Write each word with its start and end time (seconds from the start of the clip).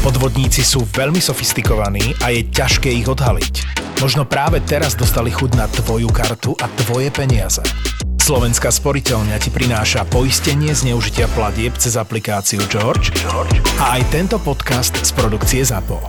Podvodníci 0.00 0.64
sú 0.64 0.88
veľmi 0.96 1.20
sofistikovaní 1.20 2.16
a 2.24 2.32
je 2.32 2.48
ťažké 2.48 2.88
ich 2.88 3.04
odhaliť. 3.04 3.54
Možno 4.00 4.24
práve 4.24 4.56
teraz 4.64 4.96
dostali 4.96 5.28
chuť 5.28 5.60
na 5.60 5.68
tvoju 5.68 6.08
kartu 6.08 6.56
a 6.56 6.72
tvoje 6.72 7.12
peniaze. 7.12 7.60
Slovenská 8.16 8.72
sporiteľňa 8.72 9.36
ti 9.36 9.52
prináša 9.52 10.08
poistenie 10.08 10.72
zneužitia 10.72 11.28
platieb 11.36 11.76
cez 11.76 12.00
aplikáciu 12.00 12.64
George, 12.72 13.12
George 13.12 13.60
a 13.76 14.00
aj 14.00 14.08
tento 14.08 14.40
podcast 14.40 14.96
z 14.96 15.12
produkcie 15.12 15.60
ZAPO. 15.68 16.00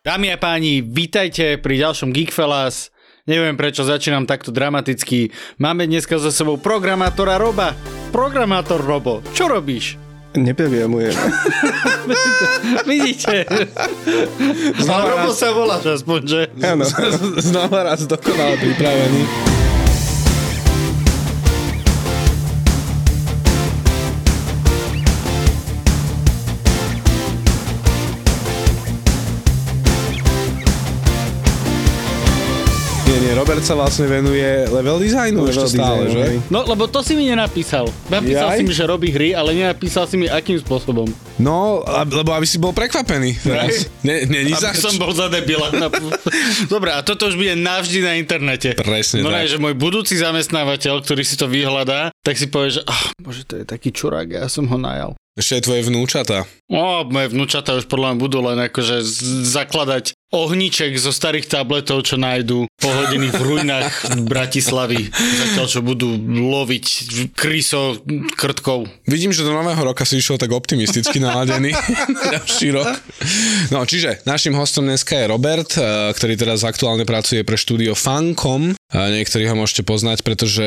Dámy 0.00 0.32
a 0.32 0.40
páni, 0.40 0.80
vítajte 0.80 1.60
pri 1.60 1.76
ďalšom 1.76 2.08
Geekfellas. 2.08 2.88
Neviem 3.28 3.52
prečo 3.52 3.84
začínam 3.84 4.24
takto 4.24 4.48
dramaticky. 4.48 5.28
Máme 5.60 5.84
dneska 5.84 6.16
za 6.16 6.32
sebou 6.32 6.56
programátora 6.56 7.36
Roba. 7.36 7.76
Programátor 8.16 8.80
Robo, 8.80 9.20
čo 9.36 9.44
robíš? 9.44 10.05
Neprogramuje. 10.36 11.16
Vidíte? 12.90 13.48
Znova 14.78 15.04
Robo 15.08 15.32
sa 15.32 15.48
voláš 15.56 15.84
aspoň, 16.04 16.20
že? 16.28 16.40
Áno, 16.60 16.84
znova 17.40 17.88
raz 17.88 18.04
dokonale 18.04 18.60
pripravený. 18.60 19.55
Robert 33.56 33.72
sa 33.72 33.80
vlastne 33.80 34.04
venuje 34.04 34.68
level 34.68 35.00
designu 35.00 35.48
Level 35.48 35.64
ešte 35.64 35.80
stále, 35.80 36.12
designu, 36.12 36.44
že? 36.44 36.52
No, 36.52 36.60
lebo 36.68 36.84
to 36.92 37.00
si 37.00 37.16
mi 37.16 37.24
nenapísal. 37.24 37.88
Napísal 38.12 38.52
Jaj? 38.52 38.56
si 38.60 38.62
mi, 38.68 38.72
že 38.76 38.84
robí 38.84 39.08
hry, 39.08 39.32
ale 39.32 39.56
nenapísal 39.56 40.04
si 40.04 40.20
mi, 40.20 40.28
akým 40.28 40.60
spôsobom. 40.60 41.08
No, 41.40 41.80
lebo 41.88 42.36
aby 42.36 42.44
si 42.44 42.60
bol 42.60 42.76
prekvapený 42.76 43.40
teraz. 43.40 43.88
Ne, 44.04 44.28
není 44.28 44.52
Aby 44.52 44.60
zač. 44.60 44.84
som 44.84 44.92
bol 45.00 45.08
za 45.16 45.32
debila. 45.32 45.72
Na... 45.72 45.88
Dobre, 46.76 46.92
a 46.92 47.00
toto 47.00 47.32
už 47.32 47.40
bude 47.40 47.56
navždy 47.56 48.04
na 48.04 48.20
internete. 48.20 48.76
Presne 48.76 49.24
no 49.24 49.32
tak. 49.32 49.40
ne, 49.40 49.42
že 49.48 49.56
môj 49.56 49.72
budúci 49.72 50.20
zamestnávateľ, 50.20 51.00
ktorý 51.00 51.24
si 51.24 51.40
to 51.40 51.48
vyhľadá, 51.48 52.12
tak 52.20 52.36
si 52.36 52.52
povie, 52.52 52.76
že 52.76 52.84
oh, 52.84 53.04
bože, 53.24 53.48
to 53.48 53.56
je 53.56 53.64
taký 53.64 53.88
čurák, 53.88 54.36
ja 54.36 54.52
som 54.52 54.68
ho 54.68 54.76
najal. 54.76 55.16
Ešte 55.36 55.60
aj 55.60 55.62
tvoje 55.68 55.82
vnúčata. 55.92 56.48
O, 56.72 57.04
moje 57.12 57.28
vnúčata 57.28 57.76
už 57.76 57.92
podľa 57.92 58.16
mňa 58.16 58.20
budú 58.24 58.40
len 58.40 58.56
akože 58.72 59.04
zakladať 59.44 60.16
ohniček 60.34 60.98
zo 60.98 61.14
starých 61.14 61.46
tabletov, 61.46 62.02
čo 62.02 62.18
nájdú 62.18 62.66
pohodených 62.76 63.34
v 63.34 63.42
ruinách 63.42 63.94
Bratislavy. 64.26 65.08
Zatiaľ, 65.14 65.66
čo 65.70 65.80
budú 65.80 66.18
loviť 66.28 66.84
kryso 67.32 68.02
krtkou. 68.34 68.84
Vidím, 69.06 69.30
že 69.30 69.46
do 69.46 69.54
nového 69.54 69.80
roka 69.80 70.02
si 70.02 70.18
išiel 70.18 70.36
tak 70.36 70.50
optimisticky 70.50 71.22
naladený 71.22 71.72
na 72.16 72.22
ďalší 72.38 72.68
rok. 72.74 72.90
No, 73.70 73.86
čiže 73.86 74.22
našim 74.26 74.54
hostom 74.54 74.86
dneska 74.86 75.14
je 75.14 75.30
Robert, 75.30 75.70
eh, 75.78 76.10
ktorý 76.12 76.34
teraz 76.34 76.66
aktuálne 76.66 77.06
pracuje 77.06 77.46
pre 77.46 77.54
štúdio 77.54 77.94
Funcom. 77.94 78.74
A 78.86 79.10
Niektorí 79.10 79.50
ho 79.50 79.58
môžete 79.58 79.82
poznať, 79.82 80.22
pretože 80.22 80.62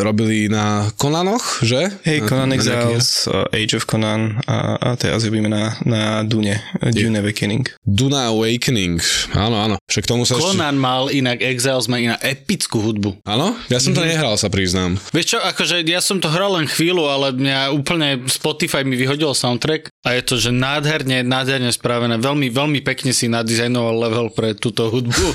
robili 0.00 0.48
na 0.48 0.88
Konanoch, 0.96 1.60
že? 1.60 1.92
Hej, 2.08 2.24
Na- 2.24 2.28
Conan 2.32 2.50
Exiles, 2.56 3.28
uh, 3.28 3.44
Age 3.52 3.76
of 3.76 3.84
Conan 3.84 4.40
a, 4.48 4.80
a 4.80 4.88
teraz 4.96 5.28
robíme 5.28 5.52
na, 5.52 5.76
na 5.84 6.24
Dune, 6.24 6.56
Dune 6.80 7.20
Awakening. 7.20 7.68
Duna 7.84 8.32
Awakening. 8.32 8.89
Áno, 9.36 9.56
áno. 9.60 9.76
Však 9.86 10.04
tomu 10.08 10.26
sa 10.26 10.34
ešte... 10.34 10.56
Conan 10.56 10.74
mal 10.80 11.12
inak, 11.12 11.38
Exiles 11.44 11.86
má 11.86 12.00
inak 12.00 12.18
epickú 12.24 12.82
hudbu. 12.82 13.22
Áno? 13.22 13.54
Ja 13.68 13.78
som 13.78 13.94
to 13.94 14.02
nehral, 14.02 14.34
sa 14.40 14.50
priznám. 14.50 14.98
Vieš 15.14 15.36
čo, 15.36 15.38
akože 15.38 15.84
ja 15.86 16.00
som 16.02 16.18
to 16.18 16.32
hral 16.32 16.56
len 16.58 16.66
chvíľu, 16.66 17.06
ale 17.06 17.30
mňa 17.36 17.74
úplne 17.74 18.24
Spotify 18.26 18.82
mi 18.82 18.96
vyhodil 18.98 19.30
soundtrack 19.36 19.92
a 20.06 20.16
je 20.16 20.22
to, 20.24 20.34
že 20.40 20.50
nádherne, 20.50 21.22
nádherne 21.22 21.70
spravené. 21.70 22.16
Veľmi, 22.18 22.48
veľmi 22.50 22.80
pekne 22.80 23.12
si 23.12 23.28
nadizajnoval 23.28 23.94
level 24.08 24.26
pre 24.32 24.56
túto 24.56 24.88
hudbu. 24.88 25.26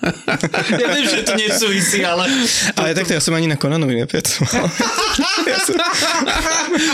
ja 0.80 0.86
viem, 0.94 1.06
že 1.08 1.26
to 1.26 1.34
nesúvisí, 1.34 2.06
ale... 2.06 2.30
Ale 2.78 2.94
takto 2.94 3.12
ja 3.16 3.20
som 3.20 3.34
ani 3.34 3.50
na 3.50 3.58
Conanovi 3.58 3.98
nepracoval. 3.98 4.64
ja 5.50 5.58
som, 5.60 5.74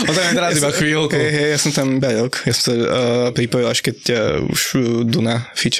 O 0.09 0.11
to 0.11 0.19
je 0.19 0.31
teraz 0.33 0.51
iba 0.57 0.71
chvíľku. 0.71 1.13
hej, 1.13 1.29
hej, 1.29 1.47
ja 1.53 1.59
som 1.59 1.71
tam 1.75 1.87
iba 1.99 2.09
rok. 2.25 2.41
Ja 2.47 2.53
som 2.55 2.63
sa 2.63 2.73
uh, 2.73 3.27
pripojil 3.35 3.67
až 3.69 3.79
keď 3.85 3.97
uh, 4.11 4.53
už 4.53 4.61
uh, 4.79 4.83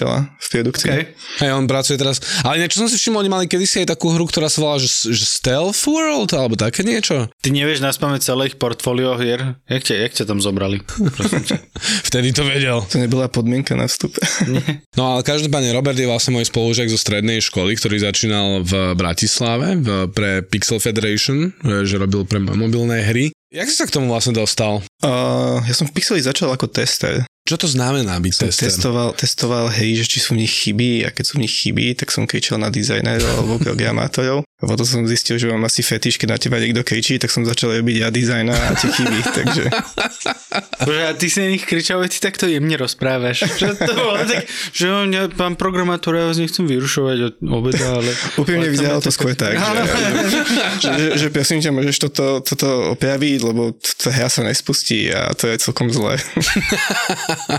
Duna 0.05 0.15
fičala 0.15 0.37
v 0.37 0.47
produkcii. 0.53 0.89
Okay. 0.89 1.03
Hej, 1.41 1.51
on 1.51 1.65
pracuje 1.65 1.97
teraz. 1.97 2.21
Ale 2.45 2.61
niečo 2.61 2.79
som 2.79 2.87
si 2.87 2.97
všimol, 3.01 3.25
oni 3.25 3.31
mali 3.31 3.45
kedysi 3.49 3.83
aj 3.83 3.97
takú 3.97 4.13
hru, 4.13 4.29
ktorá 4.29 4.47
sa 4.47 4.61
volá, 4.61 4.77
že, 4.77 4.89
že 5.09 5.25
Stealth 5.25 5.81
World, 5.89 6.31
alebo 6.37 6.53
také 6.53 6.85
niečo. 6.85 7.27
Ty 7.41 7.49
nevieš 7.49 7.81
naspamäť 7.81 8.29
celé 8.29 8.53
ich 8.53 8.57
portfólio 8.61 9.17
hier? 9.17 9.57
Jak 9.65 9.81
ťa, 9.81 9.95
jak 10.05 10.13
ťa 10.13 10.25
tam 10.29 10.39
zobrali? 10.39 10.85
Vtedy 12.07 12.29
to 12.31 12.45
vedel. 12.45 12.85
To 12.93 12.97
nebola 13.01 13.27
podmienka 13.27 13.73
na 13.73 13.89
vstupe. 13.89 14.21
No 14.95 15.11
ale 15.11 15.27
každopádne 15.27 15.75
Robert 15.75 15.99
je 15.99 16.07
vlastne 16.07 16.31
môj 16.31 16.47
spolužiak 16.47 16.87
zo 16.87 16.95
strednej 16.95 17.43
školy, 17.43 17.75
ktorý 17.75 17.99
začínal 17.99 18.63
v 18.63 18.95
Bratislave 18.95 19.75
v, 19.75 20.07
pre 20.07 20.39
Pixel 20.39 20.79
Federation, 20.79 21.51
že 21.83 21.99
robil 21.99 22.23
pre 22.23 22.39
mobilné 22.39 23.03
hry. 23.03 23.35
Jak 23.51 23.67
si 23.67 23.75
sa 23.75 23.83
k 23.83 23.91
tomu 23.91 24.07
vlastne 24.07 24.31
dostal? 24.31 24.79
Uh, 25.03 25.59
ja 25.67 25.75
som 25.75 25.83
v 25.83 25.99
Pixeli 25.99 26.23
začal 26.23 26.47
ako 26.55 26.71
tester. 26.71 27.27
Čo 27.45 27.61
to 27.61 27.67
znamená 27.69 28.17
byť 28.17 28.33
Som 28.33 28.49
tester? 28.49 28.73
testoval, 28.73 29.13
testoval 29.13 29.65
hry, 29.69 29.93
že 29.93 30.09
či 30.09 30.17
sú 30.17 30.33
v 30.33 30.41
nich 30.41 30.53
chyby 30.65 31.05
a 31.05 31.13
keď 31.13 31.23
sú 31.29 31.33
v 31.37 31.45
nich 31.45 31.53
chyby, 31.53 31.93
tak 31.93 32.09
som 32.09 32.25
kričal 32.25 32.57
na 32.57 32.73
dizajnerov 32.73 33.37
alebo 33.37 33.61
programátorov. 33.61 34.44
A 34.55 34.71
potom 34.71 34.87
som 34.87 35.03
zistil, 35.03 35.35
že 35.35 35.51
mám 35.51 35.67
asi 35.67 35.83
fetiš, 35.83 36.15
keď 36.15 36.27
na 36.31 36.39
teba 36.39 36.63
niekto 36.63 36.79
kričí, 36.79 37.19
tak 37.19 37.27
som 37.27 37.43
začal 37.43 37.75
robiť 37.75 37.95
ja 37.99 38.07
dizajna 38.07 38.55
a 38.55 38.71
tie 38.79 38.87
chyby, 38.87 39.19
takže... 39.43 39.63
Bože, 40.87 41.03
a 41.03 41.11
ty 41.11 41.27
si 41.27 41.43
na 41.43 41.51
nich 41.51 41.67
kričal, 41.67 41.99
ty 42.07 42.23
takto 42.23 42.47
jemne 42.47 42.71
rozprávaš. 42.79 43.43
Že 43.59 43.75
to 43.75 43.91
bolo 43.91 44.15
tak, 44.23 44.47
že 44.71 44.87
on, 44.87 45.11
ja, 45.11 45.27
pán 45.27 45.59
programátor, 45.59 46.15
ja 46.15 46.31
vás 46.31 46.39
nechcem 46.39 46.63
vyrušovať 46.71 47.17
od 47.19 47.35
obeda, 47.51 47.99
ale... 47.99 48.15
Tam 48.15 48.63
vyzeralo 48.63 49.03
to 49.03 49.11
skôr 49.11 49.35
tak, 49.35 49.59
že, 49.59 49.83
že, 50.31 50.39
že, 50.79 51.05
že 51.19 51.27
prosím 51.35 51.59
ťa, 51.59 51.75
môžeš 51.75 52.07
toto, 52.07 52.39
toto 52.39 52.95
opraviť, 52.95 53.43
lebo 53.43 53.75
tá 53.75 54.07
hra 54.07 54.31
sa 54.31 54.47
nespustí 54.47 55.11
a 55.11 55.35
to 55.35 55.51
je 55.51 55.59
celkom 55.59 55.91
zlé. 55.91 56.15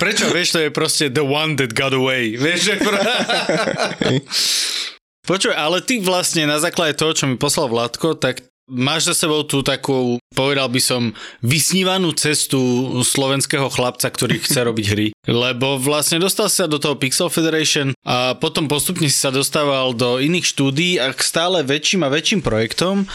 Prečo? 0.00 0.32
Vieš, 0.32 0.48
to 0.56 0.58
je 0.64 0.72
proste 0.72 1.12
the 1.12 1.20
one 1.20 1.60
that 1.60 1.76
got 1.76 1.92
away. 1.92 2.40
Vieš, 2.40 2.72
že... 2.72 2.74
Počuj, 5.26 5.50
ale 5.58 5.82
ty 5.82 5.98
vlastne 5.98 6.46
na 6.46 6.62
základe 6.62 6.94
toho, 6.94 7.10
čo 7.10 7.26
mi 7.26 7.34
poslal 7.34 7.66
Vládko, 7.66 8.14
tak 8.14 8.46
máš 8.70 9.10
za 9.10 9.26
sebou 9.26 9.42
tú 9.42 9.62
takú, 9.62 10.22
povedal 10.34 10.70
by 10.70 10.78
som, 10.78 11.02
vysnívanú 11.42 12.14
cestu 12.14 12.58
slovenského 13.02 13.66
chlapca, 13.70 14.06
ktorý 14.06 14.38
chce 14.38 14.62
robiť 14.70 14.86
hry. 14.86 15.06
Lebo 15.26 15.82
vlastne 15.82 16.22
dostal 16.22 16.46
sa 16.46 16.70
do 16.70 16.78
toho 16.78 16.94
Pixel 16.94 17.26
Federation 17.26 17.90
a 18.06 18.38
potom 18.38 18.70
postupne 18.70 19.10
si 19.10 19.18
sa 19.18 19.34
dostával 19.34 19.94
do 19.98 20.22
iných 20.22 20.46
štúdí 20.46 21.02
a 21.02 21.10
k 21.10 21.20
stále 21.22 21.66
väčším 21.66 22.06
a 22.06 22.12
väčším 22.14 22.40
projektom 22.42 23.06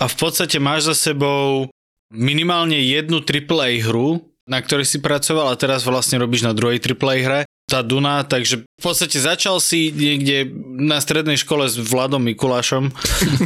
a 0.00 0.04
v 0.08 0.14
podstate 0.16 0.56
máš 0.56 0.88
za 0.88 1.12
sebou 1.12 1.68
minimálne 2.08 2.80
jednu 2.80 3.20
AAA 3.20 3.84
hru, 3.84 4.24
na 4.48 4.64
ktorej 4.64 4.88
si 4.88 5.04
pracoval 5.04 5.52
a 5.52 5.60
teraz 5.60 5.84
vlastne 5.84 6.16
robíš 6.16 6.48
na 6.48 6.56
druhej 6.56 6.80
AAA 6.80 7.16
hre 7.20 7.40
tá 7.68 7.84
Duna, 7.84 8.24
takže 8.24 8.64
v 8.64 8.80
podstate 8.80 9.20
začal 9.20 9.60
si 9.60 9.92
niekde 9.92 10.48
na 10.80 11.04
strednej 11.04 11.36
škole 11.36 11.68
s 11.68 11.76
Vladom 11.76 12.24
Mikulášom 12.24 12.88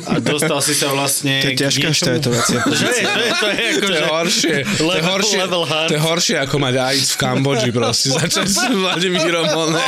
a 0.07 0.23
dostal 0.23 0.63
si 0.63 0.79
sa 0.79 0.95
vlastne 0.95 1.43
To 1.43 1.51
je 1.51 1.59
ťažká 1.59 1.91
štartovacia 1.91 2.63
Že, 2.71 2.87
to 2.87 3.19
je, 3.19 3.31
to 3.35 3.47
je 3.51 3.59
ako, 3.59 3.83
To 3.83 3.93
je 3.93 4.05
horšie. 4.07 4.55
To 4.63 4.83
je 4.87 4.87
level, 4.87 5.11
horšie, 5.11 5.39
level 5.43 5.65
hard. 5.67 5.89
to 5.91 5.95
je 5.99 6.03
horšie 6.07 6.37
ako 6.39 6.57
mať 6.63 6.75
AIDS 6.79 7.11
v 7.13 7.17
Kambodži 7.19 7.71
proste. 7.75 8.15
Začať 8.23 8.47
s 8.47 8.63
Vladimírom 8.71 9.47
Olné. 9.51 9.83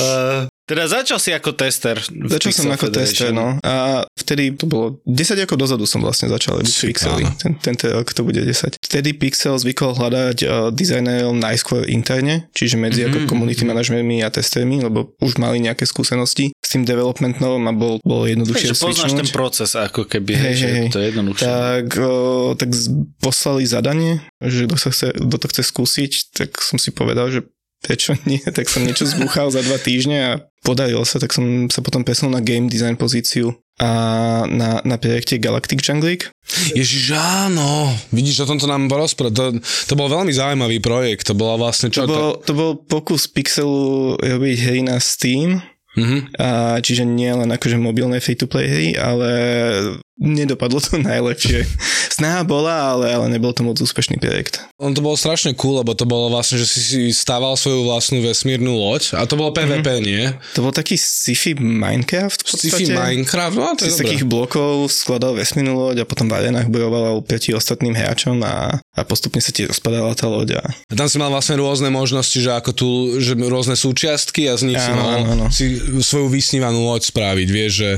Uh, 0.00 0.48
teda 0.66 0.90
začal 0.90 1.22
si 1.22 1.30
ako 1.30 1.54
tester. 1.54 1.94
Začal 2.02 2.50
som 2.50 2.66
ako 2.74 2.90
tester, 2.90 3.30
Federation. 3.30 3.38
no. 3.38 3.62
A 3.62 4.02
vtedy 4.18 4.50
to 4.58 4.66
bolo 4.66 4.98
10 5.06 5.38
rokov 5.46 5.56
dozadu 5.62 5.86
som 5.86 6.02
vlastne 6.02 6.26
začal 6.26 6.58
robiť 6.58 6.74
Si, 6.74 6.90
Pixely. 6.90 7.22
áno. 7.22 7.38
Ten, 7.38 7.52
tento 7.62 7.86
rok 7.86 8.10
to 8.10 8.26
bude 8.26 8.42
10. 8.42 8.82
Vtedy 8.82 9.14
Pixel 9.14 9.54
zvykol 9.62 9.94
hľadať 9.94 10.38
uh, 10.42 10.74
dizajnerov 10.74 11.38
najskôr 11.38 11.86
interne, 11.86 12.50
čiže 12.50 12.82
medzi 12.82 13.06
mm-hmm. 13.06 13.14
ako 13.22 13.30
community 13.30 13.62
manažermi 13.62 14.26
a 14.26 14.28
testermi, 14.28 14.82
lebo 14.82 15.14
už 15.22 15.38
mali 15.38 15.62
nejaké 15.62 15.86
skúsenosti 15.86 16.50
s 16.50 16.68
tým 16.74 16.82
developmentom 16.82 17.62
a 17.62 17.70
bol, 17.70 18.02
bolo 18.02 18.26
jednoduchšie 18.26 18.74
Takže 18.74 18.82
poznáš 18.82 19.12
ten 19.14 19.30
proces 19.30 19.70
ako 19.78 20.02
keby, 20.10 20.34
hej, 20.34 20.54
že 20.58 20.66
hej, 20.66 20.86
to 20.90 20.98
je 20.98 21.06
jednoduchšie. 21.14 21.46
Tak, 21.46 21.86
o, 22.02 22.12
tak 22.58 22.74
poslali 23.22 23.62
zadanie, 23.70 24.18
že 24.42 24.66
kto, 24.66 24.74
sa 24.74 24.90
chce, 24.90 25.14
kto 25.14 25.36
to 25.38 25.46
chce 25.46 25.62
skúsiť, 25.62 26.12
tak 26.34 26.58
som 26.58 26.82
si 26.82 26.90
povedal, 26.90 27.30
že 27.30 27.46
prečo 27.82 28.16
nie, 28.24 28.40
tak 28.56 28.68
som 28.68 28.84
niečo 28.84 29.04
zbúchal 29.08 29.50
za 29.52 29.60
dva 29.60 29.76
týždne 29.76 30.18
a 30.20 30.32
podarilo 30.62 31.04
sa, 31.06 31.20
tak 31.22 31.32
som 31.32 31.70
sa 31.70 31.80
potom 31.80 32.02
presunul 32.02 32.34
na 32.34 32.42
game 32.42 32.66
design 32.66 32.98
pozíciu 32.98 33.54
a 33.76 33.90
na, 34.48 34.80
na 34.82 34.96
projekte 34.96 35.36
Galactic 35.36 35.84
Jungle 35.84 36.16
League. 36.16 36.26
Ježiš, 36.72 37.12
áno. 37.12 37.92
Vidíš, 38.08 38.42
o 38.42 38.48
tomto 38.48 38.64
nám 38.64 38.88
porozprávať. 38.88 39.34
To, 39.36 39.44
to 39.60 39.94
bol 40.00 40.08
veľmi 40.08 40.32
zaujímavý 40.32 40.80
projekt. 40.80 41.28
To 41.28 41.36
bola 41.36 41.60
vlastne 41.60 41.92
čo? 41.92 42.04
To 42.04 42.08
bol, 42.08 42.30
to 42.40 42.52
bol 42.56 42.72
pokus 42.80 43.28
Pixelu 43.28 44.16
robiť 44.16 44.56
hry 44.64 44.80
na 44.80 44.96
Steam, 44.96 45.60
Mhm. 45.96 46.36
a 46.36 46.76
čiže 46.84 47.08
nie 47.08 47.32
len 47.32 47.48
akože 47.48 47.80
mobilné 47.80 48.20
free-to-play 48.20 48.68
hry, 48.68 48.88
ale 49.00 49.30
nedopadlo 50.16 50.80
to 50.80 50.96
najlepšie. 51.12 51.68
Snaha 52.08 52.48
bola, 52.48 52.96
ale, 52.96 53.12
ale 53.12 53.26
nebol 53.28 53.52
to 53.52 53.60
moc 53.60 53.76
úspešný 53.76 54.16
projekt. 54.16 54.64
On 54.80 54.96
to 54.96 55.04
bolo 55.04 55.16
strašne 55.16 55.52
cool, 55.56 55.80
lebo 55.80 55.92
to 55.92 56.08
bolo 56.08 56.32
vlastne, 56.32 56.56
že 56.56 56.66
si 56.68 56.80
si 56.80 57.00
stával 57.12 57.56
svoju 57.60 57.84
vlastnú 57.84 58.24
vesmírnu 58.24 58.72
loď 58.72 59.16
a 59.20 59.28
to 59.28 59.36
bolo 59.36 59.52
PvP, 59.52 59.84
mm-hmm. 59.84 60.04
nie? 60.04 60.24
To 60.56 60.64
bol 60.64 60.72
taký 60.72 60.96
sci-fi 60.96 61.52
Minecraft 61.56 62.40
v 62.40 62.46
podstate. 62.48 62.72
Sci-fi 62.72 62.84
Minecraft, 62.96 63.56
no 63.56 63.76
to 63.76 63.84
je 63.84 63.92
z 63.92 64.00
takých 64.00 64.24
blokov 64.24 64.88
skladal 64.88 65.36
vesmírnu 65.36 65.76
loď 65.76 66.04
a 66.04 66.08
potom 66.08 66.32
v 66.32 66.40
arenách 66.40 66.72
bojoval 66.72 67.20
proti 67.20 67.52
ostatným 67.52 67.92
hráčom 67.92 68.40
a, 68.40 68.80
a 68.80 69.00
postupne 69.04 69.44
sa 69.44 69.52
ti 69.52 69.68
rozpadala 69.68 70.16
tá 70.16 70.24
loď. 70.24 70.56
A... 70.60 70.64
a 70.64 70.92
tam 70.96 71.08
si 71.12 71.20
mal 71.20 71.28
vlastne 71.28 71.60
rôzne 71.60 71.92
možnosti, 71.92 72.36
že 72.40 72.48
ako 72.48 72.70
tu, 72.72 72.88
že 73.20 73.36
rôzne 73.36 73.76
súčiastky 73.76 74.48
a 74.48 74.56
z 74.56 74.72
nich 74.72 74.80
si 74.80 74.92
Áno, 74.92 75.00
mal 75.00 75.08
áno, 75.20 75.28
áno. 75.36 75.46
si 75.52 75.76
svoju 76.00 76.32
vysnívanú 76.32 76.80
loď 76.88 77.12
spraviť, 77.12 77.48
vieš, 77.52 77.72
že 77.76 77.90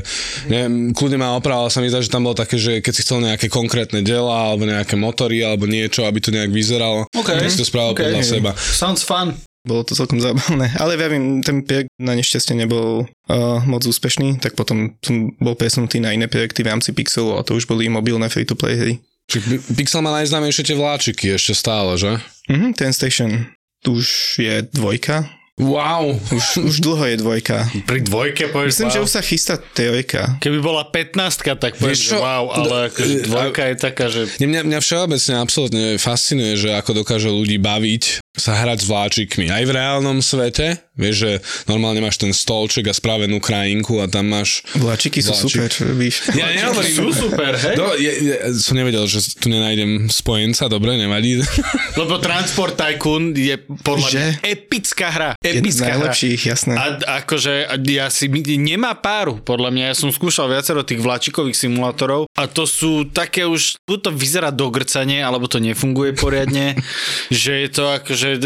neviem, 0.51 0.91
kľudne 0.91 1.23
ma 1.23 1.39
oprával 1.39 1.71
sa 1.71 1.79
mi 1.79 1.87
zdá, 1.87 2.08
že 2.09 2.17
tam 2.17 2.25
bolo 2.25 2.33
také, 2.33 2.57
že 2.57 2.81
keď 2.81 2.93
si 2.97 3.05
chcel 3.05 3.21
nejaké 3.21 3.53
konkrétne 3.53 4.01
diela 4.01 4.49
alebo 4.49 4.65
nejaké 4.65 4.97
motory 4.97 5.45
alebo 5.45 5.69
niečo, 5.69 6.09
aby 6.09 6.17
to 6.17 6.33
nejak 6.33 6.49
vyzeralo, 6.49 7.05
OK, 7.13 7.29
tak 7.29 7.53
si 7.53 7.61
to 7.61 7.69
spravil 7.69 7.93
OK. 7.93 8.01
podľa 8.01 8.25
seba. 8.25 8.51
Sounds 8.57 9.05
fun. 9.05 9.37
Bolo 9.61 9.85
to 9.85 9.93
celkom 9.93 10.17
zábavné. 10.17 10.73
Ale 10.81 10.97
ja 10.97 11.05
viem, 11.05 11.45
ten 11.45 11.61
projekt 11.61 11.93
na 12.01 12.17
nešťastie 12.17 12.57
nebol 12.57 13.05
uh, 13.05 13.61
moc 13.69 13.85
úspešný, 13.85 14.41
tak 14.41 14.57
potom 14.57 14.97
som 15.05 15.37
bol 15.37 15.53
presunutý 15.53 16.01
na 16.01 16.09
iné 16.17 16.25
projekty 16.25 16.65
v 16.65 16.73
rámci 16.73 16.97
Pixelu 16.97 17.37
a 17.37 17.45
to 17.45 17.53
už 17.53 17.69
boli 17.69 17.85
mobilné 17.85 18.25
free-to-play 18.25 18.73
hry. 18.73 18.93
Čiže 19.29 19.45
Pi- 19.45 19.85
Pixel 19.85 20.01
má 20.01 20.09
najznámejšie 20.17 20.73
tie 20.73 20.73
vláčiky 20.73 21.37
ešte 21.37 21.53
stále, 21.53 21.93
že? 22.01 22.17
Mhm, 22.49 22.73
ten 22.73 22.89
Station 22.89 23.53
už 23.85 24.41
je 24.41 24.65
dvojka. 24.73 25.29
Wow! 25.59 26.15
Už, 26.31 26.63
už 26.71 26.75
dlho 26.79 27.03
je 27.03 27.15
dvojka. 27.19 27.67
Pri 27.83 27.99
dvojke 27.99 28.47
povieš, 28.47 28.79
Myslím, 28.79 28.87
wow. 28.87 28.95
že 28.95 28.99
už 29.03 29.11
sa 29.11 29.21
chystá 29.21 29.55
trojka. 29.59 30.39
Keby 30.39 30.63
bola 30.63 30.87
15 30.87 31.19
tak 31.59 31.75
povieš, 31.75 31.99
Vieš 31.99 31.99
že 31.99 32.17
wow, 32.17 32.45
ale 32.47 32.75
akože 32.87 33.11
e, 33.11 33.23
dvojka 33.27 33.61
je 33.67 33.75
taká, 33.75 34.05
že 34.07 34.21
Mňa, 34.39 34.47
mňa, 34.47 34.61
mňa 34.71 34.79
všeobecne 34.79 35.35
absolútne 35.35 35.85
fascinuje, 35.99 36.55
že 36.55 36.69
ako 36.71 37.03
dokáže 37.03 37.27
ľudí 37.27 37.59
baviť 37.59 38.23
sa 38.39 38.55
hrať 38.55 38.79
s 38.79 38.87
vláčikmi. 38.87 39.45
Aj 39.51 39.63
v 39.67 39.71
reálnom 39.75 40.23
svete, 40.23 40.79
vieš, 40.99 41.15
že 41.23 41.31
normálne 41.71 42.03
máš 42.03 42.19
ten 42.19 42.35
stolček 42.35 42.91
a 42.91 42.93
spravenú 42.93 43.39
krajinku 43.39 44.03
a 44.03 44.11
tam 44.11 44.27
máš... 44.27 44.67
Vláčiky 44.75 45.23
sú 45.23 45.31
Vláčik. 45.31 45.47
super, 45.55 45.69
čo 45.71 45.81
robíš. 45.87 46.15
Ja 46.35 46.51
nehovorím... 46.51 46.95
sú 46.99 47.07
super, 47.15 47.55
hej? 47.55 47.75
No, 47.79 47.95
je, 47.95 48.11
je, 48.11 48.35
som 48.59 48.75
nevedel, 48.75 49.07
že 49.07 49.23
tu 49.39 49.47
nenájdem 49.47 50.11
spojenca, 50.11 50.67
dobre, 50.67 50.99
nevadí. 50.99 51.39
Lebo 51.99 52.19
Transport 52.19 52.75
Tycoon 52.75 53.31
je 53.31 53.55
podľa 53.81 54.09
Že? 54.11 54.19
mňa 54.19 54.29
epická 54.43 55.07
hra. 55.09 55.31
Epická 55.39 55.93
hra. 55.95 56.11
jasné. 56.13 56.73
A 56.75 56.83
akože 57.23 57.71
ja 57.87 58.11
si 58.11 58.27
nemá 58.59 58.91
páru, 58.99 59.39
podľa 59.39 59.71
mňa. 59.71 59.83
Ja 59.93 59.95
som 59.95 60.11
skúšal 60.11 60.51
viacero 60.51 60.83
tých 60.83 60.99
vláčikových 60.99 61.55
simulátorov 61.55 62.27
a 62.35 62.43
to 62.49 62.67
sú 62.67 63.07
také 63.07 63.47
už, 63.47 63.79
buď 63.87 63.99
to 64.09 64.11
vyzerá 64.11 64.49
dogrcanie, 64.51 65.23
alebo 65.23 65.47
to 65.47 65.63
nefunguje 65.63 66.17
poriadne, 66.17 66.75
že 67.31 67.63
je 67.63 67.69
to 67.69 67.83
akože 68.01 68.41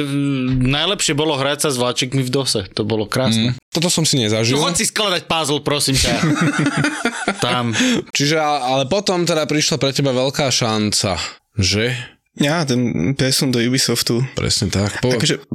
najlepšie 0.64 1.14
bolo 1.18 1.40
hrať 1.40 1.68
sa 1.68 1.70
s 1.74 1.78
vláčikmi 1.80 2.22
v 2.22 2.32
dose. 2.44 2.68
To 2.76 2.84
bolo 2.84 3.08
krásne. 3.08 3.56
Mm. 3.56 3.60
Toto 3.72 3.88
som 3.88 4.04
si 4.04 4.20
nezažil. 4.20 4.60
Choď 4.60 4.76
si 4.76 4.86
skladať 4.86 5.24
puzzle, 5.26 5.64
prosím 5.64 5.96
ťa. 5.96 6.14
Tam. 7.46 7.72
Čiže, 8.12 8.38
ale 8.40 8.86
potom 8.86 9.24
teda 9.24 9.48
prišla 9.48 9.80
pre 9.80 9.92
teba 9.92 10.12
veľká 10.12 10.52
šanca, 10.52 11.16
že? 11.56 11.96
Ja, 12.34 12.66
ten 12.66 13.14
presun 13.14 13.54
do 13.54 13.62
Ubisoftu. 13.62 14.26
Presne 14.34 14.74
tak. 14.74 15.06
Po... 15.06 15.14
Takže, 15.14 15.46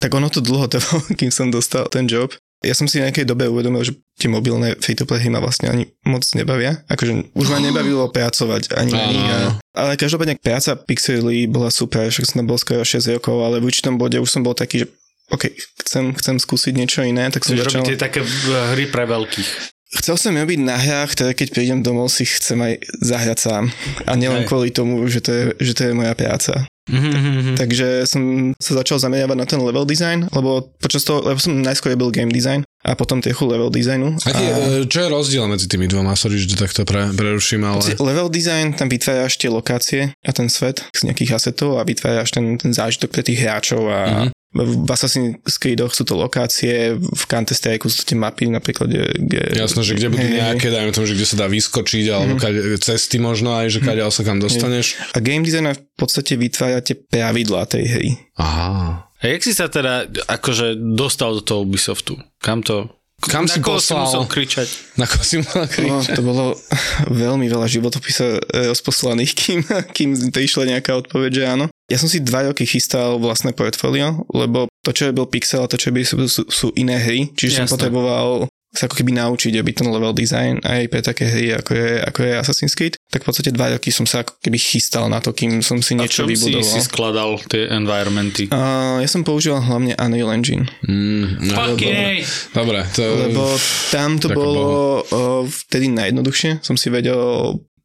tak 0.00 0.10
ono 0.10 0.32
to 0.32 0.40
dlho 0.40 0.64
trvalo, 0.64 1.04
kým 1.18 1.28
som 1.28 1.52
dostal 1.52 1.86
ten 1.86 2.08
job. 2.08 2.32
Ja 2.62 2.72
som 2.72 2.86
si 2.86 2.96
v 2.96 3.04
nejakej 3.04 3.26
dobe 3.26 3.50
uvedomil, 3.50 3.82
že 3.82 3.98
tie 4.16 4.30
mobilné 4.30 4.78
free-to-play 4.78 5.18
hry 5.18 5.28
ma 5.28 5.42
vlastne 5.42 5.66
ani 5.66 5.90
moc 6.06 6.22
nebavia. 6.32 6.86
Akože 6.86 7.34
už 7.34 7.46
ma 7.50 7.58
nebavilo 7.68 8.06
pracovať 8.08 8.72
ani 8.72 8.92
na 8.94 9.04
nich. 9.04 9.28
a- 9.28 9.58
Ale 9.74 9.98
každopádne 9.98 10.38
práca 10.38 10.78
Pixely 10.78 11.50
bola 11.50 11.68
super, 11.68 12.06
však 12.06 12.24
som 12.24 12.40
tam 12.40 12.48
bol 12.48 12.56
skoro 12.56 12.80
6 12.80 13.18
rokov, 13.18 13.36
ale 13.42 13.58
v 13.58 13.68
určitom 13.68 13.98
bode 13.98 14.16
už 14.16 14.30
som 14.30 14.40
bol 14.40 14.54
taký, 14.54 14.84
že 14.84 14.86
OK, 15.32 15.48
chcem, 15.80 16.12
chcem 16.12 16.36
skúsiť 16.36 16.72
niečo 16.76 17.00
iné, 17.00 17.32
tak 17.32 17.48
som 17.48 17.56
začal... 17.56 17.80
robiť 17.80 17.96
tie 17.96 18.00
také 18.00 18.20
uh, 18.20 18.76
hry 18.76 18.84
pre 18.92 19.08
veľkých. 19.08 19.72
Chcel 19.92 20.16
som 20.16 20.32
robiť 20.32 20.60
na 20.64 20.80
hrách, 20.80 21.12
ktoré 21.12 21.36
keď 21.36 21.48
prídem 21.52 21.80
domov 21.84 22.08
si 22.08 22.24
chcem 22.24 22.56
aj 22.56 22.80
zahrať 23.04 23.38
sám. 23.44 23.64
A 24.08 24.16
nielen 24.16 24.44
Hej. 24.44 24.48
kvôli 24.48 24.72
tomu, 24.72 25.04
že 25.04 25.20
to 25.20 25.30
je, 25.32 25.44
že 25.60 25.72
to 25.76 25.82
je 25.84 25.92
moja 25.92 26.16
práca. 26.16 26.64
Mm-hmm. 26.88 27.54
Takže 27.60 28.08
som 28.10 28.22
sa 28.58 28.72
začal 28.82 28.98
zameriavať 28.98 29.36
na 29.38 29.46
ten 29.46 29.60
level 29.62 29.86
design, 29.86 30.26
lebo 30.34 30.74
počas 30.82 31.06
toho, 31.06 31.22
lebo 31.22 31.38
som 31.38 31.54
najskôr 31.54 31.94
robil 31.94 32.10
game 32.10 32.32
design 32.32 32.66
a 32.82 32.98
potom 32.98 33.22
trochu 33.22 33.46
level 33.46 33.70
designu. 33.70 34.18
Aký, 34.26 34.42
a 34.50 34.82
e, 34.82 34.90
čo 34.90 35.06
je 35.06 35.08
rozdiel 35.12 35.46
medzi 35.46 35.70
tými 35.70 35.86
dvoma? 35.86 36.18
Sorry, 36.18 36.42
že 36.42 36.50
to 36.50 36.58
takto 36.58 36.82
pre, 36.82 37.06
preruším, 37.14 37.62
ale... 37.62 37.94
level 38.02 38.26
design, 38.26 38.74
tam 38.74 38.90
vytváraš 38.90 39.38
tie 39.38 39.46
lokácie 39.46 40.10
a 40.10 40.30
ten 40.34 40.50
svet 40.50 40.82
z 40.90 41.06
nejakých 41.06 41.38
asetov 41.38 41.78
a 41.78 41.86
vytváraš 41.86 42.34
ten, 42.34 42.58
ten 42.58 42.74
zážitok 42.74 43.14
pre 43.14 43.22
tých 43.22 43.46
hráčov 43.46 43.86
a 43.86 44.00
Mhm. 44.02 44.30
V 44.52 44.90
Assassin's 44.92 45.56
Creedoch 45.56 45.96
sú 45.96 46.04
to 46.04 46.12
lokácie, 46.12 47.00
v 47.00 47.24
Counter 47.24 47.56
Strike 47.56 47.88
sú 47.88 48.04
to 48.04 48.12
tie 48.12 48.18
mapy 48.20 48.52
napríklad, 48.52 48.84
kde... 48.84 49.04
kde 49.16 49.40
Jasné, 49.56 49.80
že 49.80 49.96
kde 49.96 50.12
budú 50.12 50.28
Hej, 50.28 50.36
nejaké, 50.36 50.66
dajme 50.68 50.92
tomu, 50.92 51.08
že 51.08 51.16
kde 51.16 51.26
sa 51.28 51.36
dá 51.40 51.46
vyskočiť, 51.48 52.04
alebo 52.12 52.36
mm. 52.36 52.40
kade, 52.40 52.60
cesty 52.84 53.16
možno 53.16 53.56
aj, 53.56 53.72
že 53.72 53.80
kade 53.80 54.04
sa 54.12 54.22
kam 54.22 54.44
dostaneš. 54.44 55.00
A 55.16 55.24
game 55.24 55.40
designer 55.40 55.72
v 55.72 55.96
podstate 55.96 56.36
vytvára 56.36 56.84
tie 56.84 57.00
pravidlá 57.00 57.64
tej 57.64 57.84
hry. 57.88 58.10
Aha. 58.36 59.08
A 59.08 59.22
jak 59.24 59.40
si 59.40 59.56
sa 59.56 59.72
teda 59.72 60.10
akože 60.28 60.76
dostal 60.76 61.32
do 61.38 61.42
toho 61.42 61.64
Ubisoftu? 61.64 62.20
Kam 62.42 62.60
to... 62.60 62.92
Kam 63.22 63.46
na 63.46 63.48
si 63.48 63.58
koho 63.58 63.78
si 63.78 63.90
poslal? 63.90 64.02
musel 64.02 64.24
kričať? 64.26 64.68
Na 64.94 65.06
koho 65.06 65.22
si 65.22 65.38
mal 65.38 65.62
No, 65.62 65.70
kričať? 65.70 66.14
to 66.14 66.22
bolo 66.22 66.44
veľmi 67.22 67.46
veľa 67.46 67.66
životopisov 67.66 68.30
eh, 68.34 68.68
rozposlaných, 68.68 69.32
kým, 69.32 69.58
kým 69.90 70.10
prišla 70.28 70.74
nejaká 70.74 70.92
odpoveď, 70.96 71.30
že 71.32 71.44
áno. 71.46 71.64
Ja 71.86 71.96
som 71.96 72.08
si 72.08 72.18
dva 72.18 72.48
roky 72.48 72.64
chystal 72.64 73.16
vlastné 73.16 73.52
portfólio, 73.52 74.24
lebo 74.28 74.66
to, 74.80 74.90
čo 74.90 75.06
je 75.06 75.12
bol 75.12 75.28
Pixel 75.28 75.60
a 75.60 75.68
to, 75.68 75.76
čo 75.76 75.88
je 75.88 76.02
sú, 76.02 76.16
sú, 76.26 76.42
sú 76.46 76.66
iné 76.72 76.96
hry, 76.96 77.28
čiže 77.30 77.54
som 77.54 77.64
Jasné. 77.64 77.74
potreboval 77.76 78.28
sa 78.72 78.88
ako 78.88 79.04
keby 79.04 79.12
naučiť, 79.12 79.52
aby 79.60 79.70
ten 79.76 79.84
level 79.92 80.16
design 80.16 80.56
aj 80.64 80.88
pre 80.88 81.04
také 81.04 81.28
hry, 81.28 81.52
ako 81.52 81.76
je, 81.76 81.90
ako 82.00 82.18
je 82.24 82.32
Assassin's 82.40 82.72
Creed, 82.72 82.96
tak 83.12 83.20
v 83.20 83.26
podstate 83.28 83.52
dva 83.52 83.68
roky 83.68 83.92
som 83.92 84.08
sa 84.08 84.24
ako 84.24 84.40
keby 84.40 84.56
chystal 84.56 85.12
na 85.12 85.20
to, 85.20 85.36
kým 85.36 85.60
som 85.60 85.84
si 85.84 85.92
A 85.92 86.08
niečo 86.08 86.24
čom 86.24 86.32
si, 86.32 86.40
vybudoval. 86.40 86.72
si 86.72 86.80
skladal 86.80 87.30
tie 87.52 87.68
environmenty? 87.68 88.48
Uh, 88.48 89.04
ja 89.04 89.08
som 89.12 89.20
používal 89.28 89.60
hlavne 89.60 89.92
Unreal 90.00 90.32
Engine. 90.32 90.64
Mm, 90.88 91.44
no, 91.44 91.52
Fucking 91.52 91.92
dobre. 91.92 92.24
Dobre, 92.56 92.78
to... 92.96 93.04
Lebo 93.28 93.44
tam 93.92 94.16
to 94.16 94.32
bolo 94.32 94.64
uh, 95.04 95.44
vtedy 95.44 95.92
najjednoduchšie. 95.92 96.64
Som 96.64 96.80
si 96.80 96.88
vedel 96.88 97.20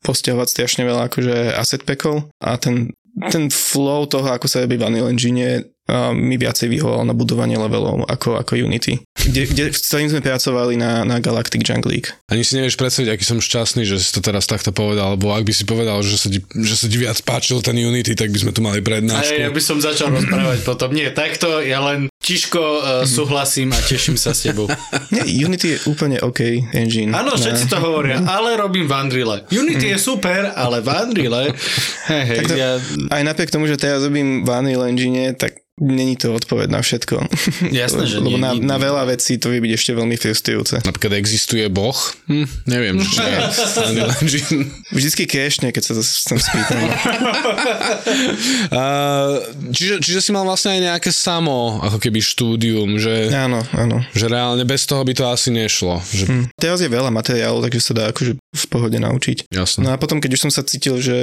posťahovať 0.07 0.47
strašne 0.47 0.87
veľa 0.87 1.11
akože 1.11 1.51
asset 1.51 1.83
packov 1.83 2.31
a 2.39 2.55
ten, 2.55 2.95
ten 3.27 3.51
flow 3.51 4.07
toho, 4.07 4.31
ako 4.31 4.47
sa 4.47 4.63
robí 4.63 4.79
v 4.79 4.87
Unreal 4.87 5.11
Engine 5.11 5.67
mi 6.11 6.35
viacej 6.35 6.67
vyhoval 6.67 7.07
na 7.07 7.15
budovanie 7.15 7.55
levelov 7.55 8.03
ako, 8.07 8.35
ako 8.39 8.59
Unity. 8.59 8.99
Kde, 9.17 9.41
kde, 9.47 9.63
s 9.71 9.87
ktorým 9.87 10.11
sme 10.11 10.21
pracovali 10.23 10.75
na, 10.75 11.07
na 11.07 11.19
Galactic 11.19 11.63
Jungle 11.63 11.91
League. 11.91 12.11
Ani 12.27 12.43
si 12.43 12.55
nevieš 12.55 12.75
predstaviť, 12.75 13.11
aký 13.11 13.23
som 13.23 13.39
šťastný, 13.39 13.83
že 13.87 13.99
si 13.99 14.11
to 14.11 14.19
teraz 14.19 14.47
takto 14.47 14.71
povedal, 14.71 15.15
lebo 15.15 15.31
ak 15.31 15.47
by 15.47 15.53
si 15.55 15.63
povedal, 15.63 15.99
že 16.03 16.15
sa 16.19 16.27
ti, 16.27 16.39
že 16.43 16.75
sa 16.75 16.87
ti 16.87 16.95
viac 16.99 17.19
páčil 17.23 17.59
ten 17.63 17.75
Unity, 17.75 18.15
tak 18.15 18.31
by 18.31 18.39
sme 18.39 18.51
tu 18.51 18.59
mali 18.63 18.79
prednášku. 18.83 19.35
ja 19.35 19.51
by 19.51 19.61
som 19.63 19.79
začal 19.79 20.11
rozprávať 20.11 20.63
potom. 20.63 20.91
Nie, 20.91 21.11
takto 21.11 21.59
ja 21.63 21.79
len 21.83 22.07
tiško 22.19 22.59
uh, 22.59 22.83
súhlasím 23.07 23.71
a 23.71 23.79
teším 23.79 24.19
sa 24.19 24.35
s 24.35 24.43
tebou. 24.43 24.67
Nie, 25.15 25.23
Unity 25.23 25.75
je 25.75 25.77
úplne 25.87 26.19
OK 26.19 26.43
engine. 26.75 27.15
Áno, 27.15 27.39
všetci 27.39 27.71
to 27.71 27.79
hovoria, 27.79 28.19
ale 28.27 28.59
robím 28.59 28.87
v 28.87 28.93
Unreal. 28.95 29.47
Unity 29.47 29.95
je 29.95 29.97
super, 29.99 30.51
ale 30.51 30.83
v 30.83 30.87
Unreal, 30.91 31.33
hej, 32.11 32.23
hej, 32.27 32.39
to- 32.43 32.55
ja, 32.59 32.75
Aj 33.11 33.23
napriek 33.23 33.51
tomu, 33.51 33.67
že 33.67 33.79
teraz 33.79 34.03
robím 34.03 34.43
v 34.43 34.49
Unreal 34.51 34.91
Engine, 34.91 35.31
tak 35.35 35.66
není 35.77 36.17
to 36.17 36.33
odpoveď 36.33 36.67
na 36.69 36.81
všetko. 36.81 37.15
Jasné, 37.71 38.03
že 38.05 38.17
Lebo 38.17 38.33
nie, 38.33 38.41
na, 38.41 38.51
nie, 38.53 38.65
na 38.65 38.77
nie. 38.77 38.83
veľa 38.83 39.03
vecí 39.07 39.37
to 39.37 39.53
vie 39.53 39.61
byť 39.61 39.73
ešte 39.73 39.91
veľmi 39.93 40.15
frustrujúce. 40.15 40.75
Napríklad 40.81 41.13
existuje 41.15 41.65
Boh? 41.69 41.93
Hm, 42.27 42.47
neviem, 42.65 42.97
či 42.97 43.21
Engine. 43.21 44.65
Vždycky 44.97 45.23
crashne, 45.25 45.69
keď 45.69 45.83
sa 45.83 45.93
to 45.93 46.01
sem 46.01 46.37
spýtam. 46.37 46.81
Uh, 48.67 49.41
čiže, 49.71 49.99
čiže 50.01 50.19
si 50.21 50.31
mal 50.31 50.43
vlastne 50.43 50.77
aj 50.77 50.81
nejaké 50.93 51.11
samo, 51.11 51.79
ako 51.81 51.97
keby 51.99 52.19
štúdium, 52.19 52.97
že, 52.97 53.29
Áno, 53.31 53.61
áno. 53.73 54.01
že 54.11 54.27
reálne 54.27 54.63
bez 54.63 54.83
toho 54.83 55.01
by 55.01 55.13
to 55.13 55.23
asi 55.27 55.49
nešlo. 55.49 55.99
Že, 56.03 56.25
Hm. 56.27 56.45
Teraz 56.59 56.83
je 56.83 56.91
veľa 56.91 57.07
materiálov, 57.07 57.63
takže 57.63 57.79
sa 57.79 57.93
dá 57.95 58.03
akože 58.11 58.35
v 58.35 58.65
pohode 58.67 58.99
naučiť. 58.99 59.47
Jasné. 59.47 59.79
No 59.79 59.93
a 59.93 60.01
potom, 60.01 60.19
keď 60.19 60.35
už 60.35 60.43
som 60.43 60.51
sa 60.51 60.59
cítil, 60.59 60.99
že 60.99 61.15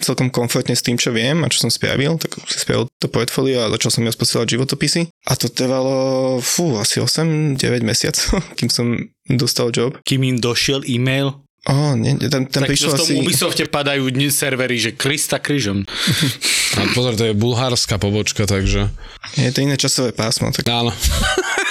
celkom 0.00 0.32
komfortne 0.32 0.74
s 0.74 0.82
tým, 0.82 0.96
čo 0.96 1.12
viem 1.12 1.44
a 1.44 1.50
čo 1.52 1.68
som 1.68 1.70
spravil, 1.70 2.16
tak 2.16 2.36
si 2.48 2.58
spravil 2.58 2.88
to 2.98 3.06
portfólio 3.06 3.68
a 3.68 3.72
začal 3.76 3.90
som 3.94 4.02
ja 4.08 4.12
posielať 4.12 4.56
životopisy. 4.56 5.12
A 5.28 5.32
to 5.36 5.52
trvalo, 5.52 6.40
fú, 6.42 6.80
asi 6.80 6.98
8-9 6.98 7.60
mesiacov, 7.84 8.40
kým 8.58 8.72
som 8.72 8.86
dostal 9.28 9.70
job. 9.70 10.00
Kým 10.02 10.26
im 10.26 10.38
došiel 10.40 10.82
e-mail, 10.88 11.36
Ó, 11.68 11.92
nie, 11.92 12.16
tam, 12.32 12.48
tam 12.48 12.64
tak 12.64 12.72
prišlo 12.72 12.96
v 12.96 13.00
tom 13.04 13.04
asi... 13.04 13.20
Ubisofte 13.20 13.68
padajú 13.68 14.08
dni 14.08 14.32
servery, 14.32 14.80
že 14.80 14.96
Krista 14.96 15.36
krížom. 15.36 15.84
A 16.80 16.88
pozor, 16.96 17.20
to 17.20 17.28
je 17.28 17.36
bulharská 17.36 18.00
pobočka, 18.00 18.48
takže... 18.48 18.88
Je 19.36 19.52
to 19.52 19.60
iné 19.60 19.76
časové 19.76 20.16
pásmo, 20.16 20.48
tak 20.56 20.64
Áno. 20.72 20.88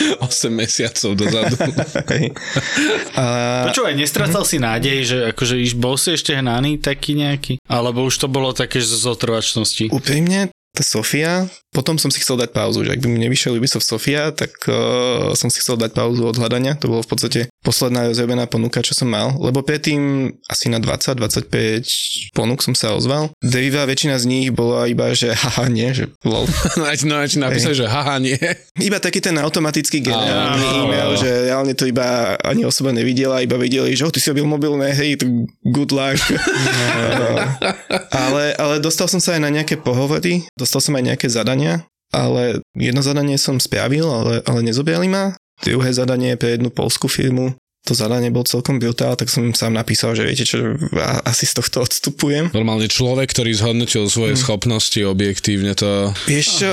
8 0.26 0.50
mesiacov 0.52 1.10
dozadu. 1.16 1.54
Hej. 2.12 2.32
A 3.16 3.24
Počúvaj, 3.70 3.94
nestracal 3.96 4.42
si 4.46 4.56
nádej, 4.56 4.98
že 5.04 5.16
akože 5.34 5.56
iš 5.60 5.76
bol 5.76 5.96
si 6.00 6.14
ešte 6.16 6.34
hnaný 6.36 6.80
taký 6.80 7.18
nejaký? 7.18 7.60
Alebo 7.68 8.04
už 8.06 8.16
to 8.16 8.26
bolo 8.28 8.52
také, 8.56 8.80
z 8.80 9.04
otrvačnosti? 9.06 9.92
úprimne, 9.92 10.50
tá 10.70 10.82
Sofia, 10.86 11.50
potom 11.70 12.02
som 12.02 12.10
si 12.10 12.18
chcel 12.18 12.34
dať 12.34 12.50
pauzu, 12.50 12.82
že 12.82 12.98
ak 12.98 13.00
by 13.02 13.08
mi 13.08 13.22
nevyšiel 13.22 13.54
Ubisoft 13.54 13.86
Sofia, 13.86 14.34
tak 14.34 14.50
uh, 14.66 15.30
som 15.38 15.46
si 15.48 15.62
chcel 15.62 15.78
dať 15.78 15.94
pauzu 15.94 16.26
od 16.26 16.34
hľadania. 16.34 16.74
To 16.82 16.90
bolo 16.90 17.02
v 17.06 17.10
podstate 17.14 17.40
posledná 17.62 18.10
rozjebená 18.10 18.50
ponuka, 18.50 18.82
čo 18.82 18.98
som 18.98 19.06
mal, 19.06 19.38
lebo 19.38 19.62
predtým 19.62 20.34
asi 20.50 20.66
na 20.66 20.82
20-25 20.82 22.34
ponúk 22.34 22.66
som 22.66 22.74
sa 22.74 22.90
ozval. 22.98 23.30
Drivá 23.38 23.86
väčšina 23.86 24.18
z 24.18 24.26
nich 24.26 24.48
bola 24.50 24.90
iba, 24.90 25.14
že 25.14 25.30
haha, 25.30 25.70
nie, 25.70 25.94
že 25.94 26.10
lol. 26.26 26.50
no 26.78 26.84
aj 26.90 27.06
no, 27.06 27.22
ti 27.22 27.38
napísali, 27.38 27.78
že 27.78 27.86
haha, 27.86 28.18
nie. 28.18 28.38
Iba 28.82 28.98
taký 28.98 29.22
ten 29.22 29.38
automatický 29.38 30.02
generálny 30.02 30.66
e-mail, 30.84 31.14
že 31.14 31.30
reálne 31.52 31.78
to 31.78 31.86
iba 31.86 32.34
ani 32.42 32.66
osoba 32.66 32.90
nevidela, 32.90 33.46
iba 33.46 33.54
videli, 33.54 33.94
že 33.94 34.02
oh, 34.02 34.10
ty 34.10 34.18
si 34.18 34.26
robil 34.34 34.48
mobilné 34.48 34.90
hej, 34.90 35.22
tak 35.22 35.30
good 35.70 35.94
luck. 35.94 36.18
ale, 38.26 38.54
ale 38.58 38.74
dostal 38.82 39.06
som 39.06 39.22
sa 39.22 39.38
aj 39.38 39.42
na 39.42 39.50
nejaké 39.52 39.78
pohovory, 39.78 40.44
dostal 40.58 40.82
som 40.82 40.96
aj 40.98 41.14
nejaké 41.14 41.26
zadania, 41.60 41.84
ale 42.10 42.64
jedno 42.74 43.02
zadanie 43.04 43.36
som 43.38 43.60
spravil, 43.60 44.08
ale, 44.08 44.42
ale 44.48 44.60
nezobrali 44.64 45.06
ma. 45.06 45.36
Druhé 45.60 45.92
zadanie 45.92 46.40
pre 46.40 46.56
jednu 46.56 46.72
polskú 46.72 47.06
firmu. 47.06 47.52
To 47.88 47.96
zadanie 47.96 48.28
bol 48.28 48.44
celkom 48.44 48.76
brutál, 48.76 49.16
tak 49.16 49.32
som 49.32 49.44
im 49.44 49.56
sám 49.56 49.72
napísal, 49.72 50.12
že 50.12 50.28
viete 50.28 50.44
čo, 50.44 50.76
asi 51.24 51.48
z 51.48 51.56
tohto 51.56 51.80
odstupujem. 51.80 52.52
Normálne 52.52 52.88
človek, 52.88 53.32
ktorý 53.32 53.56
zhodnotil 53.56 54.04
svoje 54.08 54.36
schopnosti 54.36 55.00
objektívne 55.00 55.72
to... 55.72 56.12
Vieš 56.28 56.46
čo, 56.60 56.70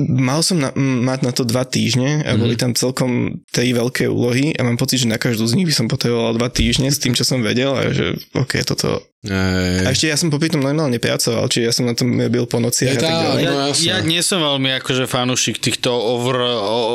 mal 0.00 0.44
som 0.44 0.60
na, 0.60 0.76
mať 0.76 1.20
na 1.24 1.32
to 1.32 1.44
dva 1.48 1.64
týždne 1.64 2.24
a 2.24 2.36
boli 2.36 2.56
tam 2.56 2.76
celkom 2.76 3.40
tri 3.48 3.72
veľké 3.72 4.12
úlohy 4.12 4.52
a 4.56 4.64
mám 4.64 4.76
pocit, 4.76 5.04
že 5.04 5.08
na 5.08 5.16
každú 5.16 5.48
z 5.48 5.56
nich 5.56 5.68
by 5.68 5.74
som 5.76 5.88
potreboval 5.88 6.36
dva 6.36 6.52
týždne 6.52 6.92
s 6.92 7.00
tým, 7.00 7.16
čo 7.16 7.24
som 7.24 7.40
vedel 7.40 7.72
a 7.72 7.88
že 7.88 8.16
ok, 8.36 8.60
toto... 8.64 9.00
Ej, 9.20 9.84
A 9.84 9.92
ešte 9.92 10.08
ja 10.08 10.16
som 10.16 10.32
popri 10.32 10.48
tom 10.48 10.64
normálne 10.64 10.96
pracoval, 10.96 11.44
čiže 11.52 11.64
ja 11.68 11.72
som 11.76 11.84
na 11.84 11.92
tom 11.92 12.08
byl 12.16 12.48
po 12.48 12.56
noci 12.56 12.88
a 12.88 12.96
tak 12.96 13.04
ďalej. 13.04 13.42
Ja, 13.44 13.50
No, 13.50 13.68
ja 13.76 13.96
nie 14.00 14.24
som 14.24 14.40
veľmi 14.40 14.80
akože 14.80 15.04
fanúšik 15.04 15.60
týchto 15.60 15.92
over, 15.92 16.40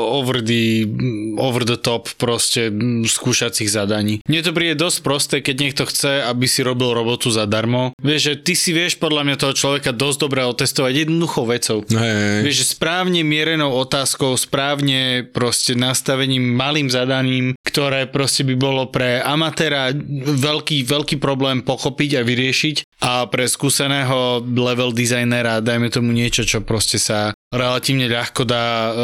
over, 0.10 0.41
the, 0.41 0.89
over 1.38 1.62
the 1.62 1.77
top 1.77 2.10
proste 2.17 2.74
mm, 2.74 3.05
skúšacích 3.05 3.70
zadaní. 3.70 4.25
Mne 4.25 4.41
to 4.41 4.58
príde 4.58 4.74
dosť 4.74 4.98
prosté, 5.05 5.36
keď 5.46 5.55
niekto 5.62 5.84
chce, 5.86 6.25
aby 6.25 6.50
si 6.50 6.65
robil 6.65 6.98
robotu 6.98 7.29
zadarmo. 7.29 7.94
Vieš, 8.01 8.22
že 8.25 8.34
ty 8.41 8.53
si 8.58 8.74
vieš 8.74 8.98
podľa 8.98 9.22
mňa 9.22 9.36
toho 9.38 9.53
človeka 9.53 9.94
dosť 9.94 10.17
dobre 10.17 10.41
otestovať 10.50 11.05
jednoduchou 11.05 11.46
vecou. 11.46 11.86
hej. 11.86 12.41
Vieš, 12.41 12.55
že 12.58 12.65
správne 12.74 13.22
mierenou 13.22 13.70
otázkou, 13.77 14.34
správne 14.34 15.29
proste 15.29 15.77
nastavením 15.77 16.41
malým 16.41 16.89
zadaním, 16.89 17.53
ktoré 17.62 18.10
proste 18.10 18.41
by 18.41 18.55
bolo 18.58 18.89
pre 18.89 19.22
amatéra 19.22 19.94
veľký, 20.25 20.82
veľký 20.88 21.15
problém 21.22 21.62
pochopiť 21.62 22.14
a 22.15 22.24
vyriešiť 22.24 22.75
a 23.01 23.27
pre 23.27 23.45
skúseného 23.45 24.17
level 24.41 24.89
designera 24.89 25.60
dajme 25.60 25.88
tomu 25.88 26.10
niečo, 26.10 26.41
čo 26.41 26.60
proste 26.60 26.95
sa 26.98 27.31
relatívne 27.51 28.07
ľahko 28.07 28.43
dá 28.43 28.65
uh, 28.89 28.95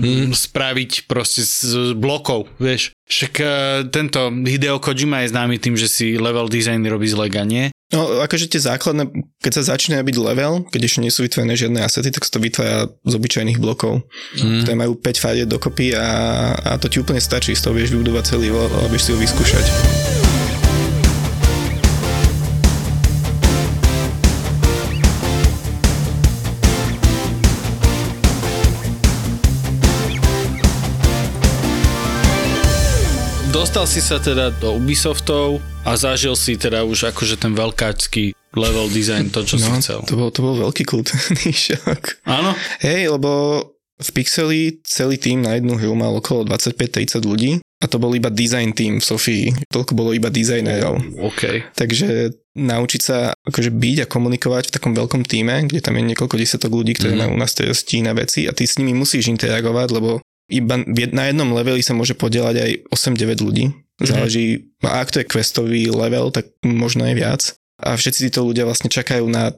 Mhm. 0.00 0.32
spraviť 0.32 0.90
proste 1.06 1.40
z 1.40 1.52
z 1.64 1.74
blokov, 1.94 2.48
vieš. 2.58 2.92
Však 3.04 3.34
uh, 3.38 3.48
tento 3.88 4.18
Hideo 4.28 4.76
Kojima 4.78 5.22
je 5.22 5.32
známy 5.32 5.56
tým, 5.56 5.74
že 5.74 5.86
si 5.86 6.16
level 6.16 6.48
design 6.48 6.84
robí 6.84 7.04
z 7.06 7.16
lega, 7.16 7.44
nie? 7.44 7.68
No 7.92 8.20
akože 8.20 8.48
tie 8.48 8.58
základné, 8.58 9.06
keď 9.38 9.52
sa 9.54 9.76
začína 9.76 10.02
byť 10.02 10.16
level, 10.18 10.66
keď 10.66 10.80
ešte 10.82 11.00
nie 11.00 11.12
sú 11.12 11.22
vytvorené 11.22 11.54
žiadne 11.54 11.78
asety, 11.78 12.10
tak 12.10 12.24
sa 12.24 12.32
to 12.32 12.42
vytvára 12.42 12.78
z 12.90 13.12
obyčajných 13.14 13.60
blokov, 13.60 14.02
Mm. 14.34 14.64
ktoré 14.66 14.74
majú 14.74 14.92
5 14.98 15.22
fariet 15.22 15.46
dokopy 15.46 15.94
a, 15.94 16.06
a 16.58 16.70
to 16.76 16.88
ti 16.88 16.98
úplne 16.98 17.22
stačí, 17.22 17.54
z 17.54 17.62
toho 17.62 17.76
vieš 17.76 17.94
vybudovať 17.94 18.34
celý 18.34 18.50
level 18.50 18.82
a 18.82 18.90
vieš 18.90 19.06
si 19.06 19.10
ho 19.14 19.18
vyskúšať. 19.20 19.93
Dostal 33.54 33.86
si 33.86 34.02
sa 34.02 34.18
teda 34.18 34.50
do 34.50 34.74
Ubisoftov 34.74 35.62
a 35.86 35.94
zažil 35.94 36.34
si 36.34 36.58
teda 36.58 36.82
už 36.82 37.14
akože 37.14 37.38
ten 37.38 37.54
veľkáčský 37.54 38.34
level 38.50 38.90
design, 38.90 39.30
to 39.30 39.46
čo 39.46 39.62
si 39.62 39.70
chcel. 39.78 40.02
No, 40.02 40.08
to 40.10 40.14
bol, 40.18 40.28
to 40.34 40.40
bol 40.42 40.54
veľký 40.58 40.82
kultúrny 40.82 41.54
šok. 41.70 42.26
Áno? 42.26 42.50
Hej, 42.82 43.14
lebo 43.14 43.62
v 43.94 44.08
Pixeli 44.10 44.82
celý 44.82 45.22
tým 45.22 45.46
na 45.46 45.54
jednu 45.54 45.78
hru 45.78 45.94
mal 45.94 46.10
okolo 46.18 46.42
25-30 46.50 47.22
ľudí 47.22 47.52
a 47.78 47.86
to 47.86 48.02
bol 48.02 48.10
iba 48.10 48.26
design 48.26 48.74
tým 48.74 48.98
v 48.98 49.06
Sofii. 49.06 49.44
Toľko 49.70 49.92
bolo 49.94 50.10
iba 50.10 50.34
dizajnerov. 50.34 51.22
OK. 51.22 51.70
Takže 51.78 52.34
naučiť 52.58 53.00
sa 53.00 53.30
akože 53.38 53.70
byť 53.70 53.96
a 54.02 54.10
komunikovať 54.10 54.66
v 54.66 54.74
takom 54.74 54.98
veľkom 54.98 55.22
týme, 55.22 55.70
kde 55.70 55.78
tam 55.78 55.94
je 55.94 56.02
niekoľko 56.10 56.34
desiatok 56.34 56.74
ľudí, 56.74 56.98
ktorí 56.98 57.14
Mhm. 57.14 57.20
majú 57.22 57.34
na 57.38 57.46
starosti 57.46 58.02
na 58.02 58.18
veci 58.18 58.50
a 58.50 58.52
ty 58.54 58.66
s 58.66 58.82
nimi 58.82 58.90
musíš 58.90 59.30
interagovať, 59.30 59.94
lebo 59.94 60.18
iba 60.50 60.80
na 61.12 61.24
jednom 61.30 61.48
leveli 61.56 61.80
sa 61.80 61.96
môže 61.96 62.12
podielať 62.12 62.56
aj 62.60 62.70
8-9 62.92 63.46
ľudí. 63.46 63.64
Záleží, 64.02 64.74
a 64.82 65.00
ak 65.00 65.14
to 65.14 65.22
je 65.22 65.30
questový 65.30 65.86
level, 65.86 66.34
tak 66.34 66.50
možno 66.66 67.06
aj 67.06 67.14
viac. 67.14 67.42
A 67.78 67.94
všetci 67.94 68.30
títo 68.30 68.42
ľudia 68.42 68.66
vlastne 68.66 68.90
čakajú 68.90 69.26
na 69.30 69.54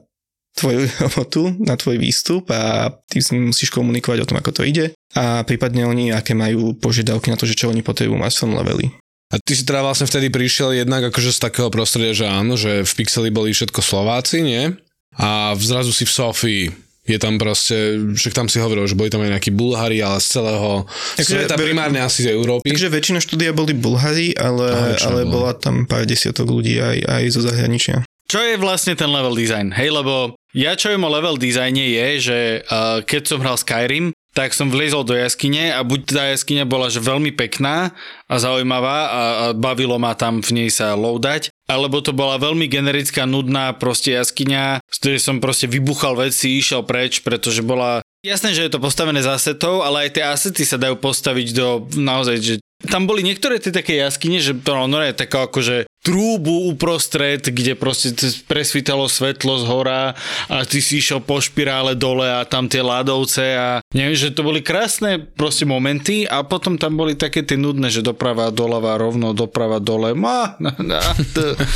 tvoju 0.57 0.89
robotu, 1.05 1.41
na 1.61 1.77
tvoj 1.77 2.01
výstup 2.01 2.49
a 2.53 2.93
ty 3.09 3.21
s 3.21 3.29
nimi 3.33 3.53
musíš 3.53 3.69
komunikovať 3.69 4.25
o 4.25 4.27
tom, 4.29 4.37
ako 4.41 4.61
to 4.61 4.61
ide 4.65 4.93
a 5.13 5.45
prípadne 5.45 5.85
oni, 5.85 6.13
aké 6.13 6.33
majú 6.33 6.73
požiadavky 6.77 7.29
na 7.29 7.37
to, 7.37 7.45
že 7.45 7.57
čo 7.57 7.69
oni 7.69 7.85
potrebujú 7.85 8.17
mať 8.17 8.33
v 8.33 8.41
tom 8.41 8.51
leveli. 8.57 8.85
A 9.27 9.43
ty 9.43 9.59
si 9.59 9.67
teda 9.67 9.83
vlastne 9.83 10.07
vtedy 10.07 10.31
prišiel 10.31 10.71
jednak 10.71 11.11
akože 11.11 11.35
z 11.35 11.39
takého 11.43 11.67
prostredia, 11.67 12.15
že 12.15 12.25
áno, 12.31 12.55
že 12.55 12.87
v 12.87 12.91
Pixeli 12.95 13.27
boli 13.27 13.51
všetko 13.51 13.83
Slováci, 13.83 14.39
nie? 14.39 14.71
A 15.19 15.51
zrazu 15.59 15.91
si 15.91 16.07
v 16.07 16.15
Sofii. 16.15 16.63
Je 17.07 17.15
tam 17.17 17.39
proste, 17.39 18.03
však 18.13 18.35
tam 18.35 18.47
si 18.51 18.59
hovoril, 18.59 18.83
že 18.83 18.99
boli 18.99 19.07
tam 19.07 19.23
aj 19.23 19.31
nejakí 19.39 19.51
Bulhári, 19.55 20.03
ale 20.03 20.19
z 20.19 20.27
celého 20.37 20.83
Takže- 21.15 21.47
sveta, 21.47 21.55
primárne 21.55 22.03
asi 22.03 22.27
z 22.27 22.35
Európy. 22.35 22.67
Takže 22.67 22.91
väčšina 22.91 23.19
štúdia 23.23 23.55
boli 23.55 23.71
Bulhári, 23.71 24.35
ale, 24.35 24.67
Aha, 24.67 25.07
ale 25.07 25.23
bola. 25.23 25.31
bola 25.31 25.51
tam 25.55 25.87
pár 25.87 26.03
desiatok 26.03 26.51
ľudí 26.51 26.75
aj, 26.77 27.07
aj 27.07 27.23
zo 27.31 27.41
zahraničia. 27.47 28.03
Čo 28.27 28.43
je 28.43 28.59
vlastne 28.59 28.91
ten 28.91 29.07
level 29.07 29.39
design? 29.39 29.71
Hej, 29.71 30.03
lebo 30.03 30.35
ja 30.51 30.75
čo 30.75 30.91
viem 30.91 30.99
o 30.99 31.07
level 31.07 31.39
dizajne 31.39 31.79
je, 31.79 32.07
že 32.19 32.39
uh, 32.67 32.99
keď 32.99 33.21
som 33.23 33.39
hral 33.39 33.55
Skyrim, 33.55 34.11
tak 34.35 34.51
som 34.51 34.67
vliezol 34.67 35.07
do 35.07 35.15
jaskyne 35.15 35.71
a 35.71 35.79
buď 35.81 35.99
tá 36.11 36.23
jaskyňa 36.35 36.67
bola 36.67 36.91
že 36.91 36.99
veľmi 36.99 37.31
pekná 37.33 37.95
a 38.27 38.35
zaujímavá 38.35 38.97
a, 38.99 39.07
a 39.09 39.45
bavilo 39.55 39.95
ma 39.97 40.11
tam 40.13 40.43
v 40.43 40.51
nej 40.59 40.69
sa 40.69 40.93
loadať, 40.93 41.49
alebo 41.67 41.99
to 41.99 42.15
bola 42.15 42.39
veľmi 42.39 42.71
generická, 42.71 43.27
nudná 43.27 43.75
proste 43.75 44.15
jaskyňa, 44.15 44.79
z 44.87 44.97
ktorej 45.03 45.19
som 45.19 45.43
proste 45.43 45.67
vybuchal 45.67 46.15
veci, 46.15 46.55
išiel 46.55 46.87
preč, 46.87 47.21
pretože 47.21 47.59
bola 47.61 48.01
Jasné, 48.25 48.51
že 48.51 48.67
je 48.67 48.73
to 48.73 48.83
postavené 48.83 49.23
z 49.23 49.29
asetov, 49.29 49.87
ale 49.87 50.09
aj 50.09 50.19
tie 50.19 50.25
asety 50.25 50.67
sa 50.67 50.75
dajú 50.75 50.99
postaviť 50.99 51.47
do 51.55 51.87
naozaj, 51.95 52.37
že 52.43 52.55
tam 52.89 53.07
boli 53.07 53.23
niektoré 53.23 53.61
tie 53.61 53.71
také 53.71 53.97
jaskyne, 53.97 54.43
že 54.43 54.57
to 54.57 54.73
ono 54.75 54.99
je 54.99 55.15
taká 55.15 55.47
akože 55.47 55.87
trúbu 56.07 56.71
uprostred, 56.71 57.43
kde 57.43 57.75
proste 57.75 58.15
presvítalo 58.47 59.11
svetlo 59.11 59.59
z 59.59 59.63
hora 59.67 60.15
a 60.47 60.63
ty 60.63 60.79
si 60.79 61.03
išiel 61.03 61.19
po 61.19 61.43
špirále 61.43 61.99
dole 61.99 62.23
a 62.23 62.47
tam 62.47 62.71
tie 62.71 62.79
ľadovce 62.79 63.43
a 63.59 63.83
neviem, 63.91 64.15
že 64.15 64.31
to 64.31 64.47
boli 64.47 64.63
krásne 64.63 65.19
proste 65.19 65.67
momenty 65.67 66.23
a 66.23 66.47
potom 66.47 66.79
tam 66.79 66.95
boli 66.95 67.19
také 67.19 67.43
tie 67.43 67.59
nudné, 67.59 67.91
že 67.91 67.99
doprava, 67.99 68.47
doľava, 68.55 68.95
rovno, 68.95 69.35
doprava, 69.35 69.83
dole. 69.83 70.15
Ma, 70.15 70.55
na, 70.63 70.71
na, 70.79 71.03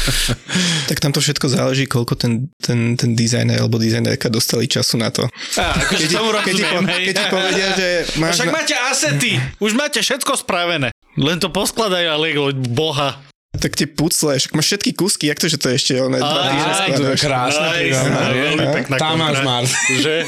Tak 0.90 1.04
tam 1.04 1.12
to 1.12 1.20
všetko 1.20 1.52
záleží, 1.52 1.92
koľko 1.92 2.16
ten, 2.16 2.48
ten, 2.64 2.96
ten 2.96 3.12
dizajner 3.12 3.60
alebo 3.60 3.76
dizajnerka 3.76 4.32
dostali 4.32 4.72
času 4.72 4.96
na 4.96 5.12
to. 5.12 5.28
a, 5.60 5.76
akože 5.76 6.08
tomu 6.08 6.32
keď, 6.40 6.56
rozumiem, 6.56 6.86
po- 6.88 7.04
keď 7.04 7.14
ti 7.20 7.26
povedia, 7.28 7.68
že 7.76 7.88
máš... 8.16 8.40
Však 8.40 8.56
máte 8.56 8.76
asety, 8.80 9.32
už 9.60 9.76
máte 9.76 10.00
všetko 10.00 10.40
spravené. 10.40 10.96
Len 11.20 11.38
to 11.44 11.52
poskladajú 11.52 12.08
a 12.08 12.16
lego 12.16 12.48
boha. 12.56 13.20
Tak 13.62 13.78
tie 13.78 13.86
pucle, 13.86 14.34
však 14.42 14.58
máš 14.58 14.74
všetky 14.74 14.92
kúsky, 14.98 15.30
jak 15.30 15.38
to, 15.38 15.46
že 15.46 15.62
to 15.62 15.70
je 15.70 15.76
ešte 15.78 15.94
oné 16.02 16.18
dva 16.18 16.50
týždne 16.50 16.74
aj, 16.74 16.90
to 16.98 17.04
je 17.06 17.18
krásne. 17.22 17.68
Tam 18.98 19.22
máš. 19.22 19.38
Mars. 19.46 19.72
Že? 20.02 20.26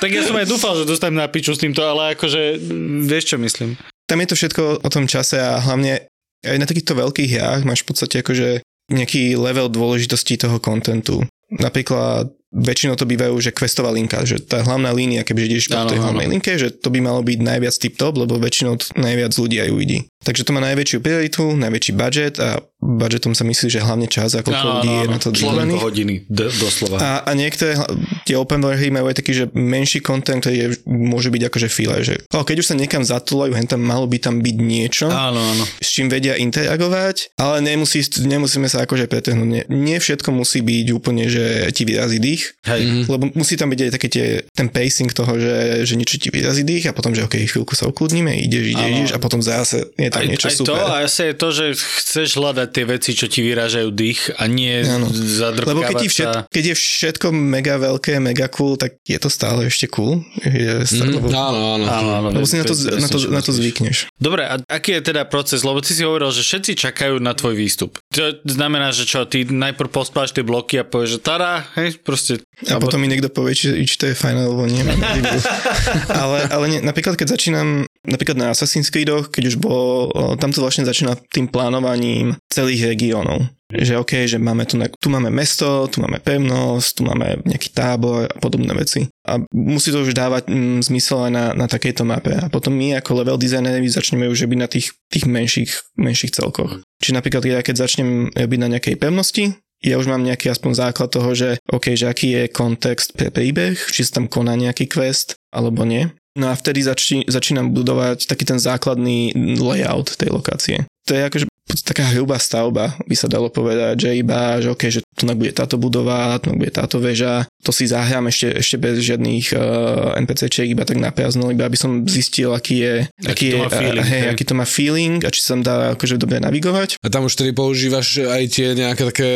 Tak 0.00 0.08
ja 0.08 0.22
som 0.24 0.32
aj 0.32 0.48
dúfal, 0.48 0.72
že 0.80 0.88
dostanem 0.88 1.20
na 1.20 1.28
piču 1.28 1.52
s 1.52 1.60
týmto, 1.60 1.84
ale 1.84 2.16
akože 2.16 2.56
vieš 3.04 3.34
čo 3.34 3.36
myslím. 3.36 3.76
Tam 4.08 4.16
je 4.24 4.28
to 4.32 4.34
všetko 4.40 4.80
o 4.80 4.88
tom 4.88 5.04
čase 5.04 5.36
a 5.36 5.60
hlavne 5.60 6.08
aj 6.40 6.56
na 6.56 6.64
takýchto 6.64 6.96
veľkých 6.96 7.36
hrách 7.36 7.62
máš 7.68 7.84
v 7.84 7.88
podstate 7.92 8.24
akože 8.24 8.64
nejaký 8.88 9.36
level 9.36 9.68
dôležitosti 9.68 10.40
toho 10.40 10.56
kontentu. 10.56 11.28
Napríklad 11.52 12.32
väčšinou 12.48 12.96
to 12.96 13.04
bývajú, 13.04 13.36
že 13.44 13.52
questová 13.52 13.92
linka, 13.92 14.24
že 14.24 14.40
tá 14.40 14.64
hlavná 14.64 14.88
línia, 14.96 15.20
keby 15.20 15.44
ideš 15.44 15.68
po 15.68 15.84
tej 15.84 16.00
hlavnej 16.00 16.32
linke, 16.32 16.56
že 16.56 16.72
to 16.72 16.88
by 16.88 17.00
malo 17.04 17.20
byť 17.20 17.38
najviac 17.44 17.76
tip-top, 17.76 18.16
lebo 18.16 18.40
väčšinou 18.40 18.80
t- 18.80 18.88
najviac 18.96 19.36
ľudí 19.36 19.60
aj 19.60 19.68
uvidí. 19.68 20.08
Takže 20.18 20.42
to 20.42 20.50
má 20.50 20.60
najväčšiu 20.60 20.98
prioritu, 20.98 21.54
najväčší 21.54 21.92
budget 21.94 22.42
a 22.42 22.58
budgetom 22.78 23.34
sa 23.34 23.42
myslí, 23.42 23.70
že 23.70 23.82
hlavne 23.82 24.06
čas, 24.06 24.38
ako 24.38 24.50
koľko 24.50 24.68
ľudí 24.70 24.90
je 24.90 25.06
na 25.10 25.18
to 25.18 25.28
vyvolených. 25.34 25.82
hodiny, 25.82 26.14
d- 26.30 26.54
doslova. 26.62 26.96
A, 26.98 27.10
a 27.26 27.30
niektoré 27.34 27.74
tie 28.22 28.38
open 28.38 28.62
hry 28.62 28.90
majú 28.94 29.10
aj 29.10 29.18
taký, 29.18 29.34
že 29.34 29.44
menší 29.50 29.98
content, 29.98 30.42
ktorý 30.42 30.56
je, 30.58 30.68
môže 30.86 31.30
byť 31.30 31.42
akože 31.50 31.68
filler, 31.70 32.02
že 32.06 32.14
oh, 32.34 32.46
keď 32.46 32.62
už 32.62 32.68
sa 32.70 32.76
niekam 32.78 33.02
zatúlajú, 33.02 33.54
hen 33.54 33.66
tam 33.66 33.82
malo 33.82 34.06
by 34.06 34.18
tam 34.22 34.38
byť 34.38 34.56
niečo, 34.58 35.06
áno, 35.10 35.38
áno. 35.42 35.64
s 35.82 35.88
čím 35.90 36.06
vedia 36.06 36.38
interagovať, 36.38 37.34
ale 37.38 37.62
nemusí, 37.62 38.02
nemusíme 38.22 38.70
sa 38.70 38.86
akože 38.86 39.10
pretehnúť. 39.10 39.48
Nie, 39.48 39.62
nie 39.66 39.98
všetko 39.98 40.30
musí 40.30 40.62
byť 40.62 40.86
úplne, 40.94 41.26
že 41.26 41.70
ti 41.74 41.82
vyrazí 41.82 42.22
dých, 42.22 42.62
Hej. 42.62 42.82
Mm-hmm. 42.86 43.04
lebo 43.10 43.24
musí 43.34 43.58
tam 43.58 43.74
byť 43.74 43.80
aj 43.86 43.90
také 43.94 44.08
tie, 44.10 44.26
ten 44.54 44.70
pacing 44.70 45.10
toho, 45.10 45.34
že, 45.34 45.82
že 45.82 45.94
niečo 45.98 46.18
ti 46.18 46.30
vyrazí 46.30 46.62
dých 46.62 46.90
a 46.90 46.92
potom, 46.94 47.10
že 47.10 47.26
ok, 47.26 47.42
chvíľku 47.42 47.74
sa 47.74 47.90
ukludníme, 47.90 48.38
ideš, 48.38 48.70
ideš, 48.70 48.86
ideš 48.86 49.10
a 49.14 49.18
potom 49.18 49.42
zase 49.42 49.82
je 49.98 50.07
tam 50.12 50.22
aj, 50.22 50.28
niečo 50.28 50.48
aj 50.50 50.56
super. 50.60 50.68
to, 50.68 50.74
a 50.84 50.94
asi 51.06 51.22
je 51.30 51.34
to, 51.34 51.48
že 51.54 51.64
chceš 51.78 52.28
hľadať 52.36 52.68
tie 52.68 52.84
veci, 52.84 53.10
čo 53.16 53.26
ti 53.30 53.40
vyrážajú 53.40 53.88
dých 53.88 54.20
a 54.36 54.44
nie 54.50 54.84
ano. 54.84 55.08
zadrkávať 55.08 55.72
Lebo 55.72 55.82
keď, 55.88 55.96
všet, 56.04 56.28
keď 56.52 56.64
je 56.70 56.76
všetko 56.76 57.26
mega 57.32 57.74
veľké, 57.80 58.20
mega 58.20 58.46
cool, 58.52 58.76
tak 58.76 59.00
je 59.08 59.16
to 59.16 59.32
stále 59.32 59.64
ešte 59.64 59.88
cool. 59.88 60.20
Je 60.44 60.84
stále, 60.84 61.08
mm, 61.08 61.16
lebo, 61.16 61.26
áno, 61.32 61.58
áno. 61.80 61.86
áno, 61.88 62.10
áno 62.20 62.28
lebo 62.34 62.46
si 62.46 62.60
na 62.60 62.66
to, 62.68 62.74
na, 62.76 63.08
to, 63.08 63.18
na 63.32 63.40
to 63.40 63.50
zvykneš. 63.54 64.12
Dobre, 64.20 64.44
a 64.44 64.60
aký 64.68 65.00
je 65.00 65.14
teda 65.14 65.24
proces? 65.24 65.64
Lebo 65.64 65.80
ty 65.80 65.96
si 65.96 66.02
hovoril, 66.04 66.28
že 66.34 66.44
všetci 66.44 66.76
čakajú 66.76 67.16
na 67.22 67.32
tvoj 67.32 67.56
výstup. 67.56 67.96
To 68.12 68.36
znamená, 68.44 68.92
že 68.92 69.08
čo, 69.08 69.24
ty 69.24 69.48
najprv 69.48 69.88
pospáš 69.88 70.36
tie 70.36 70.44
bloky 70.44 70.76
a 70.80 70.84
povieš, 70.84 71.16
že 71.16 71.20
tada, 71.24 71.64
hej, 71.80 71.96
proste... 72.04 72.44
A 72.68 72.76
alebo... 72.76 72.90
potom 72.90 73.00
mi 73.00 73.08
niekto 73.08 73.30
povie, 73.30 73.54
či, 73.54 73.86
či 73.86 73.96
to 73.96 74.10
je 74.10 74.14
fajn 74.18 74.36
alebo 74.36 74.66
nie. 74.66 74.82
ale 76.22 76.38
ale 76.50 76.64
nie, 76.68 76.80
napríklad, 76.84 77.14
keď 77.14 77.38
začínam 77.38 77.87
napríklad 78.08 78.40
na 78.40 78.50
Assassin's 78.56 78.88
Creedoch, 78.88 79.28
keď 79.28 79.54
už 79.54 79.56
bol, 79.60 80.08
tam 80.40 80.50
to 80.50 80.64
vlastne 80.64 80.88
začína 80.88 81.14
tým 81.28 81.46
plánovaním 81.52 82.40
celých 82.48 82.96
regiónov. 82.96 83.44
Že 83.68 84.00
OK, 84.00 84.12
že 84.24 84.40
máme 84.40 84.64
tu, 84.64 84.80
tu 84.80 85.08
máme 85.12 85.28
mesto, 85.28 85.84
tu 85.92 86.00
máme 86.00 86.24
pevnosť, 86.24 86.88
tu 86.96 87.02
máme 87.04 87.44
nejaký 87.44 87.68
tábor 87.76 88.24
a 88.24 88.36
podobné 88.40 88.72
veci. 88.72 89.12
A 89.28 89.36
musí 89.52 89.92
to 89.92 90.00
už 90.00 90.16
dávať 90.16 90.48
mm, 90.48 90.80
zmysel 90.88 91.28
aj 91.28 91.32
na, 91.36 91.44
na 91.52 91.66
takejto 91.68 92.00
mape. 92.08 92.32
A 92.32 92.48
potom 92.48 92.72
my 92.72 92.96
ako 92.96 93.20
level 93.20 93.36
designery 93.36 93.84
začneme 93.84 94.24
už 94.24 94.48
byť 94.48 94.58
na 94.58 94.72
tých, 94.72 94.96
tých 95.12 95.28
menších, 95.28 96.00
menších 96.00 96.32
celkoch. 96.32 96.80
Čiže 97.04 97.16
napríklad 97.20 97.44
ja 97.44 97.60
keď 97.60 97.84
začnem 97.84 98.32
byť 98.32 98.60
na 98.64 98.72
nejakej 98.72 98.96
pevnosti, 98.96 99.52
ja 99.78 99.94
už 99.94 100.10
mám 100.10 100.26
nejaký 100.26 100.50
aspoň 100.50 100.72
základ 100.74 101.12
toho, 101.12 101.30
že 101.38 101.62
OK, 101.70 101.94
že 101.94 102.10
aký 102.10 102.34
je 102.34 102.42
kontext 102.50 103.14
pre 103.14 103.30
príbeh, 103.30 103.78
či 103.78 104.02
sa 104.02 104.18
tam 104.18 104.26
koná 104.26 104.58
nejaký 104.58 104.90
quest, 104.90 105.38
alebo 105.54 105.86
nie. 105.86 106.10
No 106.36 106.52
a 106.52 106.54
vtedy 106.54 106.84
začí, 106.84 107.24
začínam 107.24 107.72
budovať 107.72 108.28
taký 108.28 108.44
ten 108.44 108.60
základný 108.60 109.32
layout 109.58 110.14
tej 110.18 110.28
lokácie. 110.34 110.76
To 111.08 111.16
je 111.16 111.24
akože 111.24 111.46
taká 111.84 112.04
hrubá 112.16 112.40
stavba, 112.40 112.96
by 113.04 113.16
sa 113.16 113.28
dalo 113.28 113.52
povedať, 113.52 114.08
že 114.08 114.10
iba, 114.16 114.60
že 114.60 114.68
okay, 114.72 114.88
že 114.88 115.00
tu 115.16 115.28
bude 115.28 115.52
táto 115.52 115.76
budova, 115.76 116.40
tu 116.40 116.52
bude 116.56 116.72
táto 116.72 116.96
väža, 117.00 117.44
to 117.60 117.74
si 117.74 117.84
zahrám 117.84 118.28
ešte, 118.32 118.60
ešte 118.60 118.76
bez 118.80 119.00
žiadnych 119.04 119.52
uh, 119.52 120.16
NPCčiek, 120.24 120.72
iba 120.72 120.88
tak 120.88 120.96
na 120.96 121.12
prázdno, 121.12 121.52
iba 121.52 121.68
aby 121.68 121.76
som 121.76 122.08
zistil, 122.08 122.56
aký 122.56 122.76
je, 122.80 122.94
aký, 123.24 123.52
je, 123.52 123.60
feeling, 123.68 124.08
hej, 124.08 124.24
aký 124.32 124.44
to 124.48 124.54
má 124.56 124.64
feeling 124.64 125.20
a 125.24 125.28
či 125.28 125.40
sa 125.44 125.56
tam 125.56 125.62
dá 125.64 125.74
akože 125.98 126.16
dobre 126.16 126.40
navigovať. 126.40 127.00
A 127.04 127.06
tam 127.12 127.28
už 127.28 127.36
tedy 127.36 127.52
používaš 127.52 128.24
aj 128.24 128.42
tie 128.48 128.72
nejaké 128.72 129.02
také 129.04 129.30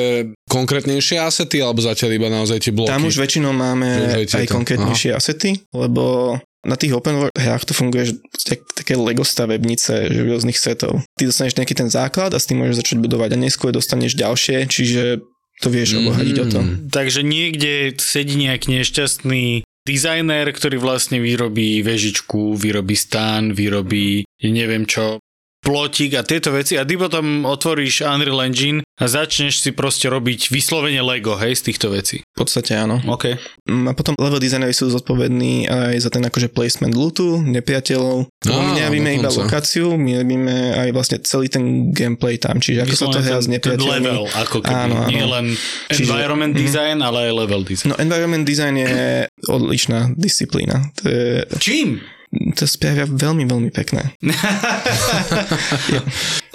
konkrétnejšie 0.49 1.21
asety, 1.21 1.61
alebo 1.61 1.85
zatiaľ 1.85 2.17
iba 2.17 2.29
naozaj 2.33 2.63
tie 2.63 2.73
bloky? 2.73 2.93
Tam 2.93 3.05
už 3.05 3.21
väčšinou 3.21 3.53
máme 3.53 4.23
aj, 4.23 4.25
aj 4.33 4.47
konkrétnejšie 4.49 5.13
Aha. 5.13 5.21
asety, 5.21 5.61
lebo 5.73 6.37
na 6.62 6.78
tých 6.78 6.95
open 6.95 7.19
world 7.19 7.35
hrách 7.35 7.66
to 7.66 7.75
funguje 7.75 8.14
že 8.14 8.14
tak, 8.47 8.62
také 8.75 8.95
Lego 8.95 9.26
stavebnice 9.26 10.11
že 10.11 10.21
rôznych 10.23 10.59
setov. 10.59 11.02
Ty 11.19 11.28
dostaneš 11.28 11.59
nejaký 11.59 11.75
ten 11.75 11.90
základ 11.90 12.31
a 12.35 12.38
s 12.38 12.47
tým 12.47 12.62
môžeš 12.62 12.78
začať 12.83 12.99
budovať 13.02 13.35
a 13.35 13.42
neskôr 13.42 13.75
dostaneš 13.75 14.14
ďalšie, 14.14 14.71
čiže 14.71 15.23
to 15.62 15.69
vieš 15.71 15.95
mm-hmm. 15.95 16.02
obohatiť 16.07 16.37
o 16.38 16.47
to. 16.47 16.61
Takže 16.90 17.21
niekde 17.26 17.99
sedí 17.99 18.35
nejaký 18.38 18.83
nešťastný 18.83 19.66
dizajner, 19.83 20.47
ktorý 20.54 20.78
vlastne 20.78 21.19
vyrobí 21.19 21.83
vežičku, 21.83 22.54
vyrobí 22.54 22.95
stán, 22.95 23.50
vyrobí 23.54 24.23
neviem 24.42 24.87
čo, 24.87 25.19
plotík 25.62 26.19
a 26.19 26.26
tieto 26.26 26.50
veci 26.50 26.75
a 26.75 26.83
ty 26.83 26.99
potom 26.99 27.47
otvoríš 27.47 28.02
Unreal 28.02 28.42
Engine 28.50 28.83
a 28.99 29.04
začneš 29.07 29.62
si 29.62 29.71
proste 29.71 30.11
robiť 30.11 30.50
vyslovene 30.50 31.00
Lego, 31.00 31.38
hej, 31.38 31.59
z 31.59 31.73
týchto 31.73 31.95
vecí. 31.95 32.23
V 32.23 32.37
podstate 32.37 32.75
áno. 32.76 32.99
OK. 33.07 33.38
Mm, 33.71 33.90
a 33.90 33.92
potom 33.95 34.19
level 34.19 34.42
designery 34.42 34.75
sú 34.75 34.90
zodpovední 34.90 35.70
aj 35.70 35.96
za 36.03 36.11
ten 36.11 36.22
akože 36.27 36.51
placement 36.51 36.92
lootu, 36.92 37.40
nepriateľov. 37.40 38.27
No, 38.27 38.53
my 38.53 38.70
nerobíme 38.75 39.22
iba 39.22 39.31
lokáciu, 39.31 39.94
my 39.94 40.22
robíme 40.22 40.55
aj 40.77 40.88
vlastne 40.90 41.18
celý 41.22 41.46
ten 41.46 41.94
gameplay 41.94 42.37
tam, 42.37 42.59
čiže 42.59 42.85
ako 42.85 42.94
sa 42.98 43.07
to 43.09 43.18
hrá 43.22 43.38
s 43.38 43.48
nepriateľmi. 43.48 43.90
level, 44.03 44.22
ako 44.35 44.59
keby, 44.66 44.75
áno, 44.75 44.96
áno. 45.07 45.11
nie 45.11 45.25
len 45.25 45.46
čiže, 45.88 46.11
environment 46.11 46.53
mm-hmm. 46.53 46.66
design, 46.68 46.96
ale 47.01 47.31
aj 47.31 47.33
level 47.38 47.62
design. 47.62 47.88
No 47.94 47.96
environment 48.03 48.44
design 48.44 48.75
je 48.77 49.27
odlišná 49.46 50.14
disciplína. 50.18 50.90
To 51.03 51.05
je... 51.07 51.46
Čím? 51.59 52.03
To 52.33 52.64
spravia 52.64 53.05
veľmi, 53.05 53.45
veľmi 53.45 53.68
pekné. 53.68 54.16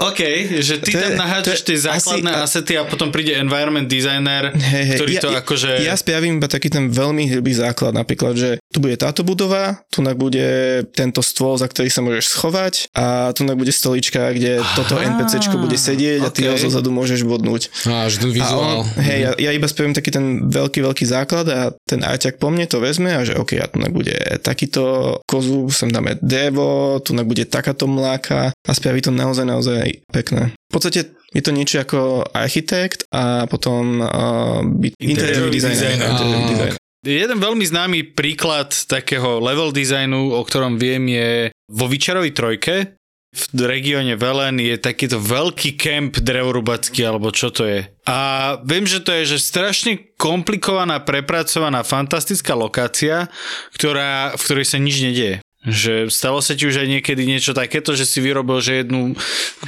OK, 0.10 0.22
že 0.58 0.82
ty 0.82 0.90
to 0.90 0.98
tam 0.98 1.22
nahádzaš 1.22 1.62
tie 1.62 1.78
základné 1.78 2.32
asi, 2.34 2.46
asety 2.66 2.74
a 2.82 2.84
potom 2.90 3.13
príde 3.13 3.38
environment 3.38 3.86
designer, 3.86 4.58
hey, 4.58 4.90
hey, 4.90 4.98
ktorý 4.98 5.13
ja, 5.13 5.22
to 5.22 5.30
akože... 5.38 5.72
Ja 5.86 5.94
spravím 5.94 6.42
iba 6.42 6.50
taký 6.50 6.74
ten 6.74 6.90
veľmi 6.90 7.30
hrubý 7.30 7.54
základ, 7.54 7.94
napríklad, 7.94 8.34
že 8.34 8.50
tu 8.68 8.84
bude 8.84 9.00
táto 9.00 9.24
budova, 9.24 9.80
tu 9.88 10.04
bude 10.04 10.84
tento 10.92 11.24
stôl, 11.24 11.56
za 11.56 11.72
ktorý 11.72 11.88
sa 11.88 12.04
môžeš 12.04 12.26
schovať 12.36 12.74
a 12.92 13.32
tu 13.32 13.48
bude 13.56 13.72
stolička, 13.72 14.36
kde 14.36 14.60
Aha, 14.60 14.76
toto 14.76 15.00
NPCčko 15.00 15.56
bude 15.56 15.80
sedieť 15.80 16.22
okay. 16.24 16.28
a 16.28 16.36
ty 16.36 16.42
ho 16.52 16.56
zozadu 16.60 16.92
môžeš 16.92 17.24
bodnúť. 17.24 17.72
Á, 17.88 18.12
že 18.12 18.20
ten 18.20 18.30
vizuál. 18.36 18.84
hej, 19.00 19.20
ja, 19.24 19.32
ja 19.40 19.52
iba 19.56 19.72
spravím 19.72 19.96
taký 19.96 20.12
ten 20.12 20.52
veľký, 20.52 20.84
veľký 20.84 21.06
základ 21.08 21.48
a 21.48 21.62
ten 21.88 22.04
ajťak 22.04 22.44
po 22.44 22.52
mne 22.52 22.68
to 22.68 22.84
vezme 22.84 23.08
a 23.16 23.24
že 23.24 23.40
OK, 23.40 23.56
a 23.56 23.72
tu 23.72 23.80
bude 23.88 24.16
takýto 24.44 25.16
kozu 25.24 25.72
sem 25.72 25.88
dáme 25.88 26.20
devo, 26.20 27.00
tu 27.00 27.16
bude 27.24 27.48
takáto 27.48 27.88
mláka 27.88 28.52
a 28.52 28.72
spraví 28.76 29.00
to 29.00 29.16
naozaj, 29.16 29.48
naozaj 29.48 30.04
pekné. 30.12 30.52
V 30.68 30.72
podstate 30.76 31.16
je 31.32 31.42
to 31.44 31.52
niečo 31.56 31.84
ako 31.84 32.28
architekt 32.32 33.08
a 33.12 33.48
potom 33.48 34.04
uh, 34.04 34.64
interiérový 35.00 35.60
dizajner. 35.60 36.87
Jeden 37.08 37.39
veľmi 37.39 37.63
známy 37.63 38.12
príklad 38.12 38.76
takého 38.84 39.39
level 39.39 39.72
designu, 39.72 40.36
o 40.36 40.43
ktorom 40.43 40.76
viem, 40.76 41.08
je 41.08 41.56
vo 41.72 41.88
Vyčarovi 41.88 42.36
trojke 42.36 42.98
v 43.38 43.70
regióne 43.70 44.17
Velen 44.17 44.58
je 44.58 44.76
takýto 44.80 45.22
veľký 45.22 45.78
kemp 45.78 46.17
drevorubacký, 46.17 47.06
alebo 47.06 47.30
čo 47.30 47.54
to 47.54 47.67
je. 47.67 47.86
A 48.08 48.17
viem, 48.63 48.88
že 48.88 49.04
to 49.04 49.13
je 49.13 49.38
že 49.38 49.43
strašne 49.43 50.15
komplikovaná, 50.17 51.04
prepracovaná, 51.04 51.86
fantastická 51.86 52.58
lokácia, 52.58 53.30
ktorá, 53.76 54.34
v 54.34 54.41
ktorej 54.41 54.65
sa 54.65 54.78
nič 54.82 55.04
nedieje. 55.04 55.38
Že 55.68 56.08
stalo 56.08 56.40
sa 56.40 56.56
ti 56.56 56.64
už 56.64 56.80
aj 56.80 56.88
niekedy 56.88 57.28
niečo 57.28 57.52
takéto, 57.52 57.92
že 57.92 58.08
si 58.08 58.24
vyrobil 58.24 58.64
že 58.64 58.82
jednu 58.82 59.14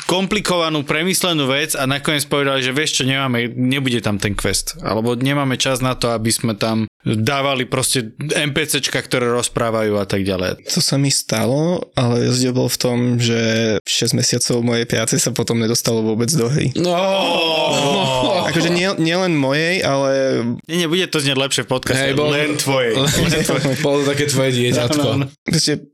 komplikovanú, 0.08 0.88
premyslenú 0.88 1.46
vec 1.52 1.76
a 1.76 1.84
nakoniec 1.84 2.24
povedali, 2.26 2.64
že 2.64 2.72
vieš 2.72 3.02
čo, 3.02 3.04
nemáme, 3.04 3.52
nebude 3.52 4.00
tam 4.00 4.16
ten 4.16 4.34
quest. 4.34 4.80
Alebo 4.80 5.20
nemáme 5.20 5.60
čas 5.60 5.84
na 5.84 5.94
to, 5.94 6.16
aby 6.16 6.32
sme 6.32 6.56
tam 6.56 6.90
dávali 7.04 7.64
proste 7.64 8.12
NPCčka, 8.20 9.00
ktoré 9.00 9.32
rozprávajú 9.32 9.96
a 9.96 10.06
tak 10.06 10.28
ďalej. 10.28 10.68
To 10.68 10.84
sa 10.84 11.00
mi 11.00 11.08
stalo, 11.08 11.92
ale 11.96 12.28
rozdiel 12.28 12.52
bol 12.52 12.68
v 12.68 12.80
tom, 12.80 12.98
že 13.16 13.40
6 13.88 14.20
mesiacov 14.20 14.60
mojej 14.60 14.84
práce 14.84 15.16
sa 15.16 15.32
potom 15.32 15.56
nedostalo 15.56 16.04
vôbec 16.04 16.28
do 16.36 16.52
hry. 16.52 16.76
No. 16.76 16.92
no. 16.92 18.44
Akože 18.52 18.68
nie, 18.68 18.92
nie 19.00 19.16
len 19.16 19.40
mojej, 19.40 19.80
ale... 19.80 20.44
Nie, 20.68 20.86
nebude 20.86 21.08
to 21.08 21.24
znieť 21.24 21.38
lepšie 21.40 21.62
v 21.64 21.70
podcaste, 21.72 22.12
hey, 22.12 22.18
bol, 22.18 22.34
len 22.36 22.60
tvojej. 22.60 23.00
Bolo 23.80 24.04
také 24.04 24.28
tvoje 24.28 24.52
dieťatko. 24.60 25.08
No, 25.16 25.24
no. 25.24 25.26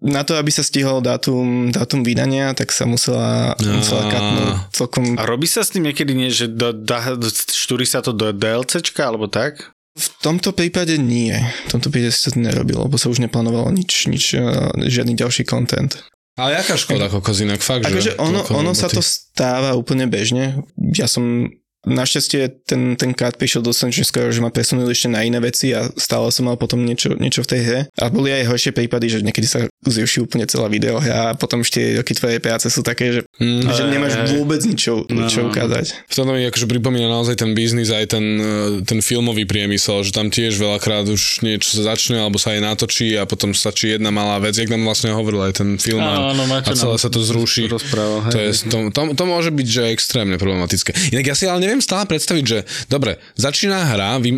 Na 0.02 0.24
to, 0.24 0.36
aby 0.36 0.52
sa 0.52 0.64
stihol 0.64 1.00
dátum, 1.00 1.72
dátum 1.72 2.02
vydania, 2.02 2.56
tak 2.58 2.72
sa 2.72 2.88
musela, 2.90 3.56
no. 3.60 3.80
musela 3.80 4.04
katnúť 4.10 4.48
celkom... 4.72 5.04
A 5.20 5.24
robí 5.28 5.46
sa 5.46 5.64
s 5.64 5.72
tým 5.72 5.88
niekedy 5.88 6.16
nie, 6.16 6.32
že 6.32 6.52
do, 6.52 6.76
do, 6.76 7.28
štúri 7.32 7.88
sa 7.88 8.04
to 8.04 8.12
do 8.12 8.32
DLCčka, 8.32 9.02
alebo 9.08 9.32
tak? 9.32 9.76
V 9.96 10.08
tomto 10.20 10.52
prípade 10.52 11.00
nie. 11.00 11.32
V 11.72 11.80
tomto 11.80 11.88
prípade 11.88 12.12
sa 12.12 12.32
to 12.32 12.40
nerobilo, 12.40 12.84
lebo 12.84 13.00
sa 13.00 13.08
už 13.08 13.24
neplánovalo 13.24 13.72
nič, 13.72 14.12
nič 14.12 14.36
žiadny 14.76 15.16
ďalší 15.16 15.48
content. 15.48 15.96
Ale 16.36 16.60
jaká 16.60 16.76
škoda, 16.76 17.08
kokos 17.08 17.40
inak, 17.40 17.64
fakt, 17.64 17.88
akože 17.88 18.12
že... 18.12 18.20
ono, 18.20 18.44
ono 18.52 18.76
sa 18.76 18.92
to 18.92 19.00
stáva 19.00 19.72
úplne 19.80 20.04
bežne. 20.12 20.68
Ja 20.76 21.08
som 21.08 21.48
Našťastie 21.86 22.66
ten, 22.66 22.98
ten 22.98 23.14
kat 23.14 23.38
prišiel 23.38 23.62
dostatočne 23.62 24.10
skoro, 24.10 24.34
že 24.34 24.42
ma 24.42 24.50
presunuli 24.50 24.90
ešte 24.90 25.06
na 25.06 25.22
iné 25.22 25.38
veci 25.38 25.70
a 25.70 25.86
stále 25.94 26.34
som 26.34 26.50
mal 26.50 26.58
potom 26.58 26.82
niečo, 26.82 27.14
niečo 27.14 27.46
v 27.46 27.50
tej 27.54 27.62
hre. 27.62 27.80
A 28.02 28.10
boli 28.10 28.34
aj 28.34 28.50
horšie 28.50 28.74
prípady, 28.74 29.14
že 29.14 29.22
niekedy 29.22 29.46
sa 29.46 29.70
zruší 29.88 30.26
úplne 30.26 30.46
celá 30.50 30.68
videohra 30.68 31.32
a 31.32 31.38
potom 31.38 31.62
4 31.62 32.02
roky 32.02 32.14
tvojej 32.18 32.40
práce 32.42 32.68
sú 32.70 32.82
také, 32.82 33.20
že, 33.20 33.22
mm, 33.38 33.62
že 33.70 33.84
nemáš 33.90 34.14
vôbec 34.36 34.62
ničo, 34.66 35.06
no. 35.10 35.30
čo 35.30 35.48
ukázať. 35.50 36.06
V 36.10 36.14
tom 36.14 36.30
mi 36.34 36.46
akože 36.46 36.66
pripomína 36.70 37.10
naozaj 37.10 37.40
ten 37.40 37.52
biznis, 37.58 37.90
aj 37.90 38.18
ten, 38.18 38.26
e, 38.38 38.52
ten 38.86 39.00
filmový 39.02 39.46
priemysel, 39.50 40.06
že 40.06 40.12
tam 40.14 40.30
tiež 40.30 40.58
veľakrát 40.58 41.06
už 41.10 41.46
niečo 41.46 41.82
sa 41.82 41.96
začne 41.96 42.22
alebo 42.22 42.42
sa 42.42 42.54
aj 42.58 42.62
natočí 42.64 43.14
a 43.18 43.28
potom 43.28 43.54
stačí 43.54 43.96
jedna 43.96 44.10
malá 44.10 44.38
vec, 44.42 44.56
jak 44.58 44.70
nám 44.72 44.86
vlastne 44.86 45.12
hovoril 45.12 45.46
aj 45.46 45.54
ten 45.62 45.70
film 45.78 46.02
a, 46.02 46.32
a 46.62 46.72
celé 46.74 46.96
sa 46.98 47.10
to 47.10 47.22
zruší. 47.22 47.68
Rozpráva, 47.68 48.30
to, 48.32 48.38
je, 48.40 48.52
to, 48.70 48.78
to, 48.90 49.02
to 49.14 49.24
môže 49.26 49.52
byť, 49.52 49.68
že 49.68 49.82
extrémne 49.92 50.38
problematické. 50.40 51.14
Inak 51.14 51.26
ja 51.26 51.36
si 51.36 51.46
ale 51.50 51.62
neviem 51.62 51.82
stále 51.84 52.08
predstaviť, 52.08 52.44
že 52.46 52.60
dobre, 52.88 53.18
začína 53.36 53.96
hra, 53.96 54.18
vy 54.22 54.30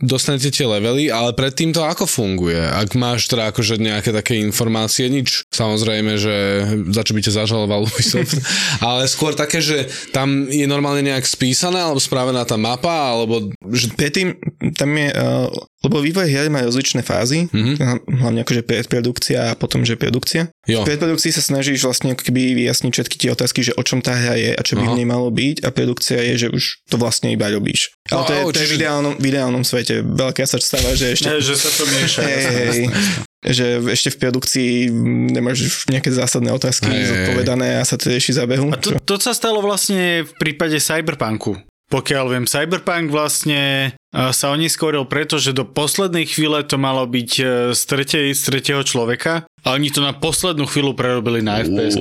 dostanete 0.00 0.50
tie 0.50 0.66
levely, 0.66 1.08
ale 1.08 1.36
predtým 1.36 1.70
to 1.70 1.86
ako 1.86 2.04
funguje? 2.04 2.58
Ak 2.58 2.94
máš 2.98 3.30
teda 3.30 3.54
akože 3.54 3.78
nejaké 3.78 4.10
také 4.10 4.38
informácie, 4.40 4.72
nič 4.88 5.44
samozrejme, 5.52 6.16
že 6.16 6.34
za 6.90 7.02
čo 7.02 7.12
by 7.12 7.20
ťa 7.20 7.32
zažaloval 7.44 7.84
Ubisoft, 7.88 8.38
ale 8.80 9.06
skôr 9.10 9.34
také, 9.36 9.60
že 9.60 9.90
tam 10.10 10.48
je 10.48 10.64
normálne 10.64 11.04
nejak 11.04 11.26
spísané 11.26 11.82
alebo 11.82 12.00
spravená 12.00 12.46
tá 12.46 12.56
mapa, 12.56 13.12
alebo... 13.12 13.50
Že... 13.68 13.86
Predtým 13.98 14.28
tam 14.74 14.94
je, 14.96 15.08
uh, 15.12 15.48
lebo 15.82 15.98
vývoj 15.98 16.30
hier 16.30 16.46
má 16.48 16.62
rozličné 16.62 17.02
fázy, 17.02 17.50
mm-hmm. 17.50 18.06
hlavne 18.22 18.40
akože 18.46 18.62
predprodukcia 18.62 19.52
a 19.52 19.58
potom, 19.58 19.82
že 19.82 19.98
produkcia. 19.98 20.46
Jo. 20.66 20.86
V 20.86 20.94
predprodukcii 20.94 21.34
sa 21.34 21.42
snažíš 21.42 21.82
vlastne 21.82 22.14
ako 22.14 22.22
keby 22.30 22.54
vyjasniť 22.54 22.92
všetky 22.94 23.16
tie 23.18 23.30
otázky, 23.34 23.66
že 23.66 23.74
o 23.74 23.82
čom 23.82 23.98
tá 23.98 24.14
hra 24.14 24.38
je 24.38 24.50
a 24.54 24.62
čo 24.62 24.78
by 24.78 24.86
Aha. 24.86 24.90
v 24.94 24.96
nej 25.02 25.08
malo 25.10 25.28
byť 25.34 25.66
a 25.66 25.68
produkcia 25.74 26.22
je, 26.22 26.46
že 26.46 26.48
už 26.54 26.86
to 26.86 26.96
vlastne 27.02 27.34
iba 27.34 27.50
robíš. 27.50 27.90
Ale 28.10 28.18
no, 28.18 28.26
to 28.26 28.32
je, 28.34 28.42
to 28.50 28.60
je 28.66 28.68
v, 28.68 28.74
ideálnom, 28.82 29.14
v 29.14 29.24
ideálnom 29.30 29.62
svete. 29.62 30.02
Veľká 30.02 30.42
sa 30.42 30.58
stáva, 30.58 30.90
že 30.98 31.14
ešte... 31.14 31.30
Ne, 31.30 31.38
že 31.38 31.54
sa 31.54 31.70
to 31.70 31.84
mieša. 31.86 32.20
Hej, 32.26 32.42
hej, 32.42 32.80
že 33.42 33.66
ešte 33.90 34.14
v 34.14 34.16
produkcii 34.26 34.72
nemáš 35.34 35.86
nejaké 35.90 36.10
zásadné 36.14 36.54
otázky 36.54 36.90
hey, 36.90 37.06
zodpovedané 37.06 37.78
a 37.78 37.82
sa 37.82 37.98
to 37.98 38.10
rieši 38.10 38.38
za 38.38 38.46
behu. 38.46 38.70
A 38.70 38.78
to, 38.78 38.98
to 39.02 39.18
sa 39.18 39.34
stalo 39.34 39.62
vlastne 39.62 40.26
v 40.26 40.32
prípade 40.38 40.78
Cyberpunku. 40.78 41.58
Pokiaľ 41.92 42.24
viem, 42.32 42.44
Cyberpunk 42.48 43.12
vlastne 43.12 43.92
sa 44.12 44.52
oneskoril 44.52 45.04
preto, 45.08 45.36
že 45.36 45.52
do 45.52 45.68
poslednej 45.68 46.24
chvíle 46.24 46.64
to 46.64 46.76
malo 46.76 47.04
byť 47.08 47.30
e, 47.40 47.44
z, 47.72 47.82
tretej, 47.88 48.26
z 48.36 48.42
tretieho 48.44 48.84
človeka 48.84 49.48
a 49.64 49.68
oni 49.72 49.88
to 49.88 50.04
na 50.04 50.12
poslednú 50.12 50.68
chvíľu 50.68 50.92
prerobili 50.92 51.40
na 51.40 51.64
fps. 51.64 51.96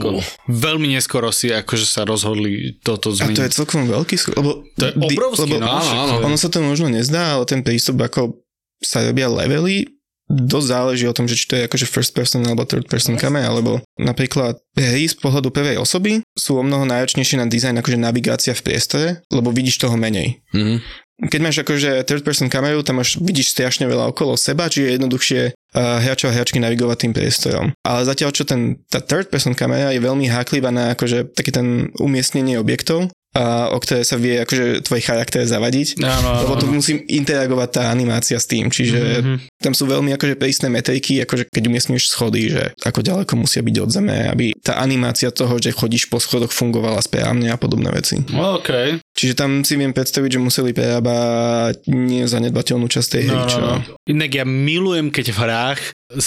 Veľmi 0.48 0.92
neskoro 0.92 1.32
si 1.32 1.56
akože 1.56 1.88
sa 1.88 2.04
rozhodli 2.04 2.76
toto 2.84 3.16
zmeniť. 3.16 3.36
A 3.36 3.40
to 3.40 3.48
je 3.48 3.56
celkom 3.64 3.88
veľký 3.88 4.16
skôr, 4.20 4.36
lebo... 4.44 4.52
To 4.76 4.84
je 4.92 4.94
obrovský, 4.96 5.56
lebo, 5.56 5.64
no, 5.64 5.72
áno, 5.72 5.92
áno. 6.04 6.14
Ono 6.28 6.36
sa 6.36 6.52
to 6.52 6.60
možno 6.60 6.92
nezdá, 6.92 7.40
ale 7.40 7.48
ten 7.48 7.64
prístup 7.64 8.04
ako 8.04 8.44
sa 8.84 9.08
robia 9.08 9.32
levely, 9.32 9.88
dosť 10.32 10.68
záleží 10.68 11.06
o 11.06 11.16
tom, 11.16 11.28
že 11.28 11.36
či 11.36 11.46
to 11.46 11.56
je 11.60 11.68
akože 11.68 11.86
first 11.92 12.16
person 12.16 12.42
alebo 12.48 12.64
third 12.64 12.88
person 12.88 13.20
kamera, 13.20 13.52
alebo 13.52 13.84
napríklad 14.00 14.56
hry 14.80 15.06
z 15.12 15.16
pohľadu 15.20 15.52
prvej 15.52 15.78
osoby 15.78 16.24
sú 16.34 16.56
o 16.56 16.64
mnoho 16.64 16.88
náročnejšie 16.88 17.36
na 17.36 17.48
dizajn 17.52 17.84
akože 17.84 18.00
navigácia 18.00 18.56
v 18.56 18.64
priestore, 18.64 19.08
lebo 19.28 19.52
vidíš 19.52 19.84
toho 19.84 20.00
menej. 20.00 20.40
Mm-hmm. 20.56 20.80
Keď 21.22 21.40
máš 21.44 21.62
akože 21.62 22.02
third 22.10 22.26
person 22.26 22.50
kameru, 22.50 22.82
tam 22.82 22.98
máš, 22.98 23.22
vidíš 23.22 23.54
strašne 23.54 23.86
veľa 23.86 24.10
okolo 24.10 24.34
seba, 24.34 24.66
čiže 24.66 24.90
je 24.90 24.96
jednoduchšie 24.98 25.42
uh, 25.54 26.02
hráčov 26.02 26.34
a 26.34 26.36
hračky 26.36 26.58
navigovať 26.58 26.98
tým 26.98 27.14
priestorom. 27.14 27.78
Ale 27.86 28.10
zatiaľ, 28.10 28.34
čo 28.34 28.42
ten, 28.42 28.82
tá 28.90 28.98
third 29.06 29.30
person 29.30 29.54
kamera 29.54 29.94
je 29.94 30.02
veľmi 30.02 30.26
háklivá 30.26 30.74
na 30.74 30.98
akože 30.98 31.38
taký 31.38 31.54
ten 31.54 31.94
umiestnenie 32.02 32.58
objektov, 32.58 33.14
a, 33.32 33.72
o 33.72 33.80
ktoré 33.80 34.04
sa 34.04 34.20
vie 34.20 34.44
akože 34.44 34.84
tvoj 34.84 35.02
charakter 35.02 35.48
zavadiť. 35.48 36.04
Áno, 36.04 36.36
áno, 36.36 36.40
lebo 36.44 36.54
to 36.60 36.68
musím 36.68 37.00
interagovať 37.08 37.70
tá 37.72 37.84
animácia 37.88 38.36
s 38.36 38.48
tým, 38.48 38.68
čiže 38.68 39.00
mm-hmm. 39.00 39.38
tam 39.64 39.72
sú 39.72 39.88
veľmi 39.88 40.12
akože 40.20 40.36
prísne 40.36 40.68
metriky, 40.68 41.24
akože 41.24 41.48
keď 41.48 41.64
umiestňuješ 41.72 42.06
schody, 42.12 42.52
že 42.52 42.64
ako 42.84 43.00
ďaleko 43.00 43.34
musia 43.40 43.64
byť 43.64 43.76
od 43.80 43.90
zeme, 43.90 44.18
aby 44.28 44.52
tá 44.60 44.84
animácia 44.84 45.32
toho, 45.32 45.56
že 45.64 45.72
chodíš 45.72 46.12
po 46.12 46.20
schodoch 46.20 46.52
fungovala 46.52 47.00
správne 47.00 47.48
a 47.48 47.56
podobné 47.56 47.88
veci. 47.96 48.20
OK. 48.36 49.00
Čiže 49.16 49.34
tam 49.40 49.64
si 49.64 49.80
viem 49.80 49.96
predstaviť, 49.96 50.36
že 50.36 50.44
museli 50.44 50.72
prerábať 50.76 51.88
nezanedbateľnú 51.88 52.88
časť 52.92 53.08
tej 53.16 53.24
hry. 53.32 53.38
No, 53.38 53.48
no, 53.48 53.60
no. 53.64 53.76
Inak 54.12 54.32
ja 54.36 54.44
milujem, 54.44 55.08
keď 55.08 55.32
v 55.32 55.38
hrách 55.40 55.82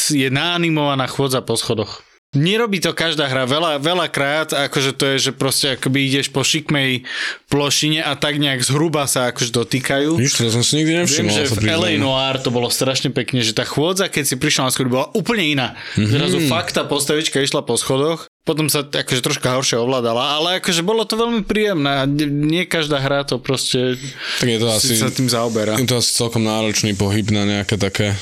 je 0.08 0.28
naanimovaná 0.32 1.04
chôdza 1.04 1.44
po 1.44 1.60
schodoch. 1.60 2.00
Nerobí 2.34 2.82
to 2.82 2.90
každá 2.90 3.30
hra, 3.30 3.46
veľa, 3.46 3.78
veľa 3.78 4.06
krát, 4.10 4.50
akože 4.50 4.90
to 4.98 5.04
je, 5.14 5.30
že 5.30 5.32
proste 5.32 5.78
akoby 5.78 6.10
ideš 6.10 6.34
po 6.34 6.42
šikmej 6.42 7.06
plošine 7.46 8.02
a 8.02 8.18
tak 8.18 8.42
nejak 8.42 8.60
zhruba 8.66 9.06
sa 9.06 9.30
akože 9.30 9.54
dotýkajú. 9.54 10.18
Víš, 10.18 10.42
to 10.42 10.50
som 10.50 10.66
si 10.66 10.82
nikdy 10.82 11.06
nevšimol. 11.06 11.30
Viem, 11.30 11.46
že 11.46 11.54
v 11.54 11.70
LA 11.70 11.92
Noir 12.02 12.42
to 12.42 12.50
bolo 12.50 12.66
strašne 12.68 13.14
pekne, 13.14 13.40
že 13.46 13.54
tá 13.54 13.62
chôdza, 13.62 14.10
keď 14.10 14.24
si 14.26 14.34
prišla 14.34 14.66
na 14.66 14.70
schody, 14.74 14.90
bola 14.90 15.08
úplne 15.14 15.46
iná. 15.46 15.78
Mm-hmm. 15.94 16.10
Zrazu 16.10 16.38
fakt 16.50 16.74
tá 16.74 16.82
postavička 16.82 17.38
išla 17.38 17.62
po 17.62 17.78
schodoch, 17.78 18.26
potom 18.44 18.68
sa 18.68 18.84
akože 18.84 19.24
troška 19.24 19.54
horšie 19.56 19.80
ovládala, 19.80 20.36
ale 20.36 20.60
akože 20.60 20.84
bolo 20.84 21.08
to 21.08 21.16
veľmi 21.16 21.48
príjemné 21.48 22.02
a 22.02 22.04
nie 22.10 22.68
každá 22.68 23.00
hra 23.00 23.24
to 23.24 23.40
proste 23.40 23.96
tak 24.42 24.48
je 24.52 24.58
to 24.60 24.68
asi, 24.68 25.00
sa 25.00 25.08
tým 25.08 25.32
zaoberá. 25.32 25.80
Je 25.80 25.88
to 25.88 25.96
asi 25.96 26.12
celkom 26.12 26.44
náročný 26.44 26.92
pohyb 26.92 27.24
na 27.32 27.48
nejaké 27.48 27.80
také 27.80 28.12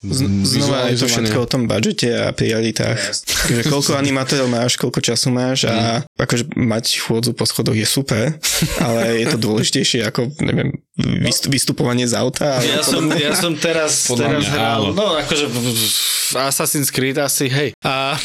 z, 0.00 0.24
znova 0.48 0.88
je 0.88 0.96
to 0.96 1.12
všetko 1.12 1.38
o 1.44 1.48
tom 1.48 1.68
budžete 1.68 2.08
a 2.08 2.32
prioritách. 2.32 2.96
Takže 2.96 3.68
koľko 3.68 4.00
animátorov 4.00 4.48
máš, 4.48 4.80
koľko 4.80 5.04
času 5.04 5.28
máš 5.28 5.68
a 5.68 6.00
mm. 6.00 6.16
akože 6.16 6.44
mať 6.56 6.84
chôdzu 7.04 7.36
po 7.36 7.44
schodoch 7.44 7.76
je 7.76 7.84
super, 7.84 8.32
ale 8.80 9.20
je 9.20 9.26
to 9.28 9.36
dôležitejšie 9.36 10.00
ako, 10.08 10.32
neviem, 10.40 10.72
vystupovanie 11.52 12.08
z 12.08 12.16
auta. 12.16 12.64
Ja 12.64 12.80
som, 12.80 13.12
ja 13.12 13.36
som 13.36 13.52
teraz, 13.60 14.08
teraz 14.16 14.48
hral, 14.48 14.96
no 14.96 15.20
akože 15.20 15.46
v 15.52 16.34
Assassin's 16.48 16.88
Creed 16.88 17.20
asi, 17.20 17.52
hej. 17.52 17.76
A 17.84 18.16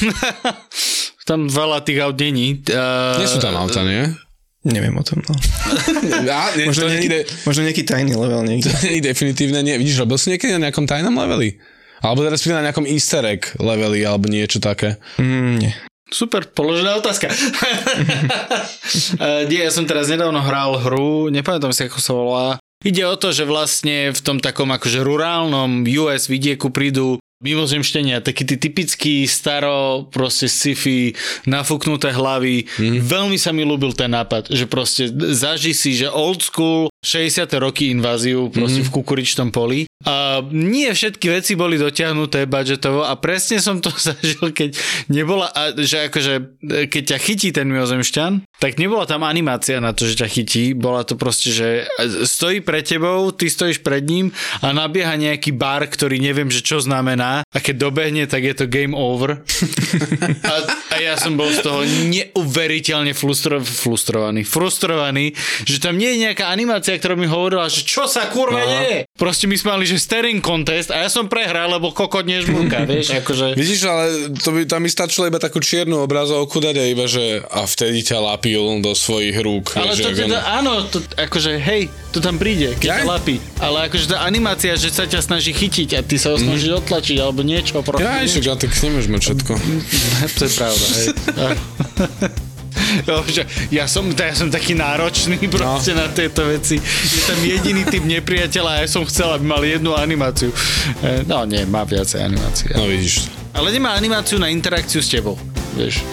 tam 1.30 1.52
veľa 1.52 1.84
tých 1.84 2.00
aut 2.00 2.16
není. 2.16 2.64
Uh, 2.72 3.20
nie 3.20 3.28
sú 3.28 3.44
tam 3.44 3.60
auta, 3.60 3.84
nie? 3.84 4.16
Neviem 4.66 4.98
o 4.98 5.04
tom, 5.06 5.22
no. 5.22 5.38
Ja, 6.30 6.50
nie, 6.58 6.66
možno, 6.66 6.90
nejaký, 6.90 7.06
ide, 7.06 7.20
možno 7.46 7.62
nejaký 7.70 7.84
tajný 7.86 8.18
level 8.18 8.42
niekde. 8.42 8.70
To 8.74 8.82
nie, 8.82 8.98
definitívne 8.98 9.62
nie. 9.62 9.78
Vidíš, 9.78 10.02
robil 10.02 10.18
si 10.18 10.34
niekedy 10.34 10.58
na 10.58 10.70
nejakom 10.70 10.90
tajnom 10.90 11.14
leveli? 11.14 11.62
Alebo 12.02 12.26
teraz 12.26 12.42
na 12.50 12.66
nejakom 12.66 12.90
easter 12.90 13.22
egg 13.26 13.54
leveli, 13.62 14.02
alebo 14.02 14.26
niečo 14.26 14.58
také? 14.58 14.98
Mm, 15.22 15.54
nie. 15.62 15.74
Super, 16.10 16.46
položená 16.50 16.98
otázka. 17.02 17.30
uh, 19.18 19.42
nie, 19.50 19.62
ja 19.62 19.72
som 19.74 19.86
teraz 19.90 20.10
nedávno 20.10 20.42
hral 20.42 20.82
hru, 20.82 21.30
nepamätám 21.34 21.74
si, 21.74 21.86
ako 21.86 21.98
sa 22.02 22.14
volá. 22.14 22.48
Ide 22.86 23.02
o 23.10 23.18
to, 23.18 23.34
že 23.34 23.50
vlastne 23.50 24.14
v 24.14 24.22
tom 24.22 24.38
takom 24.38 24.70
akože 24.70 25.02
rurálnom 25.02 25.82
US 26.06 26.30
vidieku 26.30 26.70
prídu 26.70 27.18
mimozemštenia, 27.46 28.26
taký 28.26 28.42
ty 28.50 28.58
typický 28.58 29.30
staro, 29.30 30.10
proste 30.10 30.50
sci-fi, 30.50 31.14
nafúknuté 31.46 32.10
hlavy. 32.10 32.66
Mm. 32.82 33.06
Veľmi 33.06 33.38
sa 33.38 33.54
mi 33.54 33.62
ľúbil 33.62 33.94
ten 33.94 34.10
nápad, 34.10 34.50
že 34.50 34.66
proste 34.66 35.14
zaži 35.14 35.78
si, 35.78 35.94
že 35.94 36.10
old 36.10 36.42
school 36.42 36.90
60. 37.06 37.46
roky 37.62 37.94
inváziu 37.94 38.50
proste 38.50 38.82
mm. 38.82 38.88
v 38.90 38.94
kukuričnom 38.98 39.50
poli. 39.54 39.86
A 40.06 40.44
nie 40.52 40.92
všetky 40.92 41.32
veci 41.32 41.54
boli 41.56 41.80
dotiahnuté 41.80 42.46
budžetovo 42.50 43.08
a 43.08 43.16
presne 43.16 43.64
som 43.64 43.80
to 43.80 43.94
zažil, 44.10 44.52
keď 44.52 44.76
nebola, 45.08 45.48
a, 45.54 45.72
že 45.78 46.10
akože, 46.10 46.34
keď 46.90 47.04
ťa 47.16 47.18
chytí 47.22 47.50
ten 47.54 47.70
mimozemšťan, 47.70 48.44
tak 48.60 48.82
nebola 48.82 49.06
tam 49.06 49.24
animácia 49.24 49.78
na 49.80 49.94
to, 49.94 50.10
že 50.10 50.20
ťa 50.20 50.28
chytí, 50.28 50.64
bola 50.74 51.06
to 51.06 51.16
proste, 51.16 51.54
že 51.54 51.68
stojí 52.26 52.60
pred 52.66 52.84
tebou, 52.84 53.32
ty 53.32 53.48
stojíš 53.48 53.86
pred 53.86 54.04
ním 54.04 54.34
a 54.66 54.74
nabieha 54.74 55.16
nejaký 55.16 55.54
bar, 55.54 55.86
ktorý 55.86 56.18
neviem, 56.18 56.50
že 56.50 56.66
čo 56.66 56.82
znamená 56.82 57.46
a 57.54 57.58
keď 57.62 57.76
dobehne, 57.88 58.24
tak 58.26 58.44
je 58.44 58.56
to 58.58 58.66
game 58.66 58.98
over. 58.98 59.42
a, 60.52 60.54
a 60.92 60.96
ja 61.00 61.16
som 61.16 61.40
bol 61.40 61.48
z 61.52 61.62
toho 61.62 61.82
neuveriteľne 61.86 63.16
flustro, 63.16 63.60
frustrovaný, 63.64 64.44
frustrovaný, 64.44 65.32
že 65.68 65.80
tam 65.80 65.96
nie 65.96 66.16
je 66.16 66.30
nejaká 66.30 66.52
animácia, 66.52 66.95
ktorá 66.98 67.16
mi 67.18 67.28
hovorila, 67.30 67.68
že 67.68 67.84
čo 67.86 68.06
sa 68.06 68.28
kurva 68.30 68.64
no. 68.64 68.70
nie 68.70 69.06
Proste 69.16 69.48
my 69.48 69.56
sme 69.56 69.70
mali, 69.80 69.86
že 69.88 69.96
staring 69.96 70.44
contest 70.44 70.92
a 70.92 71.08
ja 71.08 71.10
som 71.10 71.32
prehral, 71.32 71.72
lebo 71.72 71.96
kokot 71.96 72.28
nežmurka, 72.28 72.84
vieš, 72.90 73.16
akože... 73.24 73.56
Vidíš, 73.56 73.80
ale 73.88 74.04
to 74.36 74.50
by, 74.52 74.62
tam 74.68 74.84
mi 74.84 74.92
stačilo 74.92 75.28
iba 75.32 75.40
takú 75.40 75.64
čiernu 75.64 76.04
obrazovku 76.04 76.60
dať 76.60 76.76
a 76.80 76.84
iba, 76.84 77.08
že 77.08 77.40
a 77.48 77.64
vtedy 77.64 78.04
ťa 78.04 78.20
lapil 78.20 78.84
do 78.84 78.92
svojich 78.92 79.40
rúk. 79.40 79.80
Ale 79.80 79.96
vieš, 79.96 80.12
to 80.12 80.28
teda, 80.28 80.40
áno, 80.60 80.84
to, 80.92 81.00
akože 81.16 81.56
hej, 81.64 81.88
to 82.12 82.20
tam 82.20 82.36
príde, 82.36 82.76
keď 82.76 82.88
ja? 82.88 82.98
ťa 83.04 83.08
lapí. 83.08 83.36
Ale 83.64 83.88
akože 83.88 84.06
tá 84.12 84.28
animácia, 84.28 84.76
že 84.76 84.92
sa 84.92 85.08
ťa 85.08 85.24
snaží 85.24 85.56
chytiť 85.56 85.90
a 85.96 86.00
ty 86.04 86.20
sa 86.20 86.36
ho 86.36 86.38
snažíš 86.40 86.76
mm. 86.76 86.80
otlačiť 86.84 87.18
alebo 87.24 87.40
niečo. 87.44 87.80
Proste, 87.80 88.04
ja, 88.04 88.20
niečo. 88.20 88.40
Ja, 88.44 88.56
tak 88.60 88.72
nemôžeme 88.76 89.18
všetko. 89.20 89.52
to 90.40 90.42
je 90.44 90.52
pravda, 90.56 90.86
hej. 91.00 91.08
No, 93.10 93.22
ja, 93.70 93.86
som, 93.86 94.08
ja 94.12 94.34
som 94.34 94.48
taký 94.48 94.74
náročný 94.74 95.38
proste 95.52 95.92
no. 95.94 96.04
na 96.04 96.08
tieto 96.10 96.48
veci. 96.48 96.80
Je 96.80 97.22
tam 97.28 97.40
jediný 97.44 97.84
typ 97.86 98.04
nepriateľa 98.08 98.72
a 98.72 98.78
ja 98.84 98.88
som 98.88 99.04
chcel, 99.04 99.30
aby 99.36 99.46
mal 99.46 99.62
jednu 99.62 99.94
animáciu. 99.94 100.50
E, 101.04 101.28
no 101.28 101.44
nie, 101.44 101.68
má 101.68 101.84
viacej 101.84 102.24
animácií. 102.24 102.72
No 102.74 102.88
vidíš. 102.88 103.28
Ale 103.56 103.72
nemá 103.72 103.96
animáciu 103.96 104.40
na 104.40 104.52
interakciu 104.52 105.00
s 105.00 105.08
tebou, 105.12 105.40
vieš. 105.76 106.04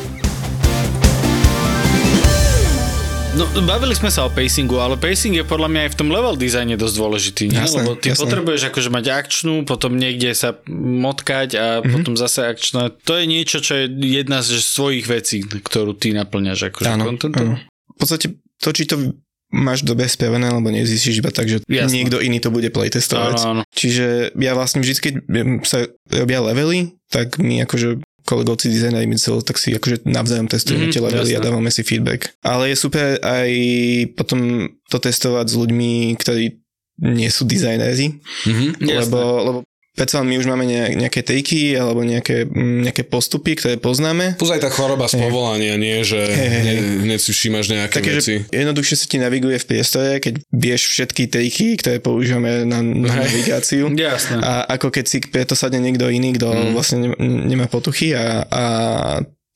No, 3.33 3.65
bavili 3.65 3.97
sme 3.97 4.13
sa 4.13 4.25
o 4.25 4.31
pacingu, 4.31 4.77
ale 4.77 4.93
pacing 4.95 5.33
je 5.33 5.41
podľa 5.43 5.65
mňa 5.67 5.81
aj 5.83 5.91
v 5.91 5.99
tom 5.99 6.09
level 6.09 6.37
dizajne 6.37 6.77
dosť 6.77 6.95
dôležitý, 6.95 7.45
nie? 7.49 7.57
Jasné, 7.57 7.81
Lebo 7.81 7.97
ty 7.97 8.13
jasné. 8.13 8.21
potrebuješ 8.23 8.63
akože 8.69 8.91
mať 8.93 9.05
akčnú, 9.09 9.55
potom 9.65 9.97
niekde 9.97 10.29
sa 10.33 10.53
motkať 10.69 11.49
a 11.55 11.65
Mhm. 11.65 11.81
mm-hmm. 11.81 11.93
potom 11.95 12.15
zase 12.15 12.41
akčná. 12.45 12.93
To 12.93 13.13
je 13.17 13.25
niečo, 13.25 13.59
čo 13.59 13.73
je 13.75 13.85
jedna 13.89 14.45
z 14.45 14.61
svojich 14.61 15.07
vecí, 15.07 15.41
ktorú 15.43 15.97
ty 15.97 16.13
naplňaš 16.13 16.69
akože 16.69 16.89
Áno, 16.91 17.09
contentom. 17.09 17.47
áno. 17.49 17.57
V 17.89 17.99
podstate 17.99 18.27
to, 18.61 18.69
či 18.71 18.85
to 18.85 18.97
máš 19.49 19.81
dobre 19.81 20.05
spravené, 20.07 20.47
alebo 20.47 20.69
nezistíš 20.69 21.17
iba 21.19 21.29
tak, 21.29 21.45
že 21.47 21.65
Jasné. 21.65 21.89
niekto 21.95 22.21
iný 22.21 22.37
to 22.37 22.49
bude 22.49 22.69
playtestovať. 22.69 23.37
Áno, 23.39 23.49
áno. 23.51 23.63
Čiže 23.71 24.33
ja 24.35 24.53
vlastne 24.53 24.81
vždy, 24.81 24.93
keď 24.99 25.15
sa 25.65 25.89
robia 26.07 26.41
levely, 26.43 26.97
tak 27.09 27.37
my 27.37 27.65
akože 27.65 27.97
kolegovci 28.25 28.71
dizajneri 28.71 29.07
my 29.07 29.17
celé, 29.19 29.43
tak 29.43 29.59
si 29.59 29.75
akože 29.75 30.07
navzájom 30.07 30.47
testujeme 30.47 30.87
mm, 30.89 30.93
tie 30.95 31.03
levely 31.03 31.33
a 31.35 31.41
dávame 31.43 31.71
si 31.71 31.83
feedback. 31.83 32.35
Ale 32.43 32.71
je 32.71 32.77
super 32.79 33.19
aj 33.19 33.51
potom 34.15 34.69
to 34.89 34.97
testovať 34.99 35.47
s 35.51 35.55
ľuďmi, 35.59 36.15
ktorí 36.19 36.45
nie 37.03 37.31
sú 37.33 37.43
dizajnéri, 37.49 38.23
Mhm. 38.47 38.67
Jasné. 38.79 38.99
lebo, 39.07 39.19
lebo 39.43 39.59
predsa 39.93 40.25
my 40.25 40.41
už 40.41 40.47
máme 40.49 40.65
ne- 40.65 40.97
nejaké 40.97 41.21
triky 41.21 41.77
alebo 41.77 42.01
nejaké, 42.01 42.49
mm, 42.49 42.89
nejaké 42.89 43.05
postupy, 43.05 43.57
ktoré 43.57 43.77
poznáme. 43.77 44.41
Plus 44.41 44.53
aj 44.53 44.65
tá 44.65 44.71
choroba 44.73 45.05
z 45.09 45.21
povolania, 45.21 45.77
nie, 45.77 46.01
že 46.01 46.21
hej, 46.21 46.49
hej. 46.49 46.65
ne- 46.65 46.83
hneď 47.09 47.21
si 47.21 47.31
všímaš 47.37 47.67
nejaké 47.69 48.01
Takže 48.01 48.21
veci. 48.21 48.35
jednoduchšie 48.49 48.97
sa 48.97 49.07
ti 49.07 49.17
naviguje 49.21 49.57
v 49.61 49.69
priestore, 49.69 50.11
keď 50.19 50.35
vieš 50.49 50.97
všetky 50.97 51.29
triky, 51.29 51.77
ktoré 51.77 52.01
používame 52.01 52.65
na, 52.65 52.81
na 52.81 53.13
navigáciu. 53.25 53.93
Jasné. 53.97 54.41
A 54.41 54.65
ako 54.67 54.89
keď 54.89 55.05
si 55.05 55.19
preto 55.21 55.53
sadne 55.53 55.85
niekto 55.85 56.09
iný, 56.09 56.41
kto 56.41 56.49
mm. 56.49 56.73
vlastne 56.73 56.99
ne, 57.05 57.09
nemá 57.21 57.69
potuchy 57.69 58.17
a, 58.17 58.49
a 58.49 58.65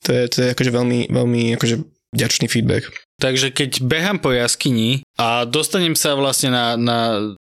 to, 0.05 0.13
je, 0.13 0.23
to 0.29 0.37
je 0.45 0.47
akože 0.53 0.71
veľmi, 0.71 0.99
veľmi 1.09 1.41
akože 1.57 1.75
vďačný 2.13 2.47
feedback. 2.47 2.87
Takže 3.17 3.49
keď 3.49 3.81
behám 3.81 4.21
po 4.21 4.29
jaskyni 4.29 5.01
a 5.17 5.43
dostanem 5.49 5.97
sa 5.97 6.13
vlastne 6.13 6.53
na, 6.53 6.77
na 6.77 6.99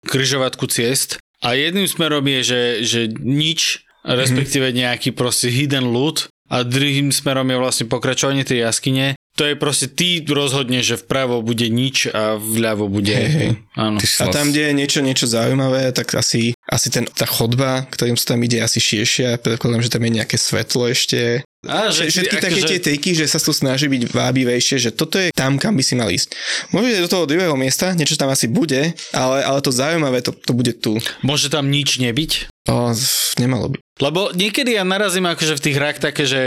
kryžovatku 0.07 0.65
ciest 0.71 1.19
a 1.43 1.53
jedným 1.53 1.85
smerom 1.85 2.25
je, 2.25 2.39
že, 2.41 2.61
že 2.81 3.01
nič, 3.21 3.85
respektíve 4.01 4.73
nejaký 4.73 5.13
proste 5.13 5.51
hidden 5.53 5.93
loot. 5.93 6.31
A 6.47 6.63
druhým 6.63 7.11
smerom 7.11 7.51
je 7.51 7.59
vlastne 7.59 7.85
pokračovanie 7.91 8.47
tej 8.47 8.63
jaskyne, 8.63 9.19
to 9.37 9.45
je 9.45 9.53
proste 9.53 9.93
ty 9.93 10.25
rozhodne, 10.25 10.81
že 10.81 10.97
vpravo 10.97 11.45
bude 11.45 11.69
nič 11.69 12.09
a 12.09 12.41
vľavo 12.41 12.89
bude... 12.89 13.13
Hej, 13.13 13.29
hej. 13.29 13.49
Áno. 13.77 14.01
A 14.01 14.25
tam, 14.33 14.49
kde 14.49 14.67
je 14.67 14.73
niečo, 14.73 14.99
niečo 15.05 15.29
zaujímavé, 15.29 15.93
tak 15.93 16.09
asi, 16.17 16.57
asi 16.65 16.89
ten, 16.89 17.05
tá 17.05 17.29
chodba, 17.29 17.85
ktorým 17.93 18.17
sa 18.17 18.33
tam 18.33 18.41
ide, 18.41 18.57
asi 18.57 18.81
širšia. 18.81 19.37
Predpokladám, 19.37 19.85
že 19.85 19.93
tam 19.93 20.01
je 20.09 20.11
nejaké 20.17 20.41
svetlo 20.41 20.89
ešte. 20.89 21.45
A, 21.69 21.93
Že, 21.93 22.09
že 22.09 22.25
všetky 22.25 22.35
ty 22.37 22.41
také 22.41 22.59
akože- 22.61 22.69
tie 22.73 22.79
triky, 22.81 23.11
že 23.13 23.29
sa 23.29 23.37
tu 23.37 23.53
snaží 23.53 23.85
byť 23.85 24.09
vábivejšie, 24.09 24.77
že 24.81 24.89
toto 24.89 25.21
je 25.21 25.29
tam, 25.29 25.61
kam 25.61 25.77
by 25.77 25.83
si 25.85 25.93
mal 25.93 26.09
ísť. 26.09 26.33
Môže 26.73 26.97
ísť 26.97 27.03
do 27.05 27.11
toho 27.13 27.29
druhého 27.29 27.53
miesta, 27.53 27.93
niečo 27.93 28.17
tam 28.17 28.33
asi 28.33 28.49
bude, 28.49 28.97
ale, 29.13 29.37
ale 29.45 29.59
to 29.61 29.69
zaujímavé, 29.69 30.25
to, 30.25 30.33
to 30.33 30.53
bude 30.57 30.81
tu. 30.81 30.97
Môže 31.21 31.53
tam 31.53 31.69
nič 31.69 32.01
nebyť? 32.01 32.49
O, 32.73 32.93
nemalo 33.37 33.73
by. 33.73 33.77
Lebo 33.97 34.29
niekedy 34.33 34.77
ja 34.77 34.85
narazím 34.85 35.25
akože 35.25 35.57
v 35.57 35.63
tých 35.63 35.77
hrách 35.77 35.97
také, 35.97 36.23
že 36.29 36.41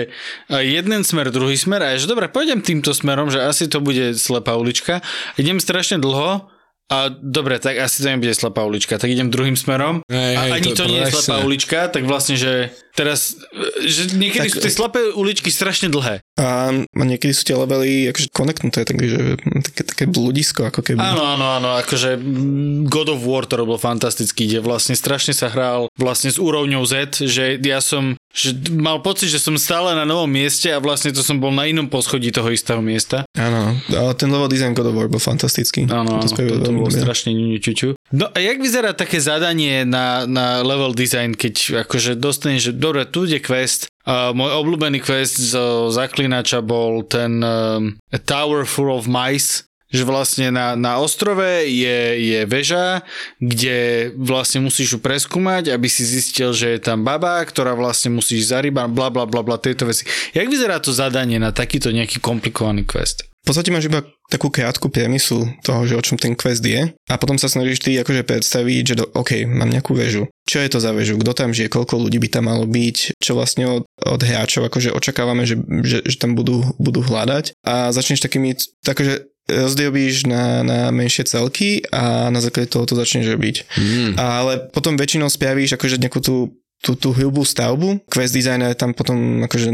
e, 0.50 0.56
jeden 0.62 1.02
smer, 1.02 1.34
druhý 1.34 1.58
smer 1.58 1.82
a 1.82 1.94
je, 1.94 2.06
že 2.06 2.10
dobre, 2.10 2.30
pôjdem 2.30 2.62
týmto 2.62 2.94
smerom, 2.94 3.30
že 3.30 3.42
asi 3.42 3.66
to 3.66 3.82
bude 3.82 4.14
slepá 4.14 4.54
ulička. 4.54 5.02
Idem 5.34 5.58
strašne 5.58 5.98
dlho 5.98 6.46
a 6.90 7.07
dobre, 7.09 7.62
tak 7.62 7.79
asi 7.79 8.03
to 8.03 8.11
nebude 8.11 8.35
slepá 8.35 8.66
ulička, 8.66 8.98
tak 8.98 9.14
idem 9.14 9.31
druhým 9.31 9.55
smerom 9.55 10.03
Hej, 10.11 10.35
a 10.35 10.40
hej, 10.42 10.53
ani 10.59 10.70
to, 10.74 10.85
nie 10.90 10.98
je 11.07 11.14
slepá 11.14 11.38
ulička, 11.46 11.79
tak 11.87 12.03
vlastne, 12.03 12.35
že 12.35 12.74
teraz, 12.98 13.38
že 13.87 14.11
niekedy 14.18 14.50
Tak- 14.50 14.55
sú 14.55 14.59
tie 14.59 14.74
slepé 14.74 15.00
uličky 15.14 15.55
strašne 15.55 15.87
dlhé. 15.87 16.20
A, 16.37 16.74
a 16.74 17.03
niekedy 17.07 17.31
sú 17.31 17.46
tie 17.46 17.55
levely 17.55 18.11
akože 18.11 18.29
konektnuté, 18.35 18.83
takže 18.83 19.38
také, 19.70 19.83
také 19.87 20.05
bludisko, 20.11 20.66
ako 20.66 20.83
keby. 20.83 20.98
Áno, 20.98 21.22
áno, 21.22 21.46
áno, 21.62 21.68
akože 21.79 22.18
mm, 22.18 22.90
God 22.90 23.14
of 23.14 23.22
War 23.22 23.46
to 23.46 23.55
robil 23.55 23.79
fantasticky, 23.79 24.50
kde 24.50 24.59
vlastne 24.59 24.98
strašne 24.98 25.31
sa 25.31 25.46
hral 25.46 25.87
vlastne 25.94 26.35
s 26.35 26.42
úrovňou 26.42 26.83
Z, 26.83 27.22
že 27.31 27.57
ja 27.62 27.79
som 27.79 28.18
že 28.31 28.55
mal 28.71 29.03
pocit, 29.03 29.27
že 29.27 29.43
som 29.43 29.59
stále 29.59 29.90
na 29.99 30.07
novom 30.07 30.31
mieste 30.31 30.71
a 30.71 30.79
vlastne 30.79 31.11
to 31.11 31.19
som 31.21 31.43
bol 31.43 31.51
na 31.51 31.66
inom 31.66 31.90
poschodí 31.90 32.31
toho 32.31 32.47
istého 32.55 32.79
miesta. 32.79 33.27
Áno, 33.35 33.75
ale 33.90 34.12
ten 34.14 34.31
level 34.31 34.47
design 34.47 34.71
God 34.71 34.90
of 34.90 34.95
War 34.95 35.11
bol 35.11 35.19
fantastický. 35.19 35.90
Áno, 35.90 36.23
to 36.23 36.31
to, 36.31 36.47
to 36.47 36.71
bolo 36.71 36.87
dobre. 36.87 37.03
strašne 37.03 37.35
ňuňuťuťu. 37.35 37.88
No 38.14 38.31
a 38.31 38.38
jak 38.38 38.62
vyzerá 38.62 38.95
také 38.95 39.19
zadanie 39.19 39.83
na, 39.83 40.31
na 40.31 40.62
level 40.62 40.95
design, 40.95 41.35
keď 41.35 41.87
akože 41.87 42.14
dostaneš, 42.14 42.71
že 42.71 42.73
dobre, 42.79 43.03
tu 43.07 43.27
ide 43.27 43.43
quest, 43.43 43.90
a 44.07 44.33
môj 44.33 44.51
obľúbený 44.64 45.05
quest 45.05 45.38
z 45.38 45.55
zaklinača 45.93 46.64
bol 46.64 47.05
ten 47.05 47.45
um, 47.45 47.95
Tower 48.25 48.64
Full 48.64 48.90
of 48.90 49.05
Mice, 49.07 49.69
že 49.90 50.07
vlastne 50.07 50.55
na, 50.55 50.79
na 50.79 51.03
ostrove 51.03 51.66
je, 51.66 51.98
je 52.18 52.40
väža, 52.46 53.03
kde 53.42 54.11
vlastne 54.14 54.62
musíš 54.62 54.96
ju 54.96 54.98
preskúmať, 55.03 55.74
aby 55.74 55.90
si 55.90 56.07
zistil, 56.07 56.55
že 56.55 56.79
je 56.79 56.81
tam 56.81 57.03
baba, 57.03 57.42
ktorá 57.42 57.74
vlastne 57.74 58.14
musíš 58.14 58.55
za 58.55 58.62
ryba, 58.62 58.87
bla 58.87 59.11
bla 59.11 59.26
bla 59.26 59.42
bla, 59.42 59.59
tieto 59.59 59.85
veci. 59.85 60.07
Jak 60.33 60.46
vyzerá 60.46 60.79
to 60.79 60.94
zadanie 60.94 61.42
na 61.42 61.50
takýto 61.50 61.90
nejaký 61.90 62.22
komplikovaný 62.22 62.87
quest? 62.87 63.26
V 63.40 63.48
podstate 63.48 63.72
máš 63.72 63.88
iba 63.88 64.05
takú 64.29 64.53
krátku 64.53 64.92
priemyslu 64.92 65.48
toho, 65.64 65.83
že 65.88 65.96
o 65.96 66.05
čom 66.05 66.20
ten 66.20 66.37
quest 66.37 66.61
je 66.61 66.92
a 66.92 67.14
potom 67.16 67.40
sa 67.40 67.48
snažíš 67.48 67.81
ty 67.83 67.96
akože 67.96 68.22
predstaviť, 68.22 68.83
že 68.85 68.98
do, 69.00 69.05
OK, 69.16 69.48
mám 69.48 69.72
nejakú 69.72 69.96
väžu. 69.96 70.29
Čo 70.44 70.61
je 70.61 70.68
to 70.70 70.79
za 70.79 70.92
väžu? 70.92 71.16
Kto 71.16 71.33
tam 71.33 71.50
žije? 71.57 71.72
Koľko 71.72 72.05
ľudí 72.07 72.20
by 72.20 72.29
tam 72.31 72.53
malo 72.53 72.68
byť? 72.68 73.16
Čo 73.16 73.40
vlastne 73.40 73.81
od, 73.81 73.83
od 74.07 74.20
hráčov 74.20 74.68
akože 74.68 74.92
očakávame, 74.92 75.48
že, 75.48 75.57
že, 75.83 76.05
že 76.05 76.16
tam 76.20 76.37
budú, 76.37 76.62
budú 76.76 77.00
hľadať 77.00 77.57
a 77.64 77.90
začneš 77.90 78.20
takými, 78.20 78.55
takže 78.85 79.26
rozdielbíš 79.50 80.30
na, 80.30 80.62
na 80.62 80.78
menšie 80.94 81.26
celky 81.26 81.82
a 81.90 82.30
na 82.30 82.38
základe 82.38 82.70
toho 82.70 82.86
to 82.86 82.94
začneš 82.94 83.34
robiť. 83.34 83.56
Mm. 83.76 84.10
Ale 84.16 84.70
potom 84.70 84.94
väčšinou 84.94 85.26
spravíš 85.26 85.74
akože 85.74 85.98
nejakú 85.98 86.22
tú 86.22 86.54
tú, 86.80 86.96
tú 86.96 87.12
hrubú 87.12 87.44
stavbu. 87.44 88.08
Quest 88.08 88.32
designer 88.32 88.72
tam 88.72 88.96
potom 88.96 89.44
akože 89.44 89.68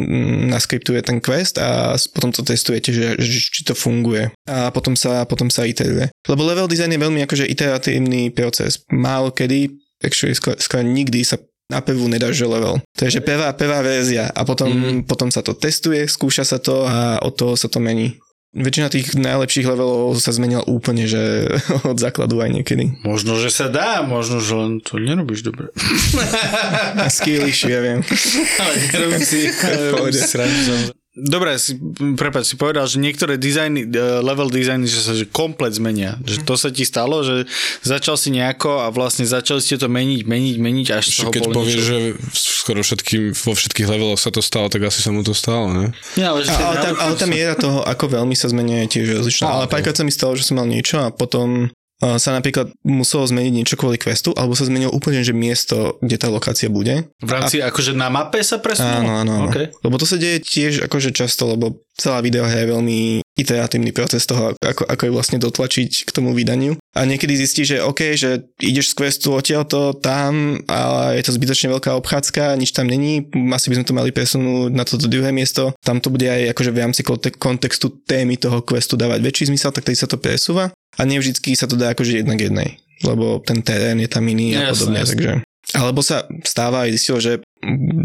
naskriptuje 0.50 1.00
ten 1.06 1.22
quest 1.22 1.54
a 1.62 1.94
potom 2.10 2.34
to 2.34 2.42
testujete, 2.42 2.90
že, 2.90 3.06
že 3.22 3.38
či 3.46 3.62
to 3.62 3.78
funguje. 3.78 4.34
A 4.50 4.74
potom 4.74 4.98
sa, 4.98 5.22
potom 5.22 5.46
sa 5.46 5.62
iteruje. 5.62 6.10
Lebo 6.26 6.42
level 6.42 6.66
design 6.66 6.90
je 6.90 7.00
veľmi 7.06 7.22
akože 7.22 7.46
iteratívny 7.46 8.34
proces. 8.34 8.82
Málo 8.90 9.30
kedy, 9.30 9.70
actually 10.02 10.34
skôr, 10.34 10.58
skôr 10.58 10.82
nikdy 10.82 11.22
sa 11.22 11.38
na 11.66 11.82
prvú 11.82 12.06
nedáš, 12.06 12.38
že 12.38 12.46
level. 12.46 12.78
To 12.78 13.00
je, 13.06 13.18
že 13.18 13.26
prvá, 13.26 13.50
prvá 13.54 13.82
verzia 13.82 14.30
a 14.30 14.46
potom, 14.46 14.70
mm. 14.70 15.10
potom 15.10 15.34
sa 15.34 15.42
to 15.42 15.54
testuje, 15.54 16.06
skúša 16.06 16.46
sa 16.46 16.58
to 16.62 16.86
a 16.86 17.18
od 17.22 17.34
toho 17.34 17.58
sa 17.58 17.66
to 17.66 17.82
mení. 17.82 18.14
Väčšina 18.56 18.88
tých 18.88 19.12
najlepších 19.20 19.68
levelov 19.68 20.16
sa 20.16 20.32
zmenila 20.32 20.64
úplne, 20.64 21.04
že 21.04 21.52
od 21.92 22.00
základu 22.00 22.40
aj 22.40 22.56
niekedy. 22.56 22.96
Možno, 23.04 23.36
že 23.36 23.52
sa 23.52 23.68
dá, 23.68 24.00
možno, 24.00 24.40
že 24.40 24.56
len 24.56 24.80
to 24.80 24.96
nerobíš 24.96 25.44
dobre. 25.44 25.68
A 26.96 27.12
skillish, 27.12 27.68
ja 27.68 27.84
viem. 27.84 28.00
Ale 28.64 28.72
nerobím 28.96 29.22
si, 29.22 29.52
nerobím 29.60 30.16
si. 30.16 31.05
Dobre, 31.16 31.56
si, 31.56 31.80
prepáč, 32.12 32.52
si 32.52 32.56
povedal, 32.60 32.84
že 32.84 33.00
niektoré 33.00 33.40
dizajny, 33.40 33.88
eh, 33.88 34.20
level 34.20 34.52
designy, 34.52 34.84
že 34.84 35.00
sa 35.00 35.16
že 35.16 35.24
komplet 35.24 35.72
zmenia. 35.72 36.20
Že 36.28 36.36
to 36.44 36.54
sa 36.60 36.68
ti 36.68 36.84
stalo, 36.84 37.24
že 37.24 37.48
začal 37.80 38.20
si 38.20 38.28
nejako 38.36 38.84
a 38.84 38.92
vlastne 38.92 39.24
začali 39.24 39.64
ste 39.64 39.80
to 39.80 39.88
meniť, 39.88 40.28
meniť, 40.28 40.56
meniť, 40.60 40.86
až 40.92 41.04
toho 41.16 41.32
keď 41.32 41.42
povieš, 41.56 41.80
že 41.80 41.98
skoro 42.36 42.84
všetkým, 42.84 43.32
vo 43.32 43.56
všetkých 43.56 43.88
leveloch 43.88 44.20
sa 44.20 44.28
to 44.28 44.44
stalo, 44.44 44.68
tak 44.68 44.84
asi 44.84 45.00
sa 45.00 45.08
mu 45.08 45.24
to 45.24 45.32
stalo, 45.32 45.72
ne? 45.72 45.96
Nie, 46.20 46.28
ale, 46.28 46.44
že 46.44 46.52
A, 46.52 46.60
ale, 46.60 46.76
tam, 46.84 46.94
ale 47.00 47.12
tam 47.16 47.28
miera 47.32 47.56
toho, 47.56 47.80
ako 47.80 48.04
veľmi 48.12 48.36
sa 48.36 48.52
zmenuje 48.52 48.84
je 48.84 48.88
tiež 49.00 49.06
rozličná. 49.16 49.48
Á, 49.48 49.52
Ale 49.56 49.64
ok. 49.64 49.72
párkrát 49.72 49.96
sa 49.96 50.04
mi 50.04 50.12
stalo, 50.12 50.36
že 50.36 50.44
som 50.44 50.60
mal 50.60 50.68
niečo 50.68 51.00
a 51.00 51.08
potom 51.08 51.72
sa 52.00 52.30
napríklad 52.36 52.72
muselo 52.84 53.24
zmeniť 53.24 53.52
niečo 53.52 53.76
kvôli 53.80 53.96
questu, 53.96 54.36
alebo 54.36 54.52
sa 54.52 54.68
zmenilo 54.68 54.92
úplne, 54.92 55.24
že 55.24 55.32
miesto, 55.32 55.96
kde 56.04 56.16
tá 56.20 56.28
lokácia 56.28 56.68
bude. 56.68 57.08
v 57.24 57.30
rámci, 57.30 57.64
akože 57.64 57.96
na 57.96 58.12
mape 58.12 58.44
sa 58.44 58.60
presunulo? 58.60 59.00
Áno, 59.00 59.12
áno. 59.24 59.34
Okay. 59.48 59.72
Lebo 59.80 59.96
to 59.96 60.04
sa 60.04 60.20
deje 60.20 60.44
tiež 60.44 60.84
akože 60.84 61.16
často, 61.16 61.48
lebo 61.48 61.80
celá 61.96 62.20
videohra 62.20 62.60
je 62.60 62.72
veľmi 62.76 63.00
iteratívny 63.36 63.92
proces 63.92 64.24
toho, 64.28 64.52
ako, 64.60 64.84
ako 64.84 65.02
je 65.08 65.12
vlastne 65.12 65.38
dotlačiť 65.40 66.08
k 66.08 66.10
tomu 66.12 66.36
vydaniu. 66.36 66.76
A 66.96 67.04
niekedy 67.04 67.36
zistíš, 67.36 67.76
že 67.76 67.84
OK, 67.84 68.16
že 68.16 68.48
ideš 68.60 68.92
z 68.92 68.94
questu 68.96 69.36
odtiaľto 69.36 69.96
tam 69.96 70.60
a 70.68 71.12
je 71.16 71.22
to 71.24 71.36
zbytočne 71.36 71.72
veľká 71.76 71.92
obchádzka, 72.00 72.56
nič 72.56 72.72
tam 72.72 72.88
není, 72.88 73.28
asi 73.52 73.68
by 73.68 73.76
sme 73.80 73.88
to 73.88 73.96
mali 73.96 74.10
presunúť 74.12 74.72
na 74.72 74.84
toto 74.88 75.08
druhé 75.08 75.32
miesto. 75.32 75.76
Tam 75.84 76.00
to 76.00 76.08
bude 76.08 76.24
aj 76.24 76.56
akože 76.56 76.72
v 76.72 76.80
rámci 76.80 77.00
kontextu 77.36 77.92
témy 78.08 78.40
toho 78.40 78.64
questu 78.64 78.96
dávať 78.96 79.20
väčší 79.20 79.44
zmysel, 79.52 79.72
tak 79.72 79.84
tedy 79.84 80.00
sa 80.00 80.08
to 80.08 80.16
presúva. 80.16 80.72
A 80.96 81.02
nevždycky 81.04 81.52
sa 81.54 81.68
to 81.68 81.76
dá 81.76 81.92
akože 81.92 82.24
jednak 82.24 82.40
jednej, 82.40 82.80
lebo 83.04 83.38
ten 83.44 83.60
terén 83.60 84.00
je 84.00 84.08
tam 84.08 84.24
iný 84.26 84.56
a 84.56 84.70
Jasné, 84.70 84.72
podobne, 84.72 84.98
jasné. 85.00 85.12
takže... 85.12 85.32
Alebo 85.74 86.00
sa 86.00 86.24
stáva 86.46 86.86
aj 86.86 86.90
zistilo, 86.94 87.18
že 87.18 87.42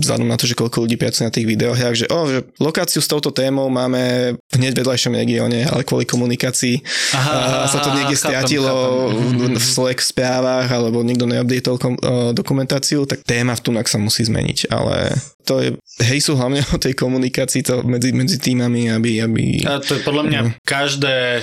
vzhľadom 0.02 0.28
na 0.28 0.38
to, 0.38 0.50
že 0.50 0.58
koľko 0.58 0.84
ľudí 0.84 0.98
pracuje 0.98 1.28
na 1.30 1.34
tých 1.34 1.48
videohrách, 1.48 1.96
že, 1.96 2.06
oh, 2.10 2.26
že 2.28 2.44
lokáciu 2.58 3.00
s 3.00 3.10
touto 3.10 3.30
témou 3.30 3.70
máme 3.70 4.36
v 4.36 4.54
hneď 4.58 4.82
vedľajšom 4.82 5.14
regióne, 5.14 5.70
ale 5.70 5.86
kvôli 5.86 6.10
komunikácii 6.10 6.82
Aha, 7.14 7.64
a 7.64 7.68
sa 7.70 7.80
to 7.80 7.94
niekde 7.94 8.18
stratilo 8.18 9.14
chápem. 9.14 9.56
v 9.56 9.64
Slack 9.64 10.00
správach 10.02 10.68
alebo 10.68 11.06
niekto 11.06 11.30
neupdateol 11.30 11.78
kom, 11.78 11.94
o, 12.02 12.34
dokumentáciu, 12.34 13.06
tak 13.06 13.22
téma 13.22 13.54
v 13.54 13.62
Tunak 13.62 13.86
sa 13.86 14.02
musí 14.02 14.26
zmeniť, 14.26 14.74
ale 14.74 15.14
to 15.42 15.58
je, 15.58 15.70
hej 16.06 16.22
sú 16.22 16.38
hlavne 16.38 16.62
o 16.70 16.78
tej 16.78 16.94
komunikácii 16.94 17.66
to 17.66 17.82
medzi, 17.82 18.14
medzi 18.14 18.38
týmami, 18.38 18.94
aby, 18.94 19.26
aby 19.26 19.66
A 19.66 19.82
to 19.82 19.98
je 19.98 20.02
podľa 20.06 20.24
mňa 20.30 20.40
každé, 20.62 21.42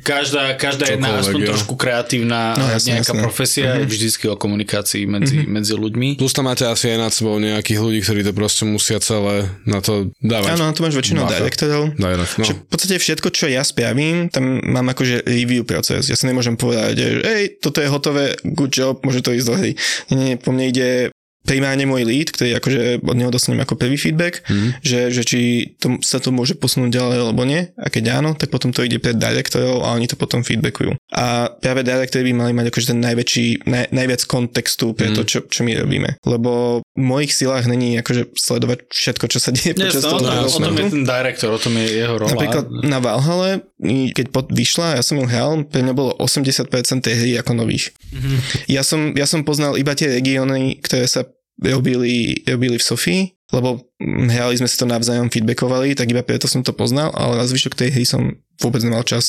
každá, 0.00 0.56
každá 0.56 0.84
jedna 0.88 1.20
aspoň 1.20 1.40
jo. 1.44 1.48
trošku 1.52 1.74
kreatívna 1.76 2.42
No, 2.56 2.64
jasne, 2.72 2.98
nejaká 2.98 3.12
jasne. 3.12 3.22
profesia 3.22 3.68
je 3.80 3.86
vždycky 3.88 4.24
o 4.28 4.36
komunikácii 4.36 5.04
medzi, 5.04 5.44
medzi 5.44 5.72
ľuďmi. 5.76 6.16
Plus 6.18 6.32
tam 6.32 6.48
máte 6.48 6.64
asi 6.64 6.92
aj 6.92 6.98
nad 6.98 7.12
sebou 7.22 7.38
nejakých 7.38 7.78
ľudí, 7.78 8.02
ktorí 8.02 8.20
to 8.26 8.34
proste 8.34 8.66
musia 8.66 8.98
celé 8.98 9.46
na 9.62 9.78
to 9.78 10.10
dávať. 10.18 10.58
Áno, 10.58 10.74
to 10.74 10.82
máš 10.82 10.98
väčšinou 10.98 11.30
Bacha. 11.30 11.38
direktorov. 11.38 11.94
Direct, 11.94 12.34
no. 12.34 12.44
Čiže 12.44 12.56
v 12.58 12.66
podstate 12.66 12.96
všetko, 12.98 13.28
čo 13.30 13.46
ja 13.46 13.62
spravím, 13.62 14.26
tam 14.26 14.58
mám 14.58 14.90
akože 14.90 15.22
review 15.22 15.62
proces. 15.62 16.10
Ja 16.10 16.18
sa 16.18 16.26
nemôžem 16.26 16.58
povedať, 16.58 16.98
že 16.98 17.06
hej, 17.22 17.62
toto 17.62 17.78
je 17.78 17.86
hotové, 17.86 18.34
good 18.42 18.74
job, 18.74 18.98
môže 19.06 19.22
to 19.22 19.30
ísť 19.30 19.46
do 19.46 19.54
hry. 19.54 19.72
Nie, 20.10 20.16
nie, 20.18 20.34
po 20.34 20.50
mne 20.50 20.74
ide 20.74 21.14
primárne 21.42 21.84
môj 21.86 22.06
lead, 22.06 22.30
ktorý 22.30 22.58
akože 22.58 22.80
od 23.02 23.16
neho 23.18 23.30
dostanem 23.30 23.62
ako 23.62 23.74
prvý 23.74 23.98
feedback, 23.98 24.46
Mhm. 24.46 24.68
že, 24.82 25.00
že 25.10 25.22
či 25.26 25.40
to, 25.78 25.98
sa 26.02 26.22
to 26.22 26.30
môže 26.30 26.54
posunúť 26.58 26.90
ďalej 26.94 27.18
alebo 27.18 27.42
nie. 27.42 27.68
A 27.78 27.90
keď 27.90 28.22
áno, 28.22 28.34
tak 28.38 28.50
potom 28.54 28.70
to 28.70 28.86
ide 28.86 29.02
pred 29.02 29.18
direktorov 29.18 29.82
a 29.82 29.94
oni 29.94 30.06
to 30.06 30.14
potom 30.14 30.46
feedbackujú. 30.46 30.94
A 31.12 31.50
práve 31.50 31.82
direktori 31.82 32.30
by 32.30 32.46
mali 32.46 32.52
mať 32.54 32.70
akože 32.70 32.90
ten 32.94 33.00
najväčší, 33.02 33.46
naj, 33.66 33.84
najviac 33.90 34.22
kontextu 34.26 34.94
pre 34.94 35.10
to, 35.12 35.26
čo, 35.26 35.44
čo 35.46 35.66
my 35.66 35.74
robíme. 35.76 36.16
Lebo 36.22 36.82
v 36.94 37.02
mojich 37.02 37.34
silách 37.34 37.66
není 37.66 37.98
akože 37.98 38.32
sledovať 38.38 38.88
všetko, 38.88 39.24
čo 39.26 39.38
sa 39.42 39.50
deje 39.50 39.74
Nie, 39.74 39.90
počas 39.90 40.02
no, 40.06 40.18
toho 40.18 40.46
o 40.46 40.60
tom 40.62 40.74
je 40.78 40.84
ten 40.90 41.04
director, 41.04 41.48
o 41.50 41.60
tom 41.60 41.74
je 41.76 41.86
jeho 41.90 42.14
rola. 42.16 42.30
Napríklad 42.30 42.64
na 42.70 42.98
Valhalla, 43.02 43.48
i 43.56 43.58
keď 43.82 44.26
pod 44.30 44.46
vyšla, 44.54 44.96
ja 44.98 45.02
som 45.02 45.18
ju 45.18 45.26
hral, 45.26 45.66
pre 45.66 45.82
mňa 45.82 45.94
bolo 45.94 46.14
80% 46.22 46.70
tej 47.02 47.14
hry 47.18 47.30
ako 47.42 47.58
nových. 47.58 47.90
Mhm. 48.14 48.36
Ja, 48.70 48.86
som, 48.86 49.12
ja 49.18 49.26
som 49.26 49.42
poznal 49.42 49.74
iba 49.76 49.92
tie 49.98 50.08
regióny, 50.08 50.78
ktoré 50.80 51.04
sa 51.10 51.26
robili, 51.60 52.42
robili 52.46 52.78
v 52.78 52.84
Sofii, 52.84 53.22
lebo 53.52 53.84
mm, 54.00 54.32
hrali 54.32 54.56
sme 54.56 54.66
si 54.66 54.80
to 54.80 54.88
navzájom, 54.88 55.28
feedbackovali, 55.28 55.92
tak 55.92 56.08
iba 56.08 56.24
preto 56.24 56.48
som 56.48 56.64
to 56.64 56.72
poznal, 56.72 57.12
ale 57.12 57.36
na 57.36 57.44
zvyšok 57.44 57.76
tej 57.76 57.92
hry 57.92 58.04
som 58.08 58.32
vôbec 58.58 58.80
nemal 58.80 59.04
čas 59.04 59.24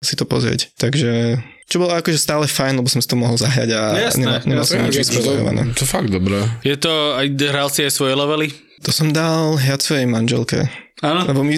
si 0.00 0.14
to 0.16 0.24
pozrieť. 0.24 0.72
Takže 0.80 1.36
čo 1.68 1.76
bolo 1.84 1.92
akože 1.92 2.16
stále 2.16 2.48
fajn, 2.48 2.80
lebo 2.80 2.88
som 2.88 3.04
si 3.04 3.08
to 3.10 3.20
mohol 3.20 3.36
zahrať 3.36 3.68
a 3.76 4.08
Jasné, 4.08 4.24
nemal, 4.24 4.40
nemal 4.48 4.64
jasné. 4.64 4.72
som 4.72 4.88
nič 4.88 4.96
to, 5.12 5.20
to 5.76 5.84
fakt 5.84 6.08
dobré. 6.08 6.40
Je 6.64 6.80
to, 6.80 7.12
aj 7.20 7.26
hral 7.44 7.68
si 7.68 7.84
aj 7.84 7.92
svoje 7.92 8.16
levely? 8.16 8.48
To 8.88 8.90
som 8.94 9.12
dal 9.12 9.60
hrať 9.60 9.80
svojej 9.84 10.06
manželke. 10.08 10.64
Áno. 10.98 11.22
Lebo 11.24 11.40
my, 11.40 11.54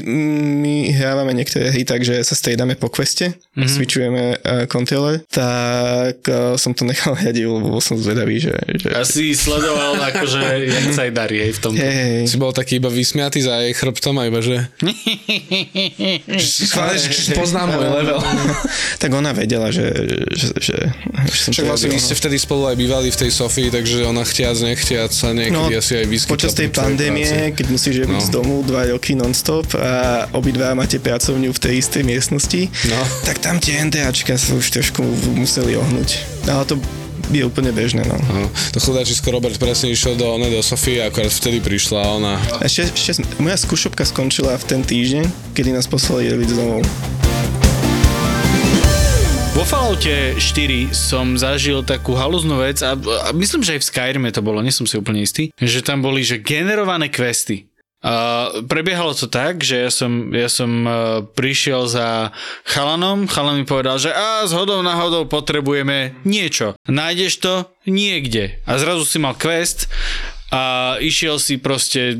my 0.56 0.74
hrávame 0.92 1.32
niektoré 1.32 1.68
hry 1.68 1.82
tak, 1.82 2.00
že 2.00 2.20
sa 2.20 2.32
striedame 2.32 2.74
po 2.74 2.88
queste, 2.88 3.32
Mhm. 3.32 3.36
mm-hmm. 3.56 3.72
switchujeme 3.72 4.22
uh, 4.32 4.64
kontroler, 4.66 5.24
tak 5.26 6.22
uh, 6.24 6.54
som 6.54 6.70
to 6.70 6.84
nechal 6.84 7.16
hrať, 7.20 7.42
lebo 7.42 7.72
bol 7.72 7.80
som 7.80 7.96
zvedavý, 7.96 8.38
že... 8.38 8.52
že... 8.76 8.92
Asi 8.92 9.32
sledoval 9.32 9.96
akože, 9.98 10.40
jak 10.66 10.86
sa 10.92 11.02
aj 11.02 11.12
darí 11.12 11.36
aj 11.42 11.52
v 11.52 11.60
tom. 11.60 11.72
Hej, 11.72 11.90
hej, 11.90 12.22
Si 12.24 12.36
bol 12.36 12.52
taký 12.52 12.76
iba 12.76 12.86
vysmiatý 12.86 13.40
za 13.40 13.58
jej 13.60 13.72
chrbtom 13.72 14.14
a 14.16 14.28
iba, 14.28 14.38
že... 14.38 14.60
Či 16.30 17.32
poznám 17.32 17.74
môj 17.74 17.88
level. 17.92 18.18
tak 19.02 19.10
ona 19.10 19.32
vedela, 19.32 19.70
že... 19.70 19.88
že, 20.30 20.48
že, 20.58 20.76
že 21.26 21.38
som 21.40 21.50
Však 21.52 21.64
vlastne 21.66 21.88
vy 21.90 21.98
ste 21.98 22.14
vtedy 22.14 22.36
spolu 22.36 22.68
aj 22.68 22.76
bývali 22.76 23.08
v 23.08 23.18
tej 23.18 23.30
Sofii, 23.30 23.68
takže 23.70 24.04
ona 24.04 24.22
chtiac, 24.22 24.56
nechtiac 24.60 25.10
sa 25.10 25.32
niekedy 25.32 25.74
asi 25.74 25.92
aj 25.96 26.06
vyskytla. 26.06 26.28
No, 26.28 26.34
počas 26.36 26.52
tej 26.52 26.68
pandémie, 26.70 27.26
práci. 27.26 27.56
keď 27.56 27.66
musíš 27.68 27.96
No. 28.00 28.18
z 28.18 28.28
domu 28.32 28.64
dva 28.64 28.88
roky 28.88 29.12
non-stop 29.30 29.78
a 29.78 30.26
obidva 30.34 30.74
máte 30.74 30.98
pracovňu 30.98 31.54
v 31.54 31.62
tej 31.62 31.74
istej 31.78 32.02
miestnosti, 32.02 32.66
No. 32.90 32.98
tak 33.22 33.38
tam 33.38 33.62
tie 33.62 33.78
NDAčka 33.78 34.34
sa 34.34 34.58
už 34.58 34.66
trošku 34.74 35.06
museli 35.38 35.78
ohnúť. 35.78 36.18
Ale 36.50 36.66
to 36.66 36.74
je 37.30 37.46
úplne 37.46 37.70
bežné, 37.70 38.02
no. 38.10 38.18
Áno, 38.18 38.50
to 38.74 38.82
chudáčisko 38.82 39.30
Robert 39.30 39.54
presne 39.62 39.94
išiel 39.94 40.18
do, 40.18 40.34
ne, 40.34 40.50
do 40.50 40.58
Sofie 40.66 40.98
a 40.98 41.14
akorát 41.14 41.30
vtedy 41.30 41.62
prišla 41.62 41.98
a 42.02 42.08
ona... 42.18 42.32
Ešte, 42.58 42.90
ešte, 42.90 43.22
moja 43.38 43.54
skúšobka 43.54 44.02
skončila 44.02 44.58
v 44.58 44.64
ten 44.66 44.82
týždeň, 44.82 45.54
kedy 45.54 45.70
nás 45.70 45.86
poslali 45.86 46.26
robiť 46.26 46.50
domov. 46.58 46.82
Vo 49.54 49.62
Falloute 49.62 50.40
4 50.40 50.90
som 50.90 51.38
zažil 51.38 51.86
takú 51.86 52.18
halúznú 52.18 52.64
vec 52.64 52.82
a, 52.82 52.98
a 52.98 53.28
myslím, 53.30 53.62
že 53.62 53.76
aj 53.76 53.80
v 53.82 53.88
Skyrime 53.92 54.30
to 54.34 54.42
bolo, 54.42 54.58
nie 54.58 54.74
som 54.74 54.88
si 54.88 54.98
úplne 54.98 55.22
istý, 55.22 55.54
že 55.54 55.86
tam 55.86 56.02
boli 56.02 56.26
že 56.26 56.42
generované 56.42 57.12
questy. 57.12 57.69
Prebiehalo 58.64 59.12
to 59.12 59.28
tak, 59.28 59.60
že 59.60 59.76
ja 59.76 59.90
som, 59.92 60.32
ja 60.32 60.48
som 60.48 60.70
uh, 60.88 60.94
prišiel 61.36 61.84
za 61.84 62.32
chalanom, 62.64 63.28
chalan 63.28 63.60
mi 63.60 63.68
povedal, 63.68 64.00
že 64.00 64.08
a 64.08 64.48
z 64.48 64.56
hodou 64.56 64.80
náhodou 64.80 65.28
potrebujeme 65.28 66.16
niečo. 66.24 66.72
Nájdeš 66.88 67.44
to 67.44 67.54
niekde. 67.84 68.56
A 68.64 68.80
zrazu 68.80 69.04
si 69.04 69.20
mal 69.20 69.36
quest 69.36 69.92
a 70.48 70.96
išiel 70.96 71.36
si 71.36 71.60
proste, 71.60 72.16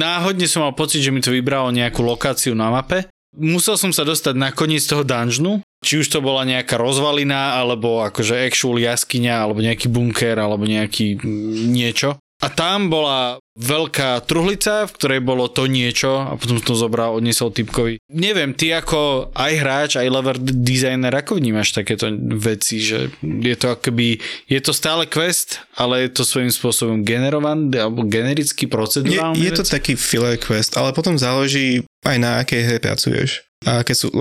náhodne 0.00 0.48
som 0.48 0.64
mal 0.64 0.72
pocit, 0.72 1.04
že 1.04 1.12
mi 1.12 1.20
to 1.20 1.28
vybralo 1.28 1.76
nejakú 1.76 2.00
lokáciu 2.00 2.56
na 2.56 2.72
mape. 2.72 3.04
Musel 3.36 3.76
som 3.76 3.92
sa 3.92 4.08
dostať 4.08 4.32
na 4.32 4.48
koniec 4.50 4.80
toho 4.88 5.04
dungeonu, 5.04 5.60
či 5.84 6.00
už 6.00 6.08
to 6.08 6.24
bola 6.24 6.48
nejaká 6.48 6.80
rozvalina, 6.80 7.60
alebo 7.60 8.00
akože 8.00 8.34
actual 8.48 8.80
jaskyňa, 8.80 9.44
alebo 9.44 9.60
nejaký 9.60 9.92
bunker, 9.92 10.40
alebo 10.40 10.64
nejaký 10.64 11.20
niečo. 11.68 12.16
A 12.38 12.46
tam 12.54 12.86
bola 12.86 13.42
veľká 13.58 14.22
truhlica, 14.22 14.86
v 14.86 14.94
ktorej 14.94 15.20
bolo 15.26 15.50
to 15.50 15.66
niečo 15.66 16.22
a 16.22 16.38
potom 16.38 16.62
to 16.62 16.78
zobral, 16.78 17.18
odniesol 17.18 17.50
typkovi. 17.50 17.98
Neviem, 18.14 18.54
ty 18.54 18.70
ako 18.70 19.34
aj 19.34 19.52
hráč, 19.58 19.90
aj 19.98 20.06
level 20.06 20.38
designer, 20.62 21.10
ako 21.10 21.42
vnímaš 21.42 21.74
takéto 21.74 22.06
veci, 22.38 22.78
že 22.78 23.10
je 23.26 23.56
to 23.58 23.74
akoby, 23.74 24.22
je 24.46 24.60
to 24.62 24.70
stále 24.70 25.02
quest, 25.10 25.66
ale 25.74 26.06
je 26.06 26.14
to 26.14 26.22
svojím 26.22 26.54
spôsobom 26.54 27.02
generovaný, 27.02 27.74
alebo 27.74 28.06
generický 28.06 28.70
Je, 28.70 28.70
procedurálny 28.70 29.42
je 29.42 29.50
to 29.58 29.66
vec? 29.66 29.74
taký 29.74 29.92
filler 29.98 30.38
quest, 30.38 30.78
ale 30.78 30.94
potom 30.94 31.18
záleží 31.18 31.82
aj 32.06 32.16
na 32.22 32.38
akej 32.46 32.62
hre 32.62 32.78
pracuješ. 32.78 33.42
A 33.66 33.82
aké 33.82 33.98
sú, 33.98 34.14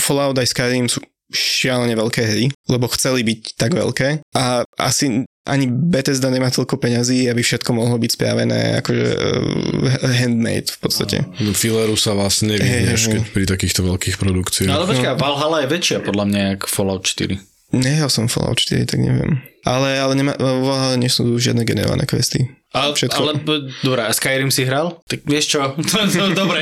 Fallout 0.00 0.40
aj 0.40 0.48
Skyrim 0.48 0.88
sú 0.88 1.04
šialene 1.28 1.92
veľké 1.92 2.24
hry, 2.24 2.48
lebo 2.72 2.88
chceli 2.96 3.20
byť 3.20 3.60
tak 3.60 3.76
veľké 3.76 4.24
a 4.32 4.64
asi 4.80 5.28
ani 5.48 5.66
Bethesda 5.66 6.28
nemá 6.28 6.52
toľko 6.52 6.76
peňazí, 6.76 7.24
aby 7.26 7.40
všetko 7.40 7.72
mohlo 7.72 7.96
byť 7.96 8.10
spravené 8.12 8.78
akože 8.84 9.06
uh, 9.08 10.12
handmade 10.20 10.68
v 10.68 10.78
podstate. 10.78 11.16
No, 11.40 11.56
Fileru 11.56 11.96
sa 11.96 12.12
vlastne 12.12 12.60
nevyhneš, 12.60 13.08
keď 13.08 13.22
pri 13.32 13.44
takýchto 13.48 13.80
veľkých 13.88 14.20
produkciách. 14.20 14.68
Ale 14.68 14.84
počkaj, 14.84 15.16
Valhalla 15.16 15.64
je 15.64 15.68
väčšia 15.72 15.98
podľa 16.04 16.24
mňa 16.28 16.42
ako 16.60 16.66
Fallout 16.68 17.04
4. 17.08 17.40
Nehral 17.72 18.08
som 18.12 18.28
Fallout 18.28 18.60
4, 18.60 18.88
tak 18.88 19.00
neviem. 19.00 19.40
Ale, 19.68 20.00
ale 20.00 20.12
nemá, 20.16 20.32
vo 20.40 20.72
Valhalle 20.72 20.96
nie 20.96 21.12
sú 21.12 21.36
žiadne 21.36 21.68
generované 21.68 22.08
questy. 22.08 22.48
Ale, 22.68 22.92
Všetko. 22.92 23.20
ale 23.20 23.32
dobré, 23.80 24.04
a 24.04 24.12
Skyrim 24.12 24.52
si 24.52 24.68
hral? 24.68 25.00
Tak 25.08 25.24
vieš 25.24 25.56
čo, 25.56 25.60
to, 25.88 25.96
to, 26.08 26.24
dobre. 26.36 26.60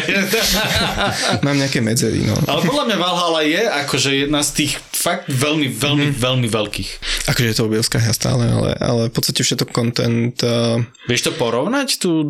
Mám 1.47 1.59
nejaké 1.59 1.83
medzery, 1.83 2.23
no. 2.23 2.35
ale 2.47 2.63
podľa 2.63 2.85
mňa 2.91 2.97
Valhalla 2.99 3.43
je 3.43 3.63
akože 3.87 4.11
jedna 4.27 4.43
z 4.47 4.51
tých 4.63 4.73
fakt 5.07 5.31
veľmi, 5.31 5.71
veľmi, 5.71 6.07
mm. 6.11 6.17
veľmi 6.19 6.49
veľkých. 6.51 6.91
Akože 7.31 7.47
je 7.47 7.57
to 7.57 7.67
obrovská 7.71 8.03
hra 8.03 8.11
stále, 8.11 8.43
ale, 8.43 8.75
ale 8.83 9.03
v 9.07 9.15
podstate 9.15 9.47
všetko 9.47 9.71
content 9.71 10.35
uh, 10.43 10.83
Vieš 11.07 11.31
to 11.31 11.33
porovnať, 11.39 12.03
tú 12.03 12.27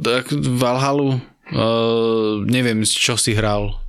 Valhallu? 0.61 1.17
Uh, 1.49 2.45
neviem, 2.45 2.85
čo 2.85 3.17
si 3.17 3.33
hral. 3.33 3.81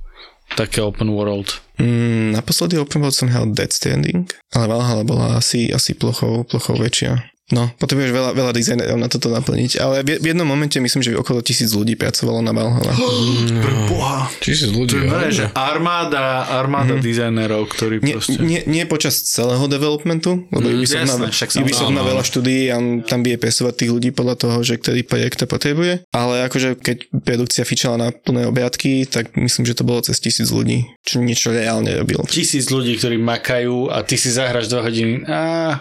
Také 0.56 0.80
open 0.80 1.12
world. 1.12 1.60
Mm, 1.78 2.34
naposledy 2.34 2.74
Open 2.80 3.04
World 3.04 3.14
som 3.14 3.30
hral 3.30 3.52
Dead 3.54 3.70
Standing, 3.70 4.26
ale 4.50 4.66
Valhalla 4.66 5.04
bola 5.06 5.38
asi, 5.38 5.70
asi 5.70 5.94
plochou, 5.94 6.42
plochou 6.42 6.74
väčšia. 6.74 7.22
No, 7.50 7.72
potrebuješ 7.82 8.10
veľa, 8.14 8.30
veľa 8.38 8.52
dizajnerov 8.54 8.98
na 9.00 9.08
toto 9.10 9.32
naplniť, 9.32 9.82
ale 9.82 10.06
v, 10.06 10.22
jednom 10.22 10.46
momente 10.46 10.78
myslím, 10.78 11.02
že 11.02 11.16
okolo 11.18 11.42
tisíc 11.42 11.74
ľudí 11.74 11.98
pracovalo 11.98 12.44
na 12.44 12.54
Valhalla. 12.54 12.94
Boha. 13.90 14.30
Tisíc 14.38 14.70
ľudí. 14.70 15.02
To 15.08 15.18
je 15.26 15.32
že 15.42 15.46
armáda, 15.56 16.46
armáda 16.46 16.96
mm. 16.96 17.02
dizajnerov, 17.02 17.66
ktorí 17.72 18.04
Nie, 18.04 18.14
proste... 18.20 18.38
nie, 18.38 18.60
nie 18.68 18.84
počas 18.84 19.18
celého 19.26 19.64
developmentu, 19.66 20.46
lebo 20.54 20.68
Mm, 20.68 20.84
Ubisoft, 20.84 21.00
jasné, 21.00 21.16
má, 21.18 21.64
Ubisoft 21.64 21.92
veľa 21.92 22.24
štúdií 22.24 22.62
a 22.68 22.76
tam 23.08 23.20
vie 23.24 23.36
pesovať 23.40 23.74
tých 23.84 23.90
ľudí 23.90 24.10
podľa 24.12 24.36
toho, 24.36 24.56
že 24.60 24.76
ktorý 24.76 25.00
projekt 25.04 25.40
to 25.40 25.46
potrebuje. 25.48 26.04
Ale 26.12 26.44
akože 26.46 26.78
keď 26.78 26.96
produkcia 27.24 27.64
fičala 27.64 27.96
na 27.96 28.08
plné 28.12 28.48
obriadky, 28.48 29.08
tak 29.08 29.34
myslím, 29.34 29.64
že 29.64 29.76
to 29.78 29.88
bolo 29.88 30.04
cez 30.04 30.20
tisíc 30.20 30.52
ľudí, 30.52 30.84
čo 31.02 31.24
niečo 31.24 31.50
reálne 31.50 31.96
robil. 31.96 32.20
Tisíc 32.28 32.68
ľudí, 32.68 33.00
ktorí 33.00 33.16
makajú 33.16 33.88
a 33.88 34.04
ty 34.04 34.20
si 34.20 34.28
zahraš 34.28 34.68
2 34.68 34.86
hodiny. 34.86 35.14
Á, 35.24 35.80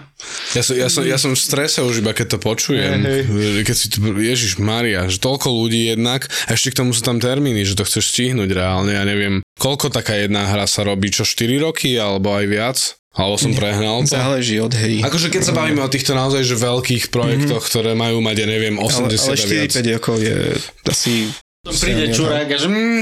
Ja 0.56 0.64
som, 0.66 0.74
ja, 0.74 0.88
som, 0.90 1.04
ja 1.06 1.18
som 1.22 1.32
v 1.36 1.40
strese 1.58 1.82
už 1.82 2.06
iba 2.06 2.14
keď 2.14 2.38
to 2.38 2.40
počujem. 2.40 3.02
Hej, 3.02 3.26
Keď 3.66 3.76
si 3.76 3.90
to, 3.90 3.98
Ježiš 4.14 4.62
Maria, 4.62 5.10
že 5.10 5.18
toľko 5.18 5.50
ľudí 5.50 5.90
jednak 5.90 6.30
a 6.46 6.54
ešte 6.54 6.70
k 6.70 6.86
tomu 6.86 6.94
sú 6.94 7.02
tam 7.02 7.18
termíny, 7.18 7.66
že 7.66 7.74
to 7.74 7.82
chceš 7.82 8.14
stihnúť 8.14 8.54
reálne. 8.54 8.94
Ja 8.94 9.02
neviem, 9.02 9.42
koľko 9.58 9.90
taká 9.90 10.14
jedna 10.22 10.46
hra 10.46 10.70
sa 10.70 10.86
robí, 10.86 11.10
čo 11.10 11.26
4 11.26 11.58
roky 11.66 11.98
alebo 11.98 12.38
aj 12.38 12.46
viac? 12.46 12.78
Alebo 13.18 13.42
som 13.42 13.50
prehnal 13.58 14.06
to? 14.06 14.14
Záleží 14.14 14.62
od 14.62 14.70
hry. 14.70 15.02
Akože 15.02 15.34
keď 15.34 15.42
sa 15.50 15.58
bavíme 15.58 15.82
o 15.82 15.90
týchto 15.90 16.14
naozaj 16.14 16.46
že 16.46 16.54
veľkých 16.54 17.10
projektoch, 17.10 17.66
ktoré 17.66 17.98
majú 17.98 18.22
mať, 18.22 18.46
ja 18.46 18.48
neviem, 18.54 18.78
80 18.78 18.86
ale, 18.86 19.10
ale 19.10 19.34
a 19.34 19.46
viac. 19.50 19.72
4-5 19.74 19.98
rokov 19.98 20.16
je 20.22 20.38
asi... 20.86 21.14
To 21.68 21.76
príde 21.76 22.16
čurák 22.16 22.48
a 22.48 22.58
že 22.58 22.72
mm, 22.72 23.02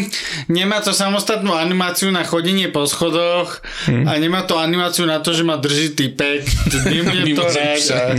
nemá 0.50 0.82
to 0.82 0.90
samostatnú 0.90 1.54
animáciu 1.54 2.10
na 2.10 2.26
chodenie 2.26 2.74
po 2.74 2.90
schodoch 2.90 3.62
a 3.86 4.12
nemá 4.18 4.42
to 4.50 4.58
animáciu 4.58 5.06
na 5.06 5.22
to, 5.22 5.38
že 5.38 5.46
ma 5.46 5.62
drží 5.62 5.94
typek. 5.94 6.42
Nebudem 6.90 7.38
to 7.38 7.46
sa. 7.46 8.10
A... 8.10 8.18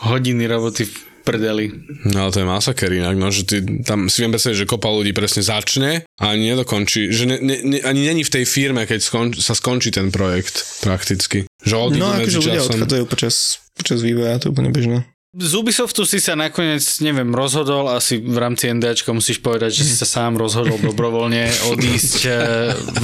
Hodiny 0.00 0.48
roboty 0.48 0.88
v 0.88 1.12
prdeli. 1.22 1.70
No 2.10 2.26
ale 2.26 2.30
to 2.34 2.42
je 2.42 2.46
masaker 2.46 2.90
inak, 2.90 3.14
no, 3.14 3.30
že 3.30 3.46
ty, 3.46 3.56
tam 3.86 4.10
si 4.10 4.26
viem 4.26 4.34
predstaviť, 4.34 4.66
že 4.66 4.66
kopa 4.66 4.90
ľudí 4.90 5.14
presne 5.14 5.46
začne 5.46 6.02
a 6.18 6.24
ani 6.34 6.52
nedokončí, 6.52 7.14
že 7.14 7.24
ne, 7.30 7.38
ne, 7.38 7.56
ne, 7.62 7.78
ani 7.86 8.10
není 8.10 8.26
v 8.26 8.34
tej 8.34 8.44
firme, 8.44 8.84
keď 8.84 9.00
skonč, 9.00 9.38
sa 9.38 9.54
skončí 9.54 9.94
ten 9.94 10.10
projekt 10.10 10.82
prakticky. 10.82 11.46
Že 11.62 11.94
No 11.96 12.10
akože 12.10 12.38
ľudia 12.42 12.62
odchádzajú 12.66 13.04
počas, 13.06 13.62
počas 13.78 14.02
vývoja, 14.02 14.42
to 14.42 14.50
je 14.50 14.52
úplne 14.52 14.74
bežné. 14.74 15.06
Z 15.32 15.52
Ubisoftu 15.56 16.04
si 16.04 16.20
sa 16.20 16.36
nakoniec, 16.36 16.84
neviem, 17.00 17.32
rozhodol, 17.32 17.88
asi 17.88 18.20
v 18.20 18.36
rámci 18.36 18.68
NDAčka 18.68 19.10
musíš 19.10 19.40
povedať, 19.40 19.72
že 19.72 19.82
si 19.82 19.94
sa 19.96 20.04
sám 20.04 20.36
rozhodol 20.36 20.76
dobrovoľne 20.78 21.48
odísť 21.72 22.20
e, 22.22 22.30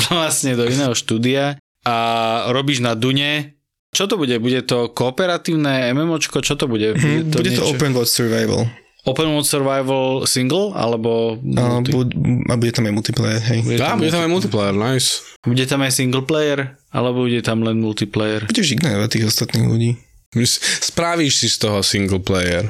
vlastne 0.07 0.53
do 0.53 0.69
iného 0.69 0.93
štúdia 0.93 1.57
a 1.83 1.97
robíš 2.53 2.85
na 2.85 2.93
Dune. 2.93 3.57
Čo 3.97 4.05
to 4.05 4.21
bude? 4.21 4.37
Bude 4.37 4.61
to 4.61 4.93
kooperatívne 4.93 5.89
MMOčko? 5.89 6.45
Čo 6.45 6.55
to 6.55 6.69
bude? 6.69 6.93
Hm, 6.93 7.33
bude 7.33 7.49
to 7.49 7.65
niečo- 7.65 7.73
open 7.73 7.97
world 7.97 8.07
survival. 8.07 8.69
Open 9.07 9.33
World 9.33 9.49
Survival 9.49 10.29
single? 10.29 10.77
Alebo 10.77 11.41
A, 11.57 11.81
multi? 11.81 11.97
bu- 11.97 12.13
a 12.45 12.61
bude 12.61 12.77
tam 12.77 12.85
aj 12.85 12.93
multiplayer, 12.93 13.41
hej. 13.41 13.65
bude, 13.65 13.81
Á, 13.81 13.89
tam, 13.89 13.97
bude 13.97 14.13
tam 14.13 14.21
aj 14.21 14.29
multiplayer, 14.29 14.75
nice. 14.77 15.25
bude 15.41 15.65
tam 15.65 15.81
aj 15.81 15.93
single 15.97 16.29
player? 16.29 16.77
Alebo 16.93 17.25
bude 17.25 17.41
tam 17.41 17.65
len 17.65 17.81
multiplayer? 17.81 18.45
Budeš 18.45 18.77
ignorovať 18.77 19.09
tých 19.09 19.25
ostatných 19.25 19.65
ľudí. 19.65 19.91
Spravíš 20.35 21.35
si 21.41 21.49
z 21.49 21.57
toho 21.65 21.81
single 21.81 22.21
player. 22.21 22.69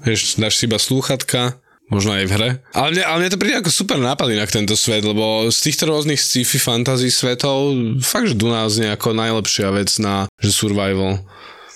Vieš, 0.00 0.38
dáš 0.38 0.62
si 0.62 0.70
iba 0.70 0.78
slúchatka, 0.78 1.58
možno 1.90 2.14
aj 2.14 2.24
v 2.24 2.32
hre. 2.38 2.50
Ale 2.72 2.94
mne, 2.94 3.02
ale 3.04 3.18
mne 3.20 3.30
to 3.34 3.40
príde 3.42 3.58
ako 3.58 3.70
super 3.74 3.98
nápad 3.98 4.30
inak 4.30 4.48
tento 4.48 4.78
svet, 4.78 5.02
lebo 5.02 5.50
z 5.50 5.58
týchto 5.58 5.90
rôznych 5.90 6.22
sci-fi 6.22 6.56
fantasy 6.56 7.10
svetov 7.10 7.74
fakt, 8.00 8.30
že 8.30 8.38
Duna 8.38 8.70
znie 8.70 8.94
ako 8.94 9.12
najlepšia 9.12 9.74
vec 9.74 9.90
na 9.98 10.30
že 10.38 10.54
survival 10.54 11.20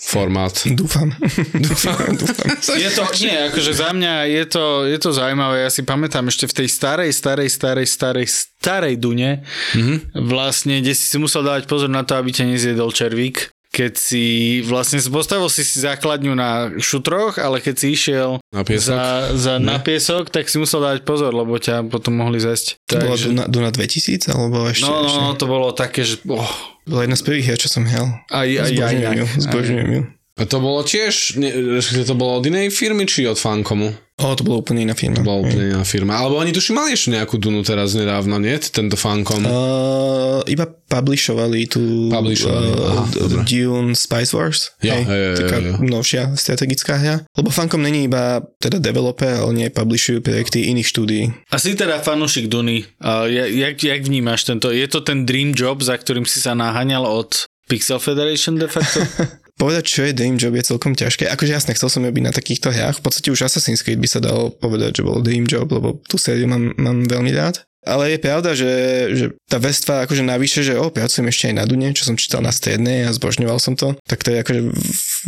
formát. 0.04 0.52
Dúfam. 0.68 1.08
Dúfam. 1.66 1.96
Dúfam. 2.20 2.76
Je 2.76 2.90
to, 2.92 3.02
nie, 3.24 3.36
akože 3.48 3.72
za 3.72 3.90
mňa 3.96 4.14
je 4.28 4.44
to, 4.44 4.64
je 4.84 4.98
to 5.00 5.10
zaujímavé. 5.16 5.64
Ja 5.64 5.70
si 5.72 5.80
pamätám 5.80 6.28
ešte 6.28 6.44
v 6.44 6.56
tej 6.62 6.68
starej, 6.68 7.10
starej, 7.10 7.48
starej, 7.48 7.86
starej, 7.88 8.26
starej 8.28 8.94
Dune, 9.00 9.42
mm-hmm. 9.72 10.28
vlastne, 10.28 10.84
kde 10.84 10.92
si 10.92 11.08
si 11.08 11.16
musel 11.16 11.40
dávať 11.40 11.64
pozor 11.64 11.88
na 11.88 12.04
to, 12.04 12.20
aby 12.20 12.30
ťa 12.30 12.52
nezjedol 12.52 12.92
červík. 12.92 13.53
Keď 13.74 13.92
si 13.98 14.24
vlastne 14.62 15.02
postavil 15.10 15.50
si 15.50 15.66
si 15.66 15.82
základňu 15.82 16.30
na 16.30 16.70
šutroch, 16.78 17.42
ale 17.42 17.58
keď 17.58 17.74
si 17.74 17.86
išiel 17.90 18.38
Na 18.54 18.62
piesok? 18.62 18.94
za, 18.94 19.02
za 19.34 19.54
na 19.58 19.82
piesok, 19.82 20.30
tak 20.30 20.46
si 20.46 20.62
musel 20.62 20.78
dávať 20.78 21.02
pozor, 21.02 21.34
lebo 21.34 21.58
ťa 21.58 21.82
potom 21.90 22.14
mohli 22.14 22.38
zesť. 22.38 22.78
To 22.86 23.02
bola 23.02 23.18
Takže, 23.18 23.26
Duna, 23.34 23.44
Duna 23.50 23.70
2000, 23.74 24.30
alebo 24.30 24.70
ešte? 24.70 24.86
no, 24.86 24.94
no, 24.94 25.06
ešte? 25.10 25.18
no, 25.18 25.30
to 25.34 25.46
bolo 25.50 25.66
také, 25.74 26.06
že... 26.06 26.22
Oh, 26.30 26.46
Bola 26.86 27.02
jedna 27.02 27.18
z 27.18 27.24
prvých 27.26 27.44
hier, 27.50 27.58
čo 27.58 27.66
som 27.66 27.82
hral. 27.82 28.06
aj, 28.30 28.46
aj, 28.46 28.70
aj, 28.70 28.70
Zbožňujem 28.70 29.10
aj, 29.10 29.16
ju, 29.18 29.26
zbožňujem 29.42 29.90
ju. 29.90 30.02
A 30.34 30.42
to 30.46 30.56
bolo 30.58 30.80
tiež, 30.82 31.14
ne, 31.38 31.50
to 31.80 32.14
bolo 32.14 32.38
od 32.38 32.44
inej 32.44 32.70
firmy, 32.70 33.06
či 33.06 33.26
od 33.26 33.38
Fankomu? 33.38 33.90
O, 34.14 34.30
to 34.38 34.46
bolo 34.46 34.62
úplne 34.62 34.86
iná 34.86 34.94
firma. 34.94 35.26
Bola 35.26 35.42
úplne 35.42 35.74
iná 35.74 35.82
firma. 35.82 36.14
Alebo 36.14 36.38
oni 36.38 36.54
tuším 36.54 36.78
mali 36.78 36.94
ešte 36.94 37.10
nejakú 37.10 37.34
Dunu 37.34 37.66
teraz 37.66 37.98
nedávno, 37.98 38.38
nie? 38.38 38.54
Tento 38.62 38.94
Fankom. 38.94 39.42
Uh, 39.42 40.38
iba 40.46 40.70
publishovali 40.70 41.66
tú 41.66 42.14
Publishovali, 42.14 42.68
aha, 42.78 43.02
uh, 43.02 43.06
dobre. 43.10 43.42
Dune 43.42 43.98
Spice 43.98 44.30
Wars. 44.30 44.70
Jo, 44.78 44.94
hej, 44.94 45.02
hej, 45.02 45.18
hej, 45.18 45.34
taká 45.42 45.56
hej, 45.58 45.82
novšia 45.82 46.22
strategická 46.38 46.94
hra. 46.94 47.16
Lebo 47.34 47.50
Funcom 47.50 47.82
není 47.82 48.06
iba 48.06 48.38
teda 48.62 48.78
developer, 48.78 49.34
ale 49.34 49.50
nie 49.50 49.66
publishujú 49.74 50.22
projekty 50.22 50.70
iných 50.70 50.86
štúdií. 50.94 51.24
A 51.50 51.58
si 51.58 51.74
teda 51.74 51.98
fanúšik 51.98 52.46
Duny. 52.46 52.86
Ja- 53.02 53.50
jak, 53.50 53.82
jak 53.82 54.00
vnímaš 54.06 54.46
tento? 54.46 54.70
Je 54.70 54.86
to 54.86 55.02
ten 55.02 55.26
dream 55.26 55.50
job, 55.58 55.82
za 55.82 55.98
ktorým 55.98 56.22
si 56.22 56.38
sa 56.38 56.54
naháňal 56.54 57.02
od 57.02 57.50
Pixel 57.66 57.98
Federation 57.98 58.62
de 58.62 58.70
facto? 58.70 59.02
Povedať, 59.54 59.84
čo 59.86 60.00
je 60.02 60.16
Dream 60.16 60.34
Job 60.34 60.54
je 60.58 60.66
celkom 60.66 60.98
ťažké. 60.98 61.30
Akože 61.30 61.54
jasne, 61.54 61.78
chcel 61.78 61.86
som 61.86 62.02
robiť 62.02 62.22
na 62.26 62.34
takýchto 62.34 62.74
hrách. 62.74 62.98
V 62.98 63.04
podstate 63.06 63.30
už 63.30 63.46
Assassin's 63.46 63.86
Creed 63.86 64.02
by 64.02 64.08
sa 64.10 64.18
dalo 64.18 64.50
povedať, 64.50 64.98
že 64.98 65.06
bol 65.06 65.22
Dream 65.22 65.46
Job, 65.46 65.70
lebo 65.70 66.02
tú 66.10 66.18
sériu 66.18 66.50
mám, 66.50 66.74
mám 66.74 67.06
veľmi 67.06 67.30
rád. 67.30 67.62
Ale 67.84 68.16
je 68.16 68.18
pravda, 68.18 68.56
že, 68.56 68.72
že 69.12 69.24
tá 69.44 69.60
vestva 69.60 70.08
akože 70.08 70.24
navyše, 70.24 70.64
že 70.64 70.80
o, 70.80 70.88
pracujem 70.88 71.28
ešte 71.28 71.52
aj 71.52 71.54
na 71.60 71.64
Dune, 71.68 71.92
čo 71.92 72.08
som 72.08 72.16
čítal 72.16 72.40
na 72.40 72.48
strednej 72.48 73.04
a 73.04 73.12
zbožňoval 73.12 73.60
som 73.60 73.76
to, 73.76 73.92
tak 74.08 74.24
to 74.24 74.32
je 74.32 74.40
akože, 74.40 74.60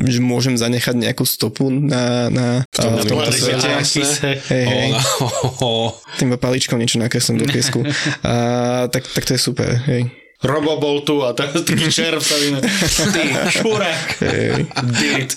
že 0.09 0.21
môžem 0.25 0.57
zanechať 0.57 0.97
nejakú 0.97 1.29
stopu 1.29 1.69
na, 1.69 2.33
na 2.33 2.47
a, 2.65 2.97
v 2.97 3.05
tomto 3.05 3.29
Jasné, 3.29 3.85
svete. 3.85 4.41
Hej, 4.49 4.65
hej, 4.65 4.89
na, 4.97 5.01
tým 6.17 6.33
paličkou 6.33 6.81
niečo 6.81 6.97
nakreslím 6.97 7.45
do 7.45 7.47
piesku. 7.47 7.85
A, 8.25 8.89
tak, 8.89 9.05
tak 9.05 9.29
to 9.29 9.37
je 9.37 9.41
super, 9.41 9.77
hej. 9.93 10.09
Roboboltu 10.45 11.25
a 11.25 11.33
teraz 11.33 11.65
taký 11.65 11.89
červ 11.89 12.21
sa 12.21 12.37
vyne. 12.37 12.61
Ty, 12.61 13.23
hej. 14.21 14.69
Did. 15.01 15.31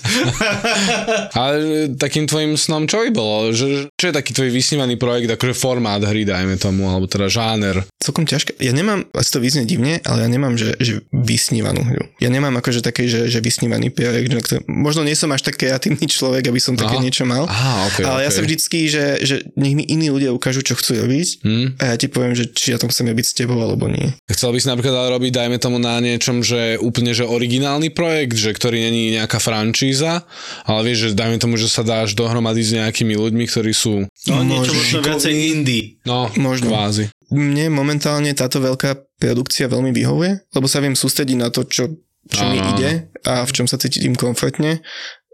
Ale 1.40 1.56
takým 1.96 2.28
tvojim 2.28 2.56
snom 2.56 2.84
čo 2.84 3.04
by 3.06 3.10
bolo? 3.14 3.52
Že, 3.54 3.92
čo 3.96 4.04
je 4.10 4.14
taký 4.14 4.36
tvoj 4.36 4.50
vysnívaný 4.52 5.00
projekt, 5.00 5.32
akože 5.32 5.56
formát 5.56 6.02
hry, 6.04 6.28
dajme 6.28 6.60
tomu, 6.60 6.92
alebo 6.92 7.08
teda 7.08 7.32
žáner? 7.32 7.80
celkom 8.00 8.24
ťažké. 8.24 8.56
Ja 8.64 8.72
nemám, 8.72 9.04
asi 9.12 9.30
to 9.30 9.44
vyznie 9.44 9.68
divne, 9.68 10.00
ale 10.08 10.24
ja 10.24 10.28
nemám, 10.32 10.56
že, 10.56 10.72
že 10.80 11.04
vysnívanú 11.12 11.84
hru. 11.84 12.08
Ja 12.16 12.32
nemám 12.32 12.56
akože 12.56 12.80
taký, 12.80 13.12
že, 13.12 13.28
že 13.28 13.44
vysnívaný 13.44 13.92
projekt. 13.92 14.32
Že 14.32 14.40
to, 14.40 14.56
možno 14.72 15.04
nie 15.04 15.12
som 15.12 15.28
až 15.36 15.44
tak 15.44 15.60
kreatívny 15.60 16.08
človek, 16.08 16.48
aby 16.48 16.56
som 16.56 16.80
také 16.80 16.96
Aha. 16.96 17.04
niečo 17.04 17.28
mal. 17.28 17.44
Aha, 17.44 17.92
okay, 17.92 18.04
ale 18.08 18.24
ja 18.24 18.32
okay. 18.32 18.36
som 18.40 18.42
vždycky, 18.48 18.78
že, 18.88 19.20
že 19.20 19.34
nech 19.54 19.76
mi 19.76 19.84
iní 19.84 20.08
ľudia 20.08 20.32
ukážu, 20.32 20.64
čo 20.64 20.74
chcú 20.74 20.96
robiť 20.96 21.28
Hm? 21.40 21.78
a 21.78 21.94
ja 21.94 21.96
ti 22.00 22.08
poviem, 22.08 22.32
že 22.32 22.48
či 22.48 22.72
ja 22.72 22.78
tam 22.80 22.88
chcem 22.88 23.06
byť 23.10 23.26
s 23.26 23.34
tebou 23.36 23.60
alebo 23.60 23.86
nie. 23.86 24.08
Chcel 24.32 24.56
by 24.56 24.58
si 24.58 24.66
napríklad 24.72 24.89
ale 24.92 25.12
robiť, 25.12 25.32
dajme 25.32 25.56
tomu 25.56 25.76
na 25.76 25.98
niečom, 25.98 26.40
že 26.40 26.76
úplne, 26.76 27.10
že 27.10 27.22
originálny 27.22 27.90
projekt, 27.90 28.34
že 28.34 28.50
ktorý 28.50 28.80
není 28.80 29.14
nejaká 29.14 29.38
frančíza, 29.38 30.24
ale 30.64 30.80
vieš, 30.86 31.10
že 31.10 31.18
dajme 31.18 31.36
tomu, 31.36 31.54
že 31.54 31.66
sa 31.66 31.82
dáš 31.82 32.12
dohromady 32.12 32.60
s 32.60 32.72
nejakými 32.72 33.14
ľuďmi, 33.14 33.44
ktorí 33.46 33.70
sú, 33.70 34.04
No 34.26 34.42
niečo 34.42 34.72
Možno. 34.72 34.98
viacej 35.02 35.34
indie. 35.50 35.98
no, 36.04 36.30
Možno. 36.36 36.70
kvázi. 36.70 37.08
Mne 37.30 37.70
momentálne 37.70 38.34
táto 38.34 38.58
veľká 38.58 38.98
produkcia 39.16 39.70
veľmi 39.70 39.94
vyhovuje, 39.94 40.50
lebo 40.50 40.66
sa 40.66 40.82
viem 40.82 40.98
sústrediť 40.98 41.36
na 41.38 41.48
to, 41.48 41.62
čo, 41.62 41.86
čo 42.26 42.42
mi 42.50 42.58
ide 42.74 43.06
a 43.22 43.46
v 43.46 43.52
čom 43.52 43.70
sa 43.70 43.78
cítim 43.78 44.18
komfortne 44.18 44.82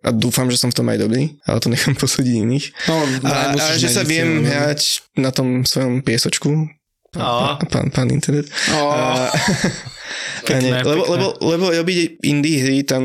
a 0.04 0.12
dúfam, 0.12 0.46
že 0.46 0.60
som 0.60 0.68
v 0.70 0.76
tom 0.76 0.86
aj 0.86 1.02
dobrý, 1.02 1.34
ale 1.48 1.58
to 1.58 1.72
nechám 1.72 1.96
posúdiť 1.98 2.34
iných. 2.36 2.66
No, 2.86 3.00
A, 3.26 3.56
a 3.56 3.74
že 3.74 3.88
sa 3.88 4.04
viem 4.04 4.44
hrať 4.44 5.02
na 5.16 5.32
tom 5.32 5.64
svojom 5.64 6.04
piesočku. 6.04 6.68
Pán, 7.16 7.56
pán, 7.68 7.86
pán 7.90 8.08
internet. 8.12 8.46
A 8.72 9.32
nie, 10.46 10.70
Pekné, 10.70 10.84
lebo, 10.84 11.02
pekné. 11.02 11.12
lebo, 11.16 11.26
lebo 11.42 11.64
robiť 11.74 12.22
indie 12.22 12.62
hry 12.62 12.86
tam 12.86 13.02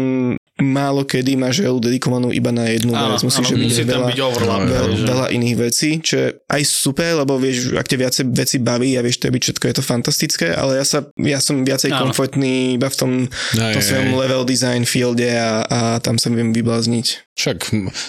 málo 0.63 1.01
kedy 1.03 1.33
máš 1.33 1.59
relu 1.59 1.77
dedikovanú 1.77 2.29
iba 2.29 2.49
na 2.49 2.65
jednu 2.65 2.93
Áno, 2.93 3.11
vec. 3.11 3.21
Musíš 3.21 3.43
áno, 3.43 3.53
robiť 3.57 3.67
musí 3.67 3.81
tam 3.81 3.89
veľa, 3.91 4.07
byť 4.07 4.19
overlap. 4.21 4.61
veľa, 4.63 4.89
že- 4.91 5.07
veľa 5.07 5.27
iných 5.31 5.55
vecí, 5.57 5.89
čo 5.99 6.13
je 6.15 6.27
aj 6.47 6.61
super, 6.63 7.11
lebo 7.17 7.33
vieš, 7.35 7.57
ak 7.73 7.83
ťa 7.83 7.97
viacej 7.97 8.23
veci 8.29 8.57
baví 8.57 8.93
a 8.93 9.01
vieš 9.01 9.17
to 9.17 9.27
robiť 9.27 9.41
všetko, 9.43 9.63
je 9.63 9.75
to 9.75 9.83
fantastické, 9.83 10.47
ale 10.51 10.77
ja, 10.77 10.85
sa, 10.85 10.99
ja 11.17 11.37
som 11.37 11.61
viacej 11.61 11.89
Áno. 11.89 11.99
komfortný 12.07 12.51
iba 12.75 12.85
v 12.85 12.95
tom, 12.95 13.11
Hej, 13.51 13.73
tom 13.73 13.81
svojom 13.83 14.07
hej. 14.07 14.17
level 14.19 14.43
design 14.43 14.83
fielde 14.83 15.29
a, 15.31 15.51
a 15.63 15.79
tam 15.97 16.15
sa 16.15 16.29
viem 16.29 16.51
vyblázniť. 16.51 17.33
Však 17.33 17.57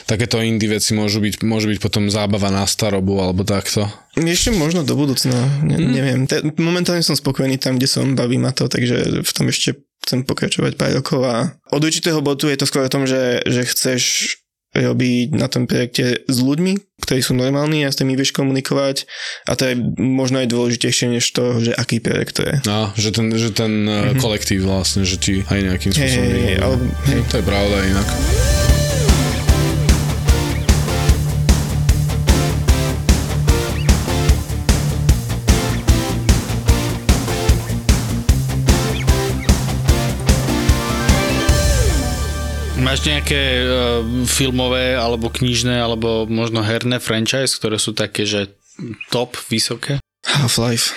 takéto 0.05 0.39
indie 0.39 0.69
veci 0.69 0.93
môžu 0.93 1.19
byť, 1.19 1.41
môže 1.43 1.65
byť 1.67 1.79
potom 1.79 2.07
zábava 2.07 2.49
na 2.49 2.63
starobu 2.65 3.17
alebo 3.17 3.43
takto. 3.43 3.89
Ešte 4.13 4.53
možno 4.53 4.83
do 4.83 4.93
budúcna, 4.93 5.33
ne, 5.63 5.79
Mhm. 5.79 5.89
neviem. 5.89 6.21
Te, 6.23 6.37
momentálne 6.59 7.01
som 7.01 7.15
spokojný 7.15 7.57
tam, 7.57 7.75
kde 7.75 7.87
som, 7.87 8.13
baví 8.13 8.37
ma 8.37 8.51
to, 8.51 8.67
takže 8.67 9.23
v 9.23 9.33
tom 9.33 9.49
ešte 9.49 9.81
chcem 10.03 10.27
pokračovať 10.27 10.75
pár 10.75 10.93
rokov 10.99 11.21
a 11.25 11.37
od 11.71 11.83
určitého 11.83 12.19
bodu 12.21 12.51
je 12.51 12.59
to 12.59 12.67
skôr 12.67 12.87
o 12.87 12.93
tom, 12.93 13.07
že, 13.07 13.43
že 13.47 13.63
chceš 13.67 14.03
robiť 14.73 15.37
na 15.37 15.53
tom 15.53 15.69
projekte 15.69 16.25
s 16.25 16.39
ľuďmi, 16.41 17.05
ktorí 17.05 17.21
sú 17.21 17.37
normálni 17.37 17.85
a 17.85 17.93
s 17.93 18.01
tými 18.01 18.17
vieš 18.17 18.33
komunikovať 18.33 19.05
a 19.45 19.53
to 19.53 19.69
je 19.69 19.75
možno 20.01 20.41
aj 20.41 20.49
dôležitejšie 20.49 21.13
než 21.13 21.29
to, 21.29 21.61
že 21.61 21.77
aký 21.77 22.01
projekt 22.01 22.41
to 22.41 22.43
je. 22.49 22.57
No, 22.65 22.89
že 22.97 23.13
ten, 23.13 23.29
že 23.37 23.53
ten 23.53 23.85
mm-hmm. 23.85 24.17
kolektív 24.17 24.65
vlastne, 24.65 25.05
že 25.05 25.21
ti 25.21 25.45
aj 25.45 25.61
nejakým 25.61 25.93
spôsobom 25.93 26.25
hej, 26.25 26.33
vyhovuje. 26.33 26.57
ale- 26.65 26.81
hej. 27.13 27.21
To 27.29 27.35
je 27.37 27.45
pravda 27.45 27.77
inak. 27.85 28.09
Máš 42.93 43.09
nejaké 43.09 43.65
uh, 43.65 44.05
filmové, 44.29 44.93
alebo 44.93 45.33
knižné, 45.33 45.81
alebo 45.81 46.29
možno 46.29 46.61
herné 46.61 47.01
franchise, 47.01 47.57
ktoré 47.57 47.81
sú 47.81 47.97
také, 47.97 48.29
že 48.29 48.53
top, 49.09 49.33
vysoké? 49.49 49.97
Half-Life. 50.29 50.93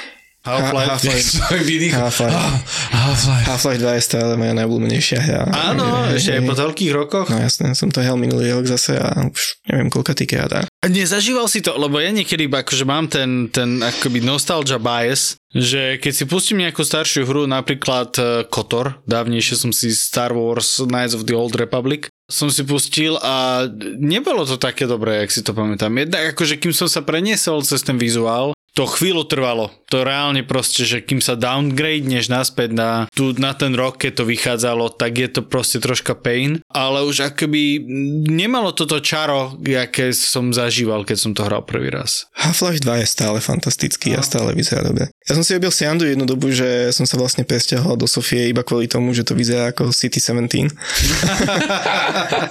Half-Life. 0.45 0.89
Half-Life. 1.01 1.29
Half-Life. 1.97 2.21
Ah, 2.31 2.55
Half-Life. 2.93 3.45
Half-Life 3.45 3.81
2 3.81 3.97
je 3.97 4.03
stále 4.03 4.31
moja 4.35 4.53
najobľúbenejšia 4.53 5.19
hra. 5.19 5.41
Áno, 5.49 5.83
Je- 6.07 6.17
ešte 6.17 6.31
aj 6.31 6.41
po 6.43 6.53
toľkých 6.53 6.91
rokoch. 6.93 7.27
No 7.27 7.37
jasné, 7.37 7.73
som 7.73 7.89
to 7.89 7.99
hral 7.99 8.15
minulý 8.15 8.49
rok 8.51 8.65
zase 8.65 8.95
a 8.95 9.25
už 9.25 9.41
neviem 9.65 9.89
koľka 9.89 10.13
týkrát. 10.13 10.51
a- 10.55 10.67
A 10.69 10.87
Nezažíval 10.87 11.45
si 11.45 11.59
to, 11.59 11.73
lebo 11.73 11.97
ja 11.97 12.09
niekedy 12.09 12.45
iba 12.45 12.61
akože 12.61 12.85
mám 12.85 13.09
ten, 13.09 13.49
ten 13.49 13.81
akoby 13.81 14.21
nostalgia 14.21 14.77
bias, 14.77 15.33
že 15.49 15.97
keď 15.97 16.13
si 16.13 16.23
pustím 16.23 16.61
nejakú 16.61 16.81
staršiu 16.81 17.25
hru, 17.25 17.43
napríklad 17.45 18.13
eh, 18.15 18.25
KOTOR, 18.45 19.01
dávnejšie 19.03 19.55
som 19.57 19.71
si 19.71 19.89
Star 19.89 20.29
Wars 20.31 20.77
Knights 20.77 21.17
of 21.17 21.25
the 21.25 21.33
Old 21.33 21.57
Republic, 21.57 22.05
som 22.25 22.49
si 22.49 22.61
pustil 22.61 23.17
a 23.17 23.65
nebolo 23.97 24.45
to 24.45 24.57
také 24.57 24.85
dobré, 24.85 25.21
jak 25.21 25.31
si 25.31 25.41
to 25.41 25.53
pamätám. 25.53 25.89
Jednak 25.95 26.33
akože 26.33 26.57
kým 26.57 26.69
som 26.69 26.85
sa 26.85 27.01
preniesol 27.01 27.61
cez 27.61 27.81
ten 27.81 27.97
vizuál, 27.97 28.53
to 28.75 28.83
chvíľu 28.83 29.23
trvalo. 29.23 29.71
To 29.87 30.03
reálne 30.03 30.43
proste, 30.43 30.83
že 30.83 30.99
kým 30.99 31.23
sa 31.23 31.39
downgradeneš 31.39 32.27
naspäť 32.27 32.75
na, 32.75 33.07
tu, 33.15 33.31
na 33.39 33.55
ten 33.55 33.71
rok, 33.71 33.95
keď 33.95 34.19
to 34.19 34.23
vychádzalo, 34.27 34.91
tak 34.99 35.15
je 35.15 35.31
to 35.31 35.41
proste 35.47 35.79
troška 35.79 36.11
pain. 36.11 36.59
Ale 36.67 37.07
už 37.07 37.31
akoby 37.31 37.79
nemalo 38.27 38.75
toto 38.75 38.99
čaro, 38.99 39.55
aké 39.63 40.11
som 40.11 40.51
zažíval, 40.51 41.07
keď 41.07 41.17
som 41.17 41.31
to 41.31 41.47
hral 41.47 41.63
prvý 41.63 41.87
raz. 41.87 42.27
Half-Life 42.35 42.83
2 42.83 43.01
je 43.01 43.07
stále 43.07 43.39
fantastický 43.39 44.11
a 44.19 44.19
stále 44.19 44.51
vyzerá 44.51 44.83
dobre. 44.83 45.07
Ja 45.23 45.39
som 45.39 45.47
si 45.47 45.55
robil 45.55 45.71
siandu 45.71 46.03
jednu 46.03 46.27
dobu, 46.27 46.51
že 46.51 46.91
som 46.91 47.07
sa 47.07 47.15
vlastne 47.15 47.47
presťahoval 47.47 47.95
do 47.95 48.11
Sofie 48.11 48.51
iba 48.51 48.67
kvôli 48.67 48.91
tomu, 48.91 49.15
že 49.15 49.23
to 49.23 49.39
vyzerá 49.39 49.71
ako 49.71 49.95
City 49.95 50.19
17. 50.19 50.51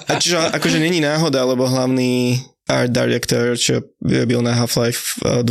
a 0.08 0.12
čiže 0.16 0.40
akože 0.56 0.80
není 0.80 1.04
náhoda, 1.04 1.44
lebo 1.44 1.68
hlavný 1.68 2.40
art 2.68 2.90
director, 2.92 3.56
čo 3.60 3.84
robil 4.00 4.40
na 4.40 4.56
Half-Life 4.56 5.20
2 5.20 5.44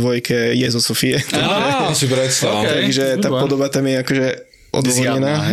je 0.58 0.68
zo 0.70 0.80
Sofie. 0.82 1.22
Á, 1.34 1.94
si 1.94 2.10
predstav. 2.10 2.66
Okay. 2.66 2.90
Takže 2.90 3.04
tá 3.22 3.28
podoba 3.30 3.70
tam 3.70 3.86
je 3.86 3.96
akože. 4.02 4.26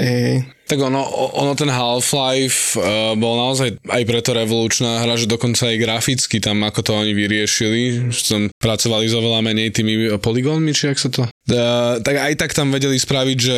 Hej. 0.01 0.49
Tak 0.66 0.82
ono, 0.82 1.05
ono 1.38 1.53
ten 1.53 1.70
Half-Life 1.70 2.74
uh, 2.74 3.14
bol 3.14 3.38
naozaj 3.38 3.78
aj 3.86 4.03
preto 4.09 4.34
revolučná 4.34 5.05
hra, 5.05 5.14
že 5.14 5.30
dokonca 5.30 5.70
aj 5.70 5.78
graficky 5.78 6.41
tam, 6.41 6.66
ako 6.66 6.82
to 6.82 6.91
oni 6.97 7.14
vyriešili, 7.14 8.09
že 8.09 8.22
tam 8.26 8.41
pracovali 8.57 9.05
s 9.05 9.14
oveľa 9.14 9.45
menej 9.45 9.70
tými 9.78 10.18
poligónmi, 10.18 10.74
či 10.74 10.89
ak 10.89 10.97
sa 10.97 11.14
to... 11.14 11.30
Uh, 11.30 12.01
tak 12.01 12.18
aj 12.18 12.34
tak 12.34 12.57
tam 12.57 12.74
vedeli 12.74 12.97
spraviť, 12.97 13.38
že 13.38 13.57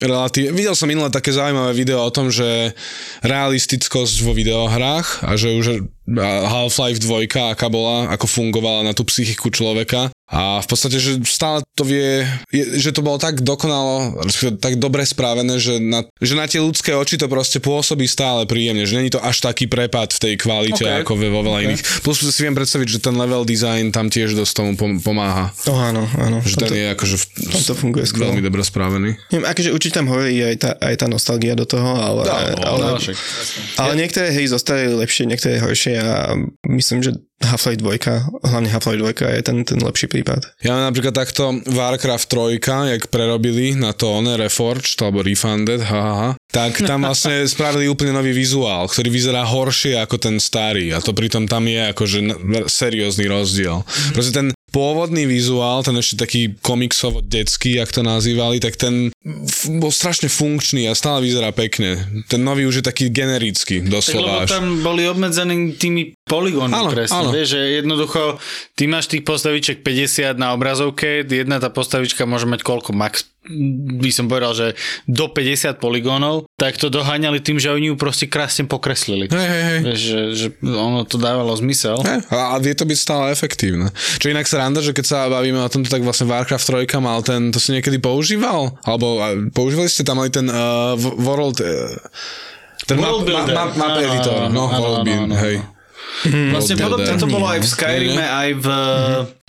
relatív... 0.00 0.54
Videl 0.54 0.74
som 0.78 0.88
minulé 0.88 1.10
také 1.10 1.32
zaujímavé 1.34 1.72
video 1.76 2.00
o 2.00 2.14
tom, 2.14 2.32
že 2.32 2.72
realistickosť 3.24 4.16
vo 4.24 4.32
videohrách 4.32 5.26
a 5.26 5.34
že 5.34 5.54
už 5.54 5.66
Half-Life 6.06 7.00
2, 7.00 7.26
aká 7.50 7.66
bola, 7.66 8.08
ako 8.08 8.26
fungovala 8.26 8.82
na 8.82 8.92
tú 8.92 9.04
psychiku 9.04 9.48
človeka 9.48 10.12
a 10.24 10.58
v 10.58 10.66
podstate, 10.66 10.96
že 10.96 11.20
stále 11.22 11.60
to 11.72 11.84
vie, 11.84 12.24
je, 12.48 12.64
že 12.78 12.90
to 12.90 13.00
bolo 13.00 13.16
tak 13.16 13.40
dokonalo, 13.40 14.24
tak 14.56 14.76
dobre 14.76 15.04
správené, 15.04 15.56
že 15.56 15.76
na, 15.78 16.00
že 16.18 16.32
na 16.32 16.44
tie 16.44 16.58
ľudské 16.58 16.92
oči 16.92 17.16
to 17.16 17.24
proste 17.24 17.56
pôsobí 17.58 18.04
stále 18.04 18.44
príjemne, 18.44 18.82
že 18.82 18.96
není 18.96 19.08
to 19.08 19.20
až 19.20 19.40
taký 19.42 19.64
prepad 19.64 20.12
v 20.12 20.20
tej 20.20 20.34
kvalite 20.36 20.84
Okay. 20.84 21.00
ako 21.00 21.12
ve, 21.14 21.28
vo 21.28 21.40
veľa 21.40 21.52
Okay. 21.54 21.66
iných. 21.70 21.82
Plus 22.00 22.16
si 22.18 22.40
viem 22.40 22.52
predstaviť, 22.52 22.88
že 22.90 22.98
ten 23.00 23.14
level 23.14 23.44
design 23.44 23.88
tam 23.88 24.08
tiež 24.08 24.32
dosť 24.34 24.52
tomu 24.54 24.72
pom- 24.74 24.96
pomáha. 24.98 25.52
Oh, 25.64 25.76
áno, 25.78 26.04
áno. 26.14 26.40
Že 26.40 26.56
ten 26.58 26.68
to- 26.68 26.74
je 26.74 26.86
akože 26.90 27.14
v, 27.14 27.24
to 27.62 27.74
funguje 27.74 28.04
skvelo. 28.04 28.32
veľmi 28.32 28.42
dobre 28.42 28.60
spravený. 28.60 29.10
Neviem, 29.30 29.46
akože 29.46 29.70
určite 29.70 29.94
tam 29.94 30.08
hovorí 30.08 30.40
aj 30.42 30.56
tá, 30.58 30.70
aj 30.74 30.94
tá 30.98 31.06
nostalgia 31.06 31.52
do 31.52 31.64
toho, 31.64 31.84
ale, 31.94 32.24
ale, 32.58 32.84
No, 32.86 32.96
však. 32.96 33.16
ale 33.76 33.92
niektoré 33.94 34.28
hry 34.30 34.44
zostali 34.46 34.88
lepšie, 34.88 35.24
niektoré 35.24 35.56
horšie 35.58 35.93
a 35.98 36.38
myslím, 36.68 37.02
že 37.02 37.12
Half-Life 37.44 37.82
2, 37.82 38.48
hlavne 38.48 38.68
Half-Life 38.72 39.20
2 39.20 39.36
je 39.36 39.42
ten, 39.44 39.58
ten 39.68 39.80
lepší 39.82 40.08
prípad. 40.08 40.56
Ja 40.64 40.80
napríklad 40.80 41.12
takto 41.12 41.60
Warcraft 41.68 42.26
3, 42.58 42.92
jak 42.96 43.12
prerobili 43.12 43.76
na 43.76 43.92
to 43.92 44.08
one 44.22 44.38
Reforged 44.40 44.96
alebo 45.04 45.20
Refunded, 45.20 45.84
haha, 45.84 46.38
tak 46.48 46.80
tam 46.80 47.04
vlastne 47.04 47.44
spravili 47.50 47.90
úplne 47.90 48.16
nový 48.16 48.32
vizuál, 48.32 48.88
ktorý 48.88 49.12
vyzerá 49.12 49.44
horšie 49.44 50.00
ako 50.00 50.16
ten 50.16 50.36
starý 50.40 50.96
a 50.96 51.02
to 51.04 51.12
pritom 51.12 51.44
tam 51.44 51.68
je 51.68 51.92
akože 51.92 52.18
seriózny 52.70 53.28
rozdiel. 53.28 53.84
Proste 54.16 54.32
ten 54.32 54.46
pôvodný 54.74 55.22
vizuál, 55.24 55.80
ten 55.80 55.94
ešte 55.94 56.18
taký 56.18 56.58
komiksovo 56.58 57.22
detský, 57.22 57.78
jak 57.78 57.88
to 57.88 58.02
nazývali, 58.02 58.58
tak 58.58 58.74
ten 58.74 59.14
f- 59.14 59.70
bol 59.72 59.88
strašne 59.88 60.26
funkčný 60.26 60.84
a 60.84 60.92
stále 60.92 61.22
vyzerá 61.22 61.54
pekne. 61.54 61.94
Ten 62.26 62.42
nový 62.42 62.66
už 62.66 62.82
je 62.82 62.84
taký 62.84 63.06
generický, 63.08 63.78
Tak 63.78 63.86
lebo 63.86 63.94
doslova. 63.94 64.50
tam 64.50 64.82
boli 64.82 65.06
obmedzení 65.06 65.78
tými 65.78 66.18
poligónmi 66.20 66.74
Áno, 66.74 66.90
presne, 66.90 67.22
áno. 67.22 67.30
vieš, 67.30 67.54
že 67.54 67.60
jednoducho 67.78 68.42
ty 68.74 68.84
máš 68.84 69.06
tých 69.06 69.22
postaviček 69.22 69.80
50 69.80 70.34
na 70.34 70.50
obrazovke, 70.50 71.22
jedna 71.22 71.56
tá 71.56 71.70
postavička 71.70 72.26
môže 72.26 72.44
mať 72.44 72.60
koľko, 72.60 72.90
max 72.90 73.30
by 74.00 74.08
som 74.08 74.24
povedal, 74.24 74.56
že 74.56 74.66
do 75.04 75.28
50 75.28 75.76
poligónov, 75.76 76.48
tak 76.56 76.80
to 76.80 76.88
doháňali 76.88 77.44
tým, 77.44 77.60
že 77.60 77.68
oni 77.68 77.92
ju 77.92 77.94
proste 77.94 78.24
krásne 78.24 78.64
pokreslili. 78.64 79.28
Hej, 79.28 79.36
hej, 79.46 79.62
hej. 79.62 79.78
Vieš, 79.84 80.00
že, 80.00 80.20
že 80.32 80.46
ono 80.64 81.04
to 81.04 81.20
dávalo 81.20 81.52
zmysel. 81.52 82.00
Ne? 82.00 82.24
A, 82.32 82.56
vie 82.56 82.72
to 82.72 82.88
byť 82.88 82.96
stále 82.96 83.28
efektívne. 83.28 83.92
Čo 84.16 84.32
inak 84.32 84.48
sranda, 84.64 84.80
že 84.80 84.96
keď 84.96 85.04
sa 85.04 85.28
bavíme 85.28 85.60
o 85.60 85.68
tomto, 85.68 85.92
tak 85.92 86.00
vlastne 86.00 86.24
Warcraft 86.24 86.88
3 86.88 87.04
mal 87.04 87.20
ten, 87.20 87.52
to 87.52 87.60
si 87.60 87.76
niekedy 87.76 88.00
používal? 88.00 88.80
Alebo 88.88 89.20
používali 89.52 89.92
ste 89.92 90.08
tam 90.08 90.24
aj 90.24 90.40
ten 90.40 90.48
uh, 90.48 90.96
World... 90.96 91.60
Uh, 91.60 92.00
ten 92.88 92.96
World 92.96 93.28
map, 93.28 93.44
map, 93.44 93.52
map, 93.52 93.72
map 93.76 93.96
editor, 94.00 94.48
áno, 94.48 94.56
no, 94.56 94.64
áno, 94.72 94.80
World 94.80 95.00
áno, 95.00 95.04
builder, 95.04 95.36
áno, 95.60 95.73
hej. 96.24 96.50
Vlastne 96.50 96.74
podobne 96.76 97.12
to 97.14 97.26
bolo 97.26 97.44
aj 97.44 97.60
v 97.60 97.66
Skyrime, 97.66 98.22
aj 98.22 98.50
v 98.54 98.66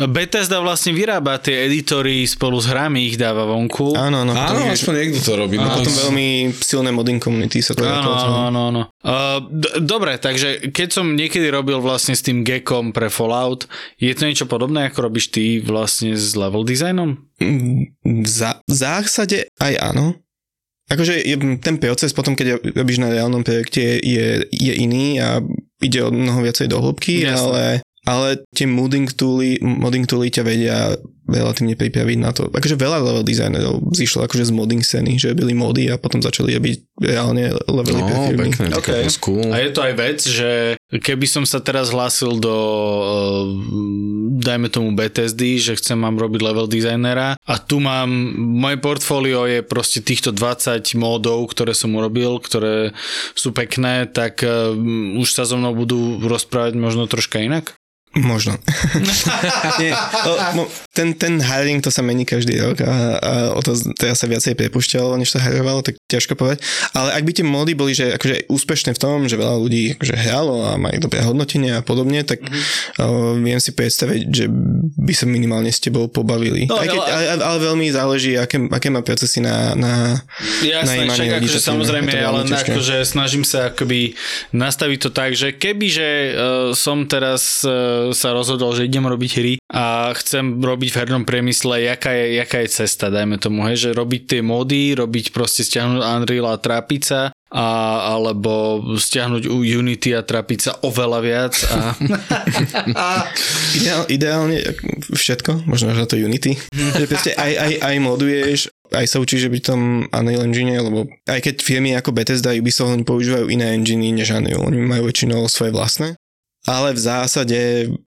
Bethesda 0.05 0.59
vlastne 0.59 0.91
vyrába 0.91 1.37
tie 1.37 1.65
editory 1.65 2.25
spolu 2.25 2.59
s 2.59 2.67
hrami 2.67 3.07
ich 3.07 3.15
dáva 3.15 3.45
vonku. 3.45 3.95
Áno, 3.95 4.21
no, 4.21 4.31
Áno, 4.31 4.59
potom, 4.59 4.67
aspoň 4.69 4.93
niekto 4.97 5.19
to 5.21 5.33
robí. 5.33 5.55
No, 5.55 5.71
potom 5.71 5.87
to- 5.87 6.01
veľmi 6.03 6.27
silné 6.51 6.89
modding 6.91 7.17
community 7.17 7.63
sa 7.63 7.71
to 7.71 7.81
Áno, 7.81 8.11
áno, 8.11 8.39
áno, 8.49 8.59
áno. 8.67 8.81
Uh, 8.99 9.39
d- 9.45 9.79
dobre, 9.79 10.19
takže 10.19 10.67
keď 10.69 10.87
som 10.91 11.15
niekedy 11.15 11.47
robil 11.47 11.79
vlastne 11.79 12.11
s 12.11 12.25
tým 12.25 12.43
gekom 12.43 12.91
pre 12.91 13.07
Fallout, 13.07 13.69
je 13.95 14.11
to 14.11 14.27
niečo 14.27 14.43
podobné, 14.45 14.89
ako 14.89 15.07
robíš 15.07 15.31
ty 15.31 15.63
vlastne 15.63 16.11
s 16.11 16.35
level 16.35 16.67
designom? 16.67 17.15
Mm, 17.39 17.95
V, 18.03 18.27
zá, 18.27 18.59
v 18.63 18.73
zásade 18.73 19.47
aj 19.57 19.73
áno. 19.79 20.19
Akože 20.85 21.17
je, 21.17 21.33
ten 21.57 21.81
proces 21.81 22.13
potom, 22.13 22.37
keď 22.37 22.61
robíš 22.77 23.01
na 23.01 23.09
reálnom 23.09 23.41
projekte, 23.41 23.81
je, 23.97 24.45
je 24.45 24.73
iný 24.77 25.17
a 25.17 25.41
ide 25.85 26.01
o 26.01 26.09
mnoho 26.09 26.41
viacej 26.41 26.67
do 26.67 26.77
hĺbky, 26.79 27.23
ale, 27.27 27.79
ale 28.03 28.27
tie 28.51 28.65
modding 28.65 29.07
tooly, 29.07 29.57
modding 29.59 30.03
tooly 30.03 30.27
ťa 30.27 30.41
vedia 30.41 30.77
relatívne 31.25 31.73
pripraviť 31.73 32.17
na 32.21 32.29
to. 32.29 32.53
Akože 32.53 32.77
veľa 32.77 33.01
level 33.01 33.25
designerov 33.25 33.81
zišlo 33.89 34.21
akože 34.23 34.45
z 34.45 34.53
modding 34.53 34.77
scény, 34.79 35.17
že 35.17 35.33
robili 35.33 35.57
mody 35.57 35.89
a 35.89 35.97
potom 35.97 36.21
začali 36.21 36.53
robiť 36.53 37.01
reálne 37.01 37.49
levely 37.65 37.97
pre 37.99 38.13
No, 38.13 38.25
firmy. 38.29 38.49
pekné, 38.53 38.65
Okay. 38.77 39.09
cool. 39.17 39.49
A 39.49 39.57
je 39.57 39.73
to 39.73 39.81
aj 39.81 39.93
vec, 39.95 40.19
že 40.21 40.51
keby 40.91 41.25
som 41.25 41.41
sa 41.41 41.57
teraz 41.57 41.89
hlásil 41.89 42.37
do 42.37 42.53
uh, 42.53 43.49
dajme 44.35 44.67
tomu 44.67 44.91
BTSD, 44.91 45.41
že 45.63 45.73
chcem 45.79 45.95
mám 45.95 46.19
robiť 46.19 46.41
level 46.43 46.67
designera 46.67 47.39
a 47.39 47.53
tu 47.55 47.79
mám, 47.79 48.11
moje 48.35 48.77
portfólio 48.83 49.47
je 49.47 49.63
proste 49.63 50.03
týchto 50.03 50.35
20 50.35 50.83
módov, 50.99 51.47
ktoré 51.55 51.71
som 51.71 51.95
urobil, 51.95 52.43
ktoré 52.43 52.91
sú 53.31 53.55
pekné, 53.55 54.11
tak 54.11 54.43
uh, 54.43 54.75
už 55.15 55.29
sa 55.31 55.47
so 55.47 55.55
mnou 55.55 55.71
budú 55.71 56.19
rozprávať 56.19 56.75
možno 56.75 57.07
troška 57.07 57.39
inak? 57.39 57.77
Možno. 58.15 58.55
Nie, 59.81 59.91
o, 60.23 60.31
no, 60.55 60.63
ten, 60.95 61.11
ten 61.19 61.43
hiring 61.43 61.83
to 61.83 61.91
sa 61.91 61.99
mení 61.99 62.23
každý 62.23 62.55
rok 62.63 62.79
a, 62.79 63.19
a 63.19 63.31
o 63.51 63.59
to 63.59 63.75
teraz 63.91 64.23
sa 64.23 64.27
viacej 64.31 64.55
prepušťalo, 64.55 65.19
než 65.19 65.35
sa 65.35 65.43
hirovalo, 65.43 65.83
tak 65.83 65.99
ťažko 66.07 66.39
povedať. 66.39 66.63
Ale 66.95 67.11
ak 67.11 67.23
by 67.27 67.31
tie 67.35 67.43
mody 67.43 67.75
boli 67.75 67.91
že 67.91 68.15
akože 68.15 68.47
úspešné 68.47 68.95
v 68.95 68.99
tom, 69.03 69.27
že 69.27 69.35
veľa 69.35 69.59
ľudí 69.59 69.99
akože 69.99 70.15
hralo 70.15 70.63
a 70.63 70.79
majú 70.79 70.95
dobré 71.03 71.27
hodnotenia 71.27 71.79
a 71.79 71.83
podobne, 71.83 72.23
tak 72.23 72.39
mm-hmm. 72.39 73.03
o, 73.03 73.35
viem 73.35 73.59
si 73.59 73.75
predstaviť, 73.75 74.21
že 74.31 74.45
by 74.95 75.11
sa 75.11 75.27
minimálne 75.27 75.67
s 75.67 75.83
tebou 75.83 76.07
pobavili. 76.07 76.71
No, 76.71 76.79
Aj 76.79 76.87
keď, 76.87 76.99
ale, 77.03 77.25
ale- 77.35 77.43
ale 77.43 77.57
veľmi 77.67 77.87
záleží, 77.91 78.39
aké, 78.39 78.63
aké 78.71 78.87
má 78.87 79.03
procesy 79.03 79.43
na, 79.43 79.75
na 79.75 80.23
Jasné, 80.63 81.03
najímanie 81.03 81.19
však 81.19 81.27
ľudí 81.35 81.47
akože 81.51 81.59
samozrejme, 81.59 82.09
ja 82.15 82.31
veľmi 82.31 82.47
len 82.47 82.59
akože 82.63 82.95
snažím 83.03 83.43
sa 83.43 83.75
akoby 83.75 84.15
nastaviť 84.55 84.99
to 85.03 85.09
tak, 85.11 85.35
že 85.35 85.51
keby, 85.51 85.87
že 85.91 86.07
uh, 86.31 86.71
som 86.71 87.03
teraz 87.03 87.67
uh, 87.67 88.04
sa 88.11 88.35
rozhodol, 88.35 88.75
že 88.75 88.85
idem 88.85 89.07
robiť 89.07 89.31
hry 89.39 89.53
a 89.71 90.13
chcem 90.19 90.61
robiť 90.61 90.89
v 90.91 90.97
hernom 91.01 91.23
priemysle, 91.23 91.87
jaká 91.87 92.11
je, 92.13 92.37
jaká 92.37 92.57
je 92.61 92.69
cesta, 92.69 93.09
dajme 93.09 93.39
tomu, 93.41 93.65
hej, 93.65 93.89
že 93.89 93.97
robiť 93.97 94.21
tie 94.35 94.41
mody, 94.45 94.93
robiť 94.93 95.33
proste 95.33 95.65
stiahnuť 95.65 96.01
Unreal 96.03 96.51
a 96.51 96.61
trápiť 96.61 97.01
sa 97.01 97.21
a, 97.55 97.67
alebo 98.13 98.83
stiahnuť 98.99 99.47
u 99.47 99.63
Unity 99.63 100.11
a 100.11 100.21
trápiť 100.21 100.59
sa 100.59 100.71
oveľa 100.83 101.19
viac 101.23 101.53
a, 101.71 101.77
Ideál, 103.79 104.03
ideálne 104.11 104.57
všetko, 105.15 105.65
možno 105.65 105.95
až 105.95 106.03
na 106.03 106.07
to 106.09 106.19
Unity. 106.19 106.59
že 106.73 107.05
proste 107.07 107.31
aj, 107.33 107.51
aj, 107.55 107.73
aj 107.79 107.95
moduješ, 108.03 108.59
aj 108.91 109.05
sa 109.07 109.17
učíš 109.23 109.49
byť 109.49 109.61
v 109.61 109.67
tom 109.67 109.81
Unreal 110.11 110.45
Engine, 110.45 110.77
lebo 110.77 111.07
aj 111.25 111.39
keď 111.41 111.55
firmy 111.63 111.95
ako 111.97 112.13
Bethesda 112.13 112.51
a 112.51 112.57
Ubisoft 112.57 112.93
oni 112.93 113.07
používajú 113.07 113.49
iné 113.49 113.73
enginy 113.73 114.13
než 114.13 114.35
Unreal, 114.35 114.61
oni 114.61 114.77
majú 114.83 115.07
väčšinou 115.09 115.47
svoje 115.47 115.71
vlastné. 115.73 116.19
Ale 116.65 116.97
v 116.97 117.01
zásade 117.01 117.59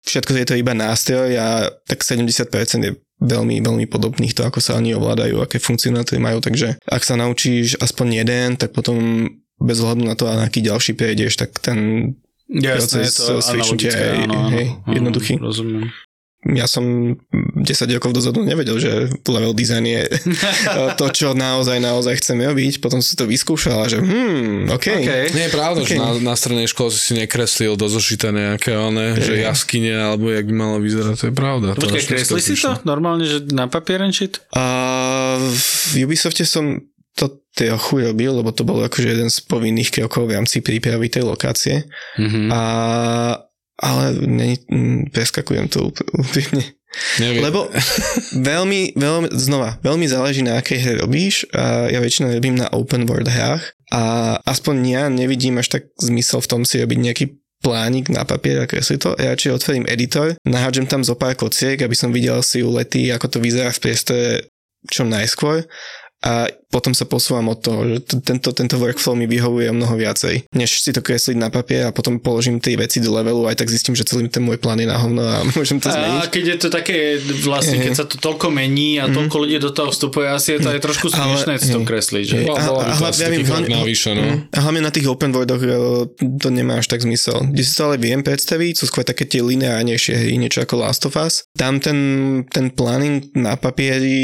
všetko 0.07 0.31
je 0.31 0.47
to 0.47 0.55
iba 0.55 0.71
nástroj 0.71 1.35
a 1.35 1.67
tak 1.83 2.07
70% 2.07 2.47
je 2.87 2.91
veľmi, 3.19 3.59
veľmi 3.59 3.85
podobných 3.87 4.35
to, 4.35 4.43
ako 4.47 4.59
sa 4.63 4.79
oni 4.79 4.95
ovládajú, 4.95 5.39
aké 5.39 5.59
funkcionality 5.59 6.19
majú, 6.19 6.39
takže 6.39 6.79
ak 6.83 7.03
sa 7.03 7.19
naučíš 7.19 7.79
aspoň 7.79 8.07
jeden, 8.23 8.47
tak 8.59 8.71
potom 8.71 9.27
bez 9.59 9.79
ohľadu 9.79 10.03
na 10.03 10.15
to, 10.19 10.27
a 10.27 10.43
aký 10.43 10.59
ďalší 10.59 10.95
prejdeš, 10.99 11.39
tak 11.39 11.55
ten 11.59 12.11
Jasné, 12.45 12.77
proces 12.77 13.17
je 13.17 13.33
to 13.33 13.89
je 13.89 14.05
áno, 14.21 14.53
áno, 14.53 14.61
jednoduchý. 14.85 15.41
Rozumiem. 15.41 15.89
Ja 16.53 16.69
som 16.69 17.17
10 17.33 17.65
rokov 17.97 18.13
dozadu 18.13 18.45
nevedel, 18.45 18.77
že 18.77 19.09
level 19.25 19.57
design 19.57 19.89
je 19.89 20.05
to, 20.99 21.09
čo 21.09 21.33
naozaj, 21.33 21.81
naozaj 21.81 22.21
chceme 22.21 22.45
robiť. 22.45 22.77
Potom 22.85 23.01
som 23.01 23.17
to 23.17 23.25
vyskúšal 23.25 23.81
a 23.81 23.89
že 23.89 23.97
hmm, 23.97 24.69
OK. 24.69 24.85
Okay. 25.01 25.33
Nie 25.33 25.49
je 25.49 25.51
pravda, 25.51 25.81
Ok. 25.81 25.89
že 25.89 25.97
na, 25.97 26.11
na 26.21 26.35
strednej 26.37 26.69
škole 26.69 26.93
si 26.93 27.01
si 27.01 27.13
nekreslil 27.17 27.73
do 27.73 27.89
zošita 27.89 28.29
nejaké 28.29 28.77
one, 28.77 29.17
že 29.17 29.41
jaskyne, 29.41 29.97
alebo 29.97 30.29
jak 30.29 30.45
by 30.45 30.53
malo 30.53 30.77
vyzerať, 30.77 31.15
to 31.17 31.25
je 31.29 31.35
pravda. 31.35 31.67
To 31.73 31.89
dneska 31.89 32.13
kresli 32.13 32.41
si 32.41 32.53
to? 32.53 32.77
Normálne, 32.85 33.25
že 33.25 33.41
na 33.49 33.65
papierenčit? 33.65 34.45
A 34.53 34.63
v 35.41 36.05
Ubisofte 36.05 36.45
som 36.45 36.85
to 37.15 37.41
trochu 37.55 38.03
robil, 38.11 38.43
lebo 38.43 38.51
to 38.51 38.67
bol 38.67 38.83
akože 38.83 39.07
jeden 39.07 39.31
z 39.31 39.39
povinných 39.47 39.87
krokov 39.87 40.27
v 40.27 40.35
rámci 40.35 40.59
prípravy 40.59 41.07
tej 41.07 41.23
lokácie. 41.23 41.87
Mhm. 42.19 42.51
A, 42.51 42.61
ale 43.79 44.15
ne, 44.23 44.55
mm, 44.55 45.11
preskakujem 45.11 45.67
to 45.67 45.91
úpl- 45.91 46.07
úplne. 46.15 46.63
Neviem. 47.19 47.43
Lebo 47.43 47.67
veľmi, 48.39 48.95
veľmi, 48.95 49.27
znova, 49.35 49.75
veľmi 49.83 50.07
záleží 50.07 50.41
na 50.47 50.63
akej 50.63 50.79
hre 50.79 50.93
robíš. 51.03 51.43
A 51.51 51.91
ja 51.91 51.99
väčšinou 51.99 52.31
robím 52.31 52.55
na 52.55 52.71
open 52.71 53.03
world 53.03 53.27
hrách 53.27 53.75
a 53.91 54.35
aspoň 54.47 54.75
ja 54.87 55.03
nevidím 55.11 55.59
až 55.59 55.79
tak 55.79 55.91
zmysel 55.99 56.39
v 56.39 56.49
tom 56.49 56.61
si 56.63 56.79
robiť 56.79 56.99
nejaký 56.99 57.25
plánik 57.59 58.13
na 58.13 58.23
papier 58.23 58.63
a 58.63 58.69
kresliť 58.69 58.99
to. 59.01 59.11
Ja 59.19 59.33
radšej 59.33 59.55
otvorím 59.57 59.89
editor, 59.89 60.37
nahádžem 60.45 60.87
tam 60.87 61.01
zo 61.03 61.17
pár 61.17 61.35
kociek, 61.35 61.81
aby 61.81 61.95
som 61.97 62.13
videl 62.13 62.39
si 62.45 62.61
ulety, 62.61 63.09
ako 63.11 63.27
to 63.27 63.37
vyzerá 63.41 63.73
v 63.73 63.81
priestore 63.81 64.29
čo 64.85 65.01
najskôr 65.03 65.65
a 66.21 66.47
potom 66.75 66.91
sa 66.91 67.05
posúvam 67.05 67.47
od 67.47 67.55
toho, 67.57 67.79
že 67.85 67.97
t- 68.01 68.19
tento, 68.21 68.51
tento 68.51 68.75
workflow 68.75 69.15
mi 69.15 69.23
vyhovuje 69.25 69.71
o 69.71 69.75
mnoho 69.75 69.95
viacej, 69.95 70.51
než 70.51 70.75
si 70.77 70.91
to 70.91 70.99
kresliť 70.99 71.37
na 71.37 71.47
papier 71.47 71.87
a 71.87 71.91
potom 71.91 72.19
položím 72.19 72.59
tie 72.59 72.75
veci 72.75 72.99
do 72.99 73.09
levelu 73.09 73.47
aj 73.47 73.55
tak 73.55 73.69
zistím, 73.69 73.93
že 73.93 74.03
celý 74.03 74.27
ten 74.27 74.43
môj 74.43 74.57
plán 74.57 74.75
je 74.75 74.83
na 74.83 74.97
hovno 74.97 75.23
a 75.23 75.39
môžem 75.55 75.79
to 75.79 75.87
A 75.87 75.95
zmeniť. 75.95 76.27
keď 76.27 76.43
je 76.45 76.57
to 76.57 76.67
také, 76.69 76.97
vlastne, 77.39 77.77
keď 77.77 77.87
Mhm. 77.87 77.97
sa 77.97 78.05
to 78.05 78.17
toľko 78.17 78.47
mení 78.49 78.97
a 78.97 79.07
toľko 79.07 79.35
ľudí 79.37 79.55
do 79.57 79.71
toho 79.71 79.87
vstupuje, 79.87 80.27
asi 80.27 80.51
je 80.51 80.59
to 80.59 80.69
aj 80.69 80.79
trošku 80.81 81.07
smiešné 81.07 81.53
si 81.55 81.71
to 81.71 81.79
kresliť, 81.81 82.25
že? 82.25 82.37
A- 82.43 82.59
a 82.59 82.91
hlavne- 82.91 83.07
asi 83.07 83.21
ja 83.21 83.29
taký 83.29 83.31
viem, 83.31 83.41
krok 83.41 83.55
hlavne- 83.55 83.77
navyše, 83.77 84.09
no. 84.11 84.23
Mm. 84.25 84.37
A 84.49 84.59
hlavne 84.59 84.81
na 84.81 84.91
tých 84.91 85.07
open 85.07 85.31
worldoch 85.31 85.61
e, 85.61 85.69
to 86.35 86.47
nemá 86.49 86.75
až 86.75 86.87
tak 86.87 86.99
zmysel. 86.99 87.45
Kde 87.45 87.63
si 87.63 87.71
to 87.71 87.85
ale 87.85 87.95
viem 87.97 88.19
predstaviť, 88.19 88.73
sú 88.75 88.85
skôr 88.85 89.01
také 89.01 89.23
tie 89.23 89.39
lineárnejšie 89.39 90.13
hry, 90.17 90.33
niečo 90.35 90.59
ako 90.59 90.75
Last 90.77 91.05
of 91.05 91.15
Us. 91.15 91.47
Tam 91.53 91.77
ten, 91.77 91.97
ten 92.47 92.67
planning 92.69 93.31
na 93.33 93.55
papieri 93.55 94.17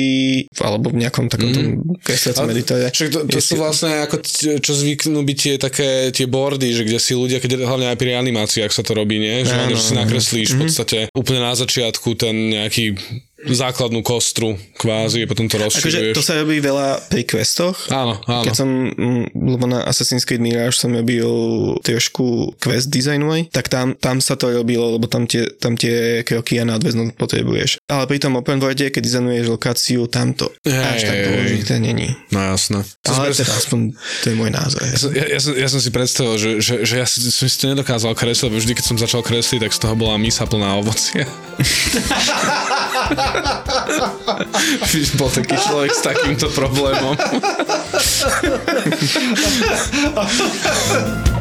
alebo 0.58 0.90
v 0.90 1.00
nejakom 1.00 1.28
takom 1.28 1.48
mm. 1.48 2.04
Kresliacom 2.42 2.50
Ale- 2.50 2.58
editore. 2.58 2.86
Však 2.92 3.10
to, 3.14 3.20
to 3.28 3.38
je 3.38 3.44
sú 3.44 3.56
si- 3.56 3.60
vlastne 3.62 3.90
ako 4.02 4.16
čo 4.62 4.72
zvyknú 4.74 5.20
byť 5.22 5.38
tie 5.38 5.56
také 5.58 5.90
tie 6.12 6.26
boardy, 6.26 6.74
že 6.74 6.84
kde 6.84 7.00
si 7.00 7.14
ľudia, 7.14 7.38
keď 7.38 7.62
hlavne 7.62 7.88
aj 7.94 7.98
pri 7.98 8.18
animáciách 8.18 8.72
sa 8.74 8.82
to 8.82 8.98
robí, 8.98 9.22
nie? 9.22 9.46
Že, 9.46 9.54
áno, 9.54 9.76
že 9.78 9.84
si 9.84 9.94
nakreslíš 9.94 10.50
v 10.54 10.60
podstate 10.66 10.98
úplne 11.14 11.42
na 11.46 11.54
začiatku 11.54 12.18
ten 12.18 12.36
nejaký 12.52 12.98
základnú 13.48 14.02
kostru 14.02 14.58
kvázi, 14.78 15.24
a 15.24 15.28
potom 15.30 15.46
to 15.50 15.58
Akože 15.58 15.82
rozširuješ. 15.82 16.16
to 16.18 16.24
sa 16.26 16.38
robí 16.42 16.58
veľa 16.62 17.10
pri 17.10 17.24
questoch. 17.26 17.78
Áno, 17.94 18.18
áno. 18.26 18.44
Keď 18.46 18.54
som, 18.54 18.70
lebo 19.34 19.66
na 19.70 19.86
Assassin's 19.86 20.26
Creed 20.26 20.42
Mirage 20.42 20.78
som 20.78 20.94
robil 20.94 21.26
trošku 21.82 22.58
quest 22.58 22.90
designovej, 22.90 23.54
tak 23.54 23.70
tam, 23.70 23.94
tam 23.98 24.20
sa 24.20 24.34
to 24.38 24.50
robilo, 24.52 24.98
lebo 24.98 25.06
tam 25.06 25.26
tie, 25.30 25.48
tam 25.58 25.78
tie 25.78 26.26
kroky 26.26 26.58
a 26.62 26.66
nadväznosť 26.66 27.18
potrebuješ. 27.18 27.70
Ale 27.90 28.06
pri 28.10 28.18
tom 28.22 28.38
open 28.38 28.58
worlde, 28.62 28.90
keď 28.90 29.02
dizajnuješ 29.02 29.46
lokáciu, 29.50 30.06
tam 30.10 30.34
to 30.34 30.50
Hej, 30.66 30.76
až 30.82 31.02
tak 31.06 31.18
dôležité 31.30 31.74
není. 31.78 32.14
No 32.34 32.42
jasné. 32.42 32.84
To 33.06 33.14
Ale 33.14 33.34
teda 33.34 33.54
aspoň 33.54 33.80
to 34.22 34.26
je 34.32 34.36
môj 34.36 34.52
názor. 34.54 34.82
Ja 34.82 34.98
ja, 35.22 35.26
ja, 35.38 35.40
som, 35.40 35.54
ja 35.56 35.68
som 35.70 35.80
si 35.82 35.90
predstavil, 35.94 36.36
že, 36.38 36.50
že, 36.62 36.76
že 36.86 36.96
ja 37.00 37.06
som 37.08 37.48
si 37.48 37.58
to 37.58 37.72
nedokázal 37.72 38.14
kresliť, 38.18 38.46
lebo 38.50 38.58
vždy, 38.58 38.74
keď 38.78 38.86
som 38.86 38.98
začal 38.98 39.22
kresliť, 39.22 39.60
tak 39.68 39.72
z 39.74 39.80
toho 39.82 39.96
bola 39.96 40.16
misa 40.18 40.46
plná 40.48 40.78
ovocia. 40.80 41.26
Bol 45.18 45.30
taký 45.30 45.56
človek 45.60 45.92
s 45.92 46.02
takýmto 46.02 46.48
problémom. 46.56 47.16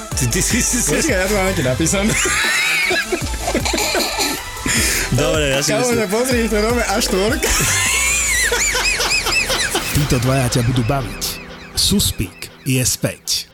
Ty, 0.15 0.27
ty 0.27 0.41
si 0.41 0.61
si... 0.63 0.79
si... 0.79 1.11
ja 1.11 1.27
to 1.27 1.35
mám 1.35 1.53
ti 1.53 1.63
napísané. 1.63 2.13
Dobre, 5.11 5.51
ja 5.51 5.59
si 5.59 5.75
myslím. 5.75 6.07
pozri, 6.07 6.47
to 6.47 6.57
nové 6.63 6.83
A4. 6.87 7.35
títo 9.91 10.17
dvaja 10.23 10.47
ťa 10.47 10.61
budú 10.71 10.83
baviť. 10.87 11.23
Suspík 11.75 12.47
je 12.63 12.79
späť. 12.79 13.50